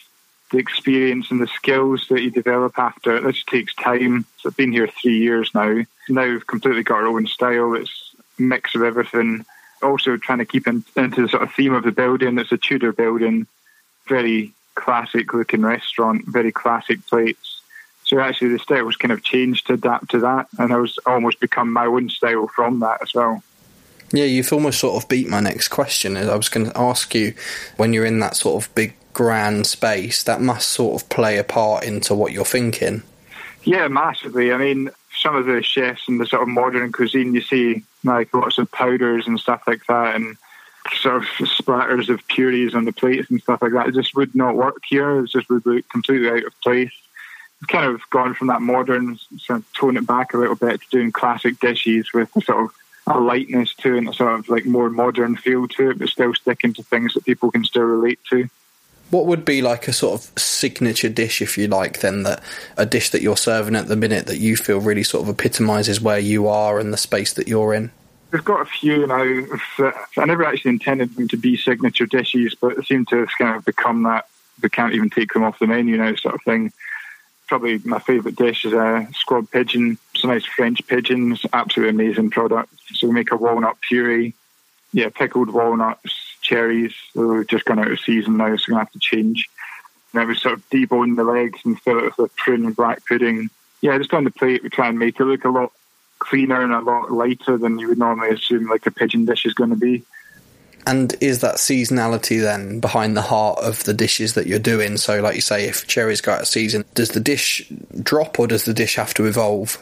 [0.51, 3.24] the experience and the skills that you develop after it.
[3.24, 4.27] This takes time.
[4.39, 5.82] So I've been here three years now.
[6.09, 7.74] Now we've completely got our own style.
[7.74, 9.44] It's a mix of everything.
[9.82, 12.39] Also trying to keep in, into the sort of theme of the building.
[12.39, 13.47] It's a Tudor building,
[14.06, 17.60] very classic looking restaurant, very classic plates.
[18.05, 20.97] So actually the style was kind of changed to adapt to that and I was
[21.06, 23.43] almost become my own style from that as well.
[24.12, 26.16] Yeah, you've almost sort of beat my next question.
[26.16, 27.35] I was going to ask you
[27.77, 31.43] when you're in that sort of big grand space, that must sort of play a
[31.43, 33.02] part into what you're thinking.
[33.64, 34.52] Yeah, massively.
[34.52, 34.90] I mean,
[35.22, 38.70] some of the chefs in the sort of modern cuisine, you see like lots of
[38.70, 40.36] powders and stuff like that, and
[41.01, 43.88] sort of splatters of purees on the plates and stuff like that.
[43.88, 45.24] It just would not work here.
[45.24, 46.93] It just would look completely out of place.
[47.62, 50.82] It's kind of gone from that modern, sort of tone it back a little bit
[50.82, 52.70] to doing classic dishes with sort of
[53.06, 56.10] a lightness to it and a sort of like more modern feel to it, but
[56.10, 58.47] still sticking to things that people can still relate to.
[59.10, 62.42] What would be like a sort of signature dish, if you like, then that
[62.76, 66.00] a dish that you're serving at the minute that you feel really sort of epitomises
[66.00, 67.92] where you are and the space that you're in?
[68.32, 69.22] We've got a few now.
[70.16, 73.64] I never actually intended them to be signature dishes, but they seem to kind of
[73.64, 74.26] become that.
[74.60, 76.72] We can't even take them off the menu now, sort of thing.
[77.46, 79.98] Probably my favourite dish is a squab pigeon.
[80.24, 82.72] A nice French pigeons, absolutely amazing product.
[82.92, 84.34] So we make a walnut puree,
[84.92, 86.94] yeah, pickled walnuts, cherries.
[87.14, 89.48] We're just gone out of season now, so we're going to have to change.
[90.12, 92.77] And then we sort of debone the legs and fill it with a prune and
[92.77, 93.51] black pudding.
[93.81, 95.73] Yeah, just on the plate, we try and make it look a lot
[96.18, 99.55] cleaner and a lot lighter than you would normally assume like a pigeon dish is
[99.55, 100.05] going to be.
[100.86, 104.97] And is that seasonality then behind the heart of the dishes that you're doing?
[104.97, 107.68] So, like you say, if cherries go out of season, does the dish
[108.01, 109.78] drop or does the dish have to evolve?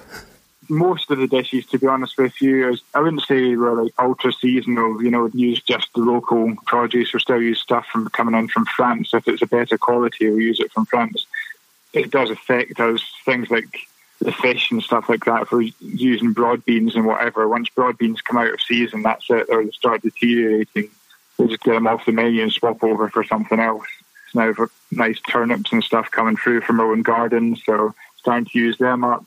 [0.68, 3.92] Most of the dishes, to be honest with you, is I wouldn't say we're like
[3.98, 5.02] ultra seasonal.
[5.02, 7.12] You know, use just the local produce.
[7.12, 9.14] We still use stuff from coming in from France.
[9.14, 11.26] If it's a better quality, we use it from France.
[11.92, 13.02] It does affect us.
[13.24, 13.86] Things like
[14.20, 15.50] the fish and stuff like that.
[15.50, 19.48] We're using broad beans and whatever, once broad beans come out of season, that's it.
[19.48, 20.90] They start deteriorating.
[21.38, 23.86] We just get them off the menu and swap over for something else.
[24.34, 28.58] Now, for nice turnips and stuff coming through from our own gardens, so starting to
[28.58, 29.24] use them up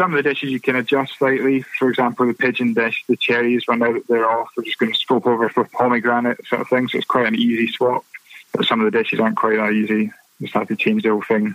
[0.00, 1.60] some of the dishes you can adjust slightly.
[1.60, 4.48] For example, the pigeon dish, the cherries run out, they're off.
[4.56, 6.88] We're just going to swap over for pomegranate sort of thing.
[6.88, 8.02] So it's quite an easy swap.
[8.54, 10.10] But some of the dishes aren't quite that easy.
[10.40, 11.54] Just have to change the whole thing.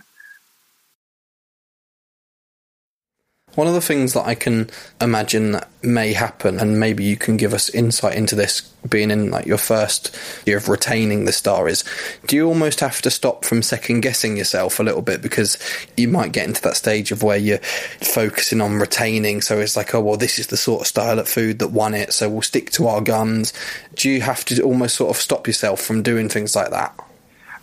[3.55, 4.69] One of the things that I can
[4.99, 9.31] imagine that may happen, and maybe you can give us insight into this, being in
[9.31, 10.15] like your first
[10.45, 11.85] year of retaining the star, is
[12.27, 15.57] do you almost have to stop from second guessing yourself a little bit because
[15.95, 19.41] you might get into that stage of where you're focusing on retaining.
[19.41, 21.93] So it's like, oh well, this is the sort of style of food that won
[21.93, 23.53] it, so we'll stick to our guns.
[23.95, 26.93] Do you have to almost sort of stop yourself from doing things like that?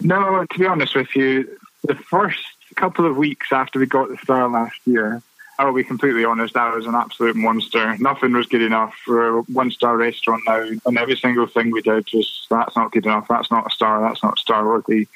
[0.01, 2.43] No, to be honest with you, the first
[2.77, 5.23] couple of weeks after we got the star last year
[5.59, 7.97] I'll be completely honest, I was an absolute monster.
[7.99, 11.83] Nothing was good enough for a one star restaurant now, and every single thing we
[11.83, 15.09] did was that's not good enough, that's not a star, that's not star worthy.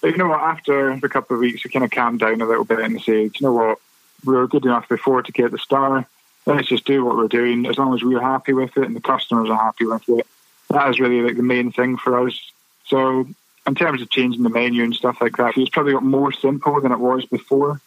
[0.00, 2.46] But you know what, after a couple of weeks, we kind of calmed down a
[2.46, 3.78] little bit and said, you know what,
[4.24, 6.06] we were good enough before to get the star.
[6.46, 7.66] Let's just do what we're doing.
[7.66, 10.26] As long as we're happy with it and the customers are happy with it,
[10.70, 12.38] that is really like the main thing for us.
[12.86, 13.26] So
[13.66, 16.80] in terms of changing the menu and stuff like that, it's probably got more simple
[16.80, 17.80] than it was before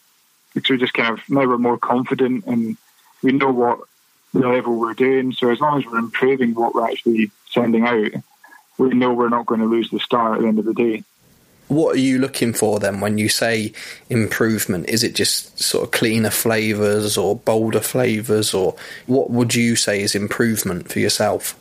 [0.59, 2.77] because we just kind of now we're more confident and
[3.23, 3.79] we know what
[4.33, 5.31] the level we're doing.
[5.33, 8.11] So as long as we're improving what we're actually sending out,
[8.77, 11.03] we know we're not going to lose the star at the end of the day.
[11.67, 13.73] What are you looking for then when you say
[14.09, 14.89] improvement?
[14.89, 18.75] Is it just sort of cleaner flavours or bolder flavours, or
[19.05, 21.55] what would you say is improvement for yourself?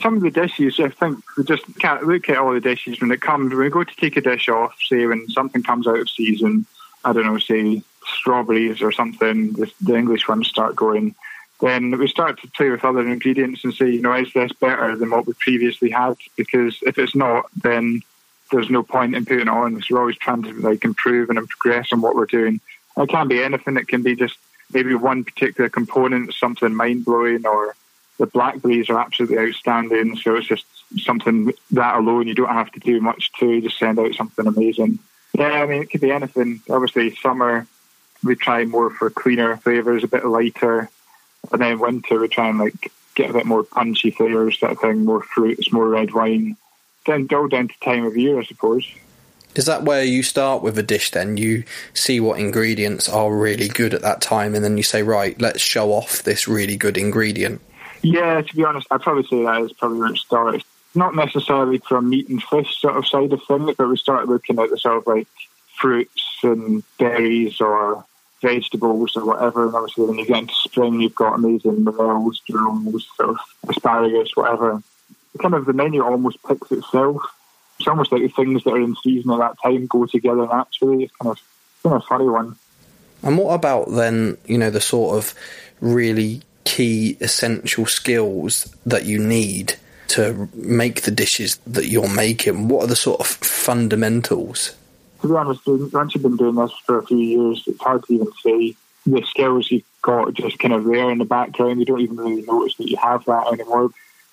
[0.00, 3.12] Some of the dishes, I think we just can't look at all the dishes when
[3.12, 3.50] it comes.
[3.50, 6.64] When we go to take a dish off, say when something comes out of season,
[7.04, 11.14] I don't know, say strawberries or something, the, the English ones start going
[11.60, 14.96] then we start to play with other ingredients and say, you know, is this better
[14.96, 16.16] than what we previously had?
[16.36, 18.02] Because if it's not, then
[18.50, 19.80] there's no point in putting it on.
[19.82, 22.60] So we're always trying to like improve and progress on what we're doing.
[22.96, 23.76] It can be anything.
[23.76, 24.38] It can be just
[24.72, 27.74] maybe one particular component, something mind blowing, or
[28.18, 30.16] the blackberries are absolutely outstanding.
[30.16, 30.64] So it's just
[30.98, 34.98] something that alone you don't have to do much to just send out something amazing.
[35.34, 36.62] Yeah, I mean it could be anything.
[36.70, 37.66] Obviously, summer
[38.22, 40.88] we try more for cleaner flavors, a bit lighter,
[41.52, 45.04] and then winter we try and like get a bit more punchy flavors, that thing,
[45.04, 46.56] more fruits, more red wine
[47.06, 48.86] then go down to time of year, I suppose.
[49.54, 51.36] Is that where you start with a dish then?
[51.36, 55.40] You see what ingredients are really good at that time and then you say, right,
[55.40, 57.60] let's show off this really good ingredient?
[58.02, 60.64] Yeah, to be honest, I'd probably say that is probably where it starts.
[60.94, 64.58] Not necessarily from meat and fish sort of side of things, but we start looking
[64.58, 65.28] at the sort of like
[65.76, 68.04] fruits and berries or
[68.40, 69.66] vegetables or whatever.
[69.66, 73.38] And obviously, when you get into spring, you've got amazing morels, drums, sort of
[73.68, 74.82] asparagus, whatever
[75.38, 77.22] kind of the menu almost picks itself.
[77.78, 81.04] It's almost like the things that are in season at that time go together naturally.
[81.04, 81.40] It's kind of
[81.82, 82.56] kind of funny one.
[83.22, 84.36] And what about then?
[84.46, 85.34] You know, the sort of
[85.80, 89.76] really key essential skills that you need
[90.08, 92.68] to make the dishes that you're making.
[92.68, 94.74] What are the sort of fundamentals?
[95.20, 98.14] To be honest, once you've been doing this for a few years, it's hard to
[98.14, 98.76] even see
[99.06, 101.78] the skills you've got just kind of there in the background.
[101.78, 103.90] You don't even really notice that you have that anymore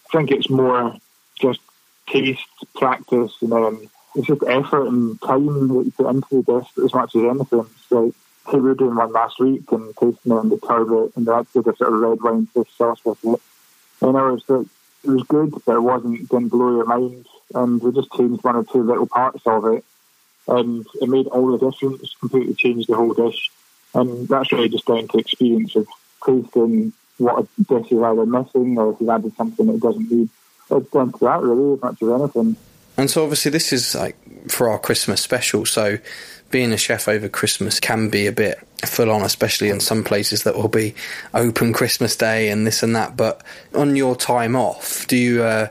[0.07, 0.95] I think it's more
[1.39, 1.59] just
[2.07, 6.85] taste, practice, and then it's just effort and time that you put into the dish
[6.85, 7.65] as much as anything.
[7.89, 8.13] So,
[8.49, 11.63] hey, we were doing one last week and tasting it in the turbot, and actually
[11.63, 13.41] did a sort of red wine fish sauce with it.
[14.01, 14.67] And I was like,
[15.03, 17.25] it was good, but it wasn't didn't blow your mind.
[17.53, 19.83] And we just changed one or two little parts of it,
[20.47, 22.15] and it made all the difference.
[22.19, 23.51] Completely changed the whole dish,
[23.93, 25.87] and that's really just down to experience of
[26.25, 30.29] tasting what a dish is either missing or if you've added something it doesn't need.
[30.69, 32.57] It's down to that really as much as anything.
[32.97, 34.15] And so obviously this is like
[34.49, 35.97] for our Christmas special, so
[36.49, 40.43] being a chef over Christmas can be a bit full on, especially in some places
[40.43, 40.95] that will be
[41.33, 43.17] open Christmas Day and this and that.
[43.17, 43.43] But
[43.75, 45.67] on your time off, do you uh,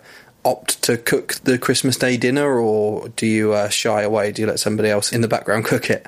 [0.47, 4.31] opt to cook the Christmas Day dinner or do you uh, shy away?
[4.31, 6.07] Do you let somebody else in the background cook it?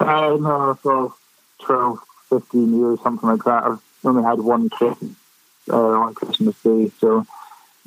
[0.00, 1.14] Uh, no, for
[1.60, 1.98] 12,
[2.28, 3.62] 15 years, something like that.
[3.64, 4.98] I've only had one trip
[5.70, 6.90] uh, on Christmas Day.
[6.98, 7.24] So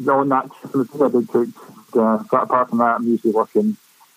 [0.08, 1.50] on that Christmas Day, I did cook.
[1.94, 3.76] Uh, but apart from that, I'm usually working.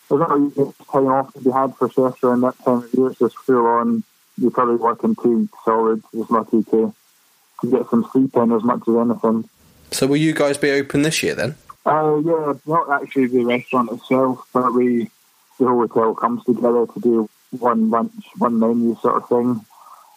[0.08, 3.08] There's not really time off to be had for chefs around that time of year.
[3.08, 4.04] It's just full on.
[4.36, 6.02] You're probably working two solid.
[6.14, 6.94] Just lucky to
[7.60, 9.48] to get some sleep in as much as anything.
[9.90, 11.56] So will you guys be open this year then?
[11.84, 15.10] Uh, yeah, not actually the restaurant itself, but we
[15.58, 19.64] the whole hotel comes together to do one lunch, one menu sort of thing.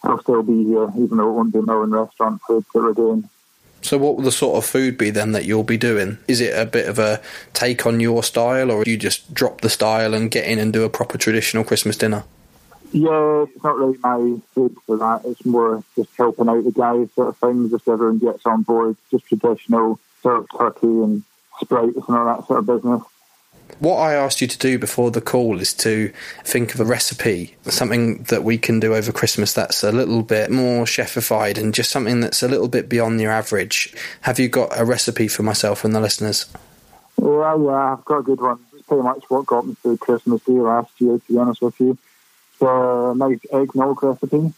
[0.04, 2.92] I'll still be here, even though it won't be my own restaurant food that we're
[2.92, 3.28] doing.
[3.82, 6.18] So, what will the sort of food be then that you'll be doing?
[6.28, 7.20] Is it a bit of a
[7.52, 10.72] take on your style, or do you just drop the style and get in and
[10.72, 12.24] do a proper traditional Christmas dinner?
[12.92, 15.22] Yeah, it's not really my food for that.
[15.24, 17.70] It's more just helping out the guys, sort of thing.
[17.70, 21.22] Just everyone gets on board, just traditional sort of turkey and
[21.60, 23.02] sprites and all that sort of business.
[23.78, 26.12] What I asked you to do before the call is to
[26.44, 30.50] think of a recipe, something that we can do over Christmas that's a little bit
[30.50, 33.94] more chefified and just something that's a little bit beyond your average.
[34.22, 36.46] Have you got a recipe for myself and the listeners?
[37.20, 38.60] Yeah, yeah, I've got a good one.
[38.74, 41.80] It's pretty much what got me through Christmas Day last year, to be honest with
[41.80, 41.96] you.
[42.62, 44.54] A nice eggnog recipe.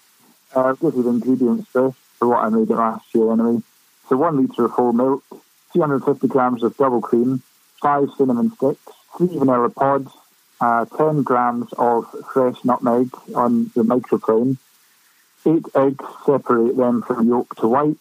[0.55, 3.63] Uh, got the ingredients first for what I made it last year anyway.
[4.09, 5.25] So one litre of whole milk,
[5.73, 7.43] 250 grams of double cream,
[7.81, 10.11] five cinnamon sticks, three vanilla pods,
[10.61, 14.59] uh, 10 grams of fresh nutmeg on the microplane,
[15.47, 17.97] eight eggs, separate them from yolk to white,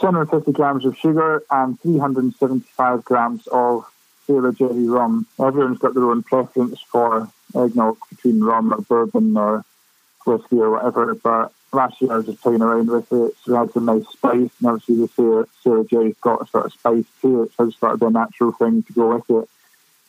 [0.00, 3.84] 250 grams of sugar, and 375 grams of
[4.26, 5.26] Sailor Jerry rum.
[5.38, 9.64] Everyone's got their own preference for eggnog between rum or bourbon or
[10.26, 13.58] whiskey or whatever, but last year I was just playing around with it, so it
[13.58, 17.04] had some nice spice, and obviously the Sarah, Sarah J's got a sort of spice
[17.22, 19.48] to it, so I just thought it'd be a natural thing to go with it.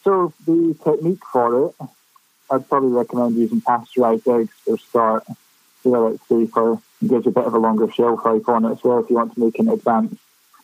[0.04, 1.76] So the technique for it,
[2.52, 5.26] I'd probably recommend using pasteurised eggs for start.
[5.84, 8.84] They're like safer and gives a bit of a longer shelf life on it as
[8.84, 10.18] well if you want to make an advance.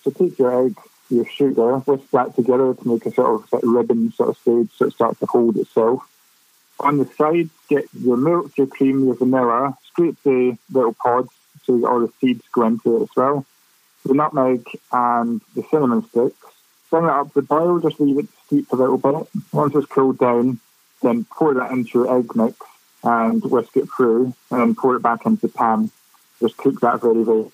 [0.04, 0.76] So take your egg,
[1.10, 4.38] your sugar, whisk that together to make a sort of, sort of ribbon sort of
[4.38, 6.08] stage so it starts to hold itself.
[6.80, 11.30] On the side, get your milk, your cream, your vanilla, scrape the little pods
[11.64, 13.46] so that all the seeds go into it as well.
[14.06, 16.38] The nutmeg and the cinnamon sticks.
[16.90, 19.28] Bring it up the boil, just leave it steep a little bit.
[19.54, 20.60] Once it's cooled down,
[21.02, 22.58] then pour that into your egg mix
[23.04, 25.92] and whisk it through, and then pour it back into the pan.
[26.40, 27.52] Just cook that very, very.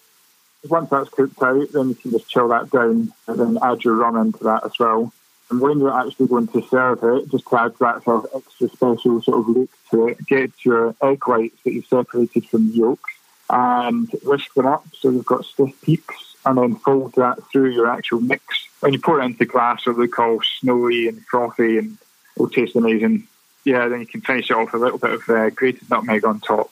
[0.65, 3.95] Once that's cooked out, then you can just chill that down and then add your
[3.95, 5.13] rum into that as well.
[5.49, 8.69] And when you're actually going to serve it, just to add that sort of extra
[8.69, 12.77] special sort of look to it, get your egg whites that you've separated from the
[12.77, 13.13] yolks
[13.49, 17.89] and whisk them up so you've got stiff peaks, and then fold that through your
[17.89, 18.43] actual mix.
[18.81, 21.97] When you pour it into glass, it'll look all snowy and frothy and
[22.35, 23.27] it'll taste amazing.
[23.63, 26.25] Yeah, then you can finish it off with a little bit of uh, grated nutmeg
[26.25, 26.71] on top.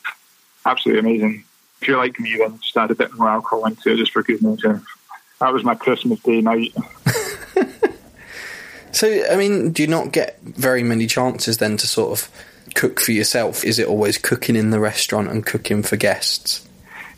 [0.65, 1.43] Absolutely amazing.
[1.81, 4.23] If you're like me, then just add a bit more alcohol into it just for
[4.23, 4.81] good measure.
[5.39, 6.73] That was my Christmas day night.
[8.95, 12.31] So, I mean, do you not get very many chances then to sort of
[12.75, 13.65] cook for yourself?
[13.65, 16.65] Is it always cooking in the restaurant and cooking for guests?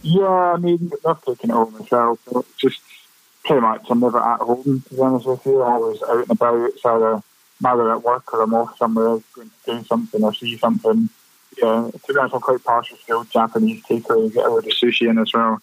[0.02, 2.18] Yeah, I mean, not cooking it home myself,
[2.58, 2.82] just
[3.46, 5.62] pretty much I'm never at home, to be honest with you.
[5.62, 6.70] I'm always out and about.
[6.72, 7.22] It's either,
[7.64, 11.10] either at work or I'm off somewhere going to do something or see something.
[11.62, 15.08] Yeah, to be honest, I'm quite partial to Japanese takeaway, get a load of sushi
[15.10, 15.62] in as well.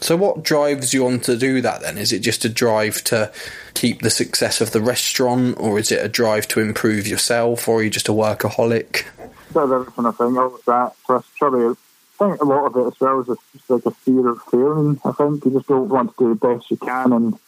[0.00, 1.98] So, what drives you on to do that then?
[1.98, 3.32] Is it just a drive to
[3.74, 7.80] keep the success of the restaurant, or is it a drive to improve yourself, or
[7.80, 9.06] are you just a workaholic?
[9.54, 10.92] Of everything, I think, all of that.
[11.04, 11.74] Plus, probably, I
[12.18, 15.00] think a lot of it as well is just like a fear of failing.
[15.04, 17.38] I think you just don't want to do the best you can, and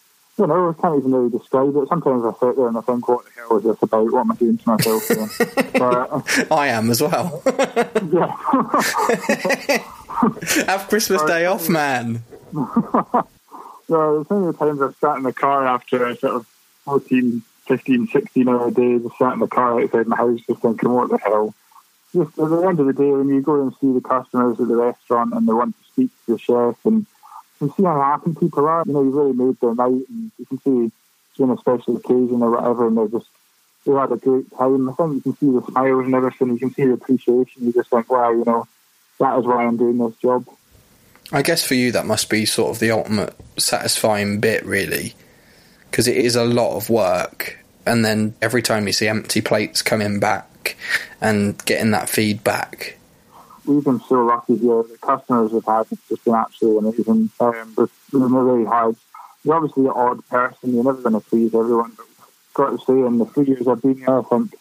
[0.41, 1.89] you know, I can't even really describe it.
[1.89, 4.11] Sometimes I sit there and I think, what the hell is this about?
[4.11, 5.29] What am I doing to myself here?
[5.75, 7.43] but, uh, I am as well.
[7.47, 8.37] yeah.
[10.67, 12.23] Have Christmas Day off, um, man.
[12.55, 13.23] Yeah,
[13.89, 16.47] there's many times I've sat in the car after a sort of
[16.85, 20.91] 14, 15, 16 hour day, just sat in the car outside my house just thinking,
[20.91, 21.55] what the hell?
[22.13, 24.67] Just at the end of the day, when you go and see the customers at
[24.67, 27.07] the restaurant and they want to speak to the chef and
[27.61, 30.47] you see how happy people are, you know, you've really made their night and you
[30.47, 33.29] can see it's been a special occasion or whatever and they're just,
[33.87, 34.89] they had a great time.
[34.89, 37.67] I think you can see the smiles and everything, you can see the appreciation.
[37.67, 38.67] You just think, wow, you know,
[39.21, 40.47] that is why I'm doing this job.
[41.33, 45.15] I guess for you that must be sort of the ultimate satisfying bit, really,
[45.91, 47.59] because it is a lot of work.
[47.87, 50.77] And then every time you see empty plates coming back
[51.21, 52.99] and getting that feedback.
[53.65, 54.83] We've been so lucky here.
[54.83, 57.31] The customers we've had it's just been absolutely amazing.
[57.39, 58.97] Um, it's been really hard.
[59.45, 60.75] You're obviously an odd person.
[60.75, 61.93] You're never going to please everyone.
[61.97, 64.55] But I've got to say, in the three years I've been here, I think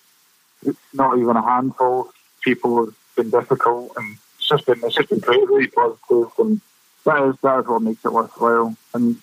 [0.65, 2.11] it's not even a handful.
[2.41, 4.17] People have been difficult and
[4.49, 6.61] just been it's just been great, really positive, and
[7.05, 8.75] that is that is what makes it worthwhile.
[8.93, 9.15] And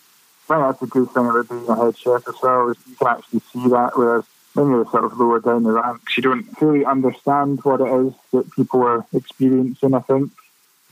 [0.49, 2.97] I think that's a good thing about being a head chef as well is you
[2.97, 3.93] can actually see that.
[3.97, 4.25] Whereas
[4.55, 8.15] when you're sort of lower down the ranks, you don't fully understand what it is
[8.33, 9.95] that people are experiencing.
[9.95, 10.31] I think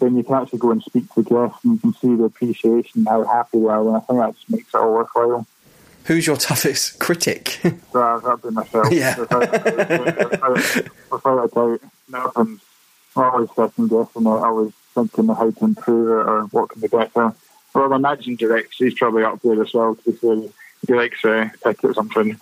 [0.00, 2.24] then you can actually go and speak to the guests and you can see the
[2.24, 5.46] appreciation, how happy they are, and I think that just makes it all worthwhile.
[6.04, 7.60] Who's your toughest critic?
[7.92, 8.88] so be myself.
[8.92, 9.18] Yeah.
[9.18, 12.60] without, without, without a doubt, nothing's
[13.16, 17.34] always second guessing it, always thinking how to improve it or what can be better.
[17.74, 20.96] Well, I imagine Direct, he's probably up there as well, to be fair.
[20.96, 22.38] Likes uh, pick at something.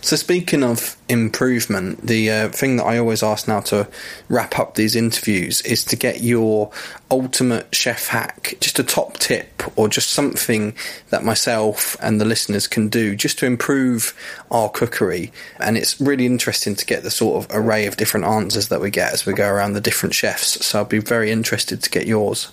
[0.00, 3.88] So, speaking of improvement, the uh, thing that I always ask now to
[4.28, 6.70] wrap up these interviews is to get your
[7.10, 10.74] ultimate chef hack, just a top tip or just something
[11.10, 14.14] that myself and the listeners can do just to improve
[14.50, 15.32] our cookery.
[15.58, 18.90] And it's really interesting to get the sort of array of different answers that we
[18.90, 20.64] get as we go around the different chefs.
[20.64, 22.52] So, I'd be very interested to get yours.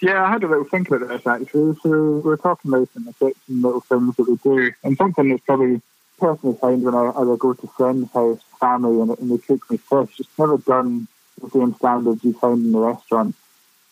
[0.00, 1.76] Yeah, I had a little think about this actually.
[1.82, 5.44] So, we're talking about in the and little things that we do, and something that's
[5.44, 5.80] probably
[6.18, 9.76] personally find when I either go to friends' house, family, and, and they cook me
[9.76, 11.08] fish, it's never done
[11.40, 13.34] the same standards you find in the restaurant.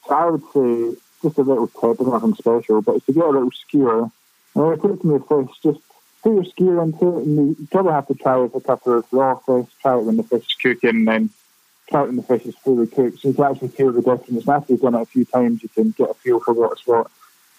[0.06, 3.30] So I would say just a little tip, nothing special, but if you get a
[3.30, 4.10] little skewer, and
[4.54, 5.80] when you're cooking your fish, just
[6.22, 8.98] put your skewer into it, and you probably have to try it with a couple
[8.98, 11.30] of raw fish, try it when the fish is cooking, and then
[11.88, 14.46] try it when the fish is fully cooked, so you can actually feel the difference.
[14.46, 16.86] And after you've done it a few times, you can get a feel for what's
[16.86, 17.10] what.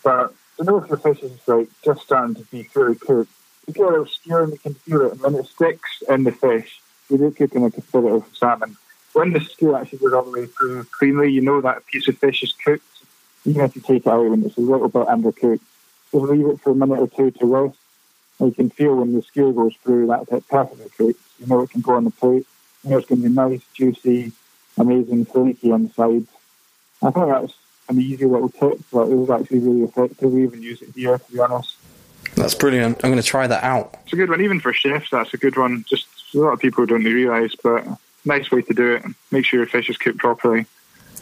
[0.04, 3.32] But to know if your fish is like just starting to be fully cooked,
[3.74, 6.32] you a little skewer and you can feel it, and when it sticks in the
[6.32, 8.78] fish, you're cooking like a fillet of salmon.
[9.14, 12.08] When the skewer actually goes all the way through cleanly, you know that a piece
[12.08, 12.84] of fish is cooked.
[13.46, 15.62] even if you take it out when it's a little bit undercooked,
[16.12, 17.78] just leave it for a minute or two to roast.
[18.40, 21.22] And you can feel when the skewer goes through that it's perfectly cooked.
[21.40, 22.46] You know it can go on the plate.
[22.84, 24.32] You know it's going to be nice, juicy,
[24.78, 26.28] amazing, flaky on the sides.
[27.02, 27.54] I think that's
[27.88, 30.32] an easy little tip, but it was actually really effective.
[30.32, 31.76] We even use it here, to be honest.
[32.36, 33.04] That's brilliant.
[33.04, 33.96] I'm going to try that out.
[34.04, 35.10] It's a good one, even for chefs.
[35.10, 35.86] That's a good one.
[35.88, 37.86] Just a lot of people don't realise, but
[38.26, 39.04] nice way to do it.
[39.32, 40.66] Make sure your fish is cooked properly.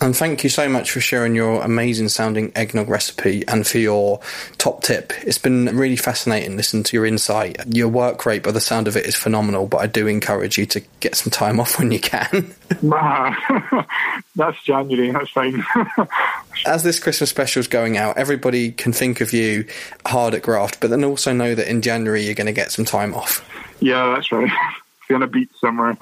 [0.01, 4.19] And thank you so much for sharing your amazing sounding eggnog recipe and for your
[4.57, 5.13] top tip.
[5.23, 7.57] It's been really fascinating listening to your insight.
[7.73, 10.65] Your work rate, by the sound of it, is phenomenal, but I do encourage you
[10.65, 12.53] to get some time off when you can.
[14.35, 15.63] That's January, that's fine.
[16.65, 19.65] As this Christmas special is going out, everybody can think of you
[20.05, 22.85] hard at graft, but then also know that in January you're going to get some
[22.85, 23.47] time off.
[23.79, 24.51] Yeah, that's right.
[25.07, 25.97] Feeling a beat somewhere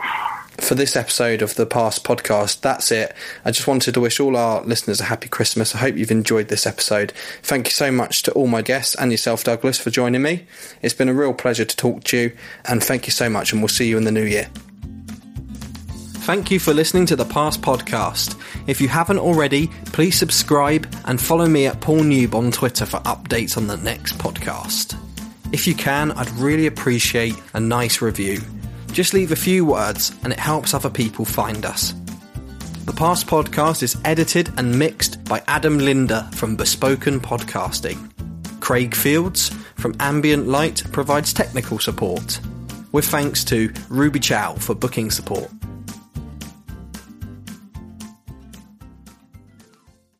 [0.61, 3.13] for this episode of the Pass podcast, that's it.
[3.43, 5.73] I just wanted to wish all our listeners a happy Christmas.
[5.73, 7.11] I hope you've enjoyed this episode.
[7.41, 10.45] Thank you so much to all my guests and yourself, Douglas, for joining me.
[10.81, 13.61] It's been a real pleasure to talk to you, and thank you so much, and
[13.61, 14.49] we'll see you in the new year.
[16.21, 18.39] Thank you for listening to the Pass podcast.
[18.67, 22.99] If you haven't already, please subscribe and follow me at Paul Newb on Twitter for
[22.99, 24.95] updates on the next podcast.
[25.51, 28.39] If you can, I'd really appreciate a nice review.
[28.91, 31.95] Just leave a few words and it helps other people find us.
[32.85, 38.11] The Pass podcast is edited and mixed by Adam Linder from Bespoken Podcasting.
[38.61, 42.39] Craig Fields from Ambient Light provides technical support.
[42.91, 45.49] With thanks to Ruby Chow for booking support.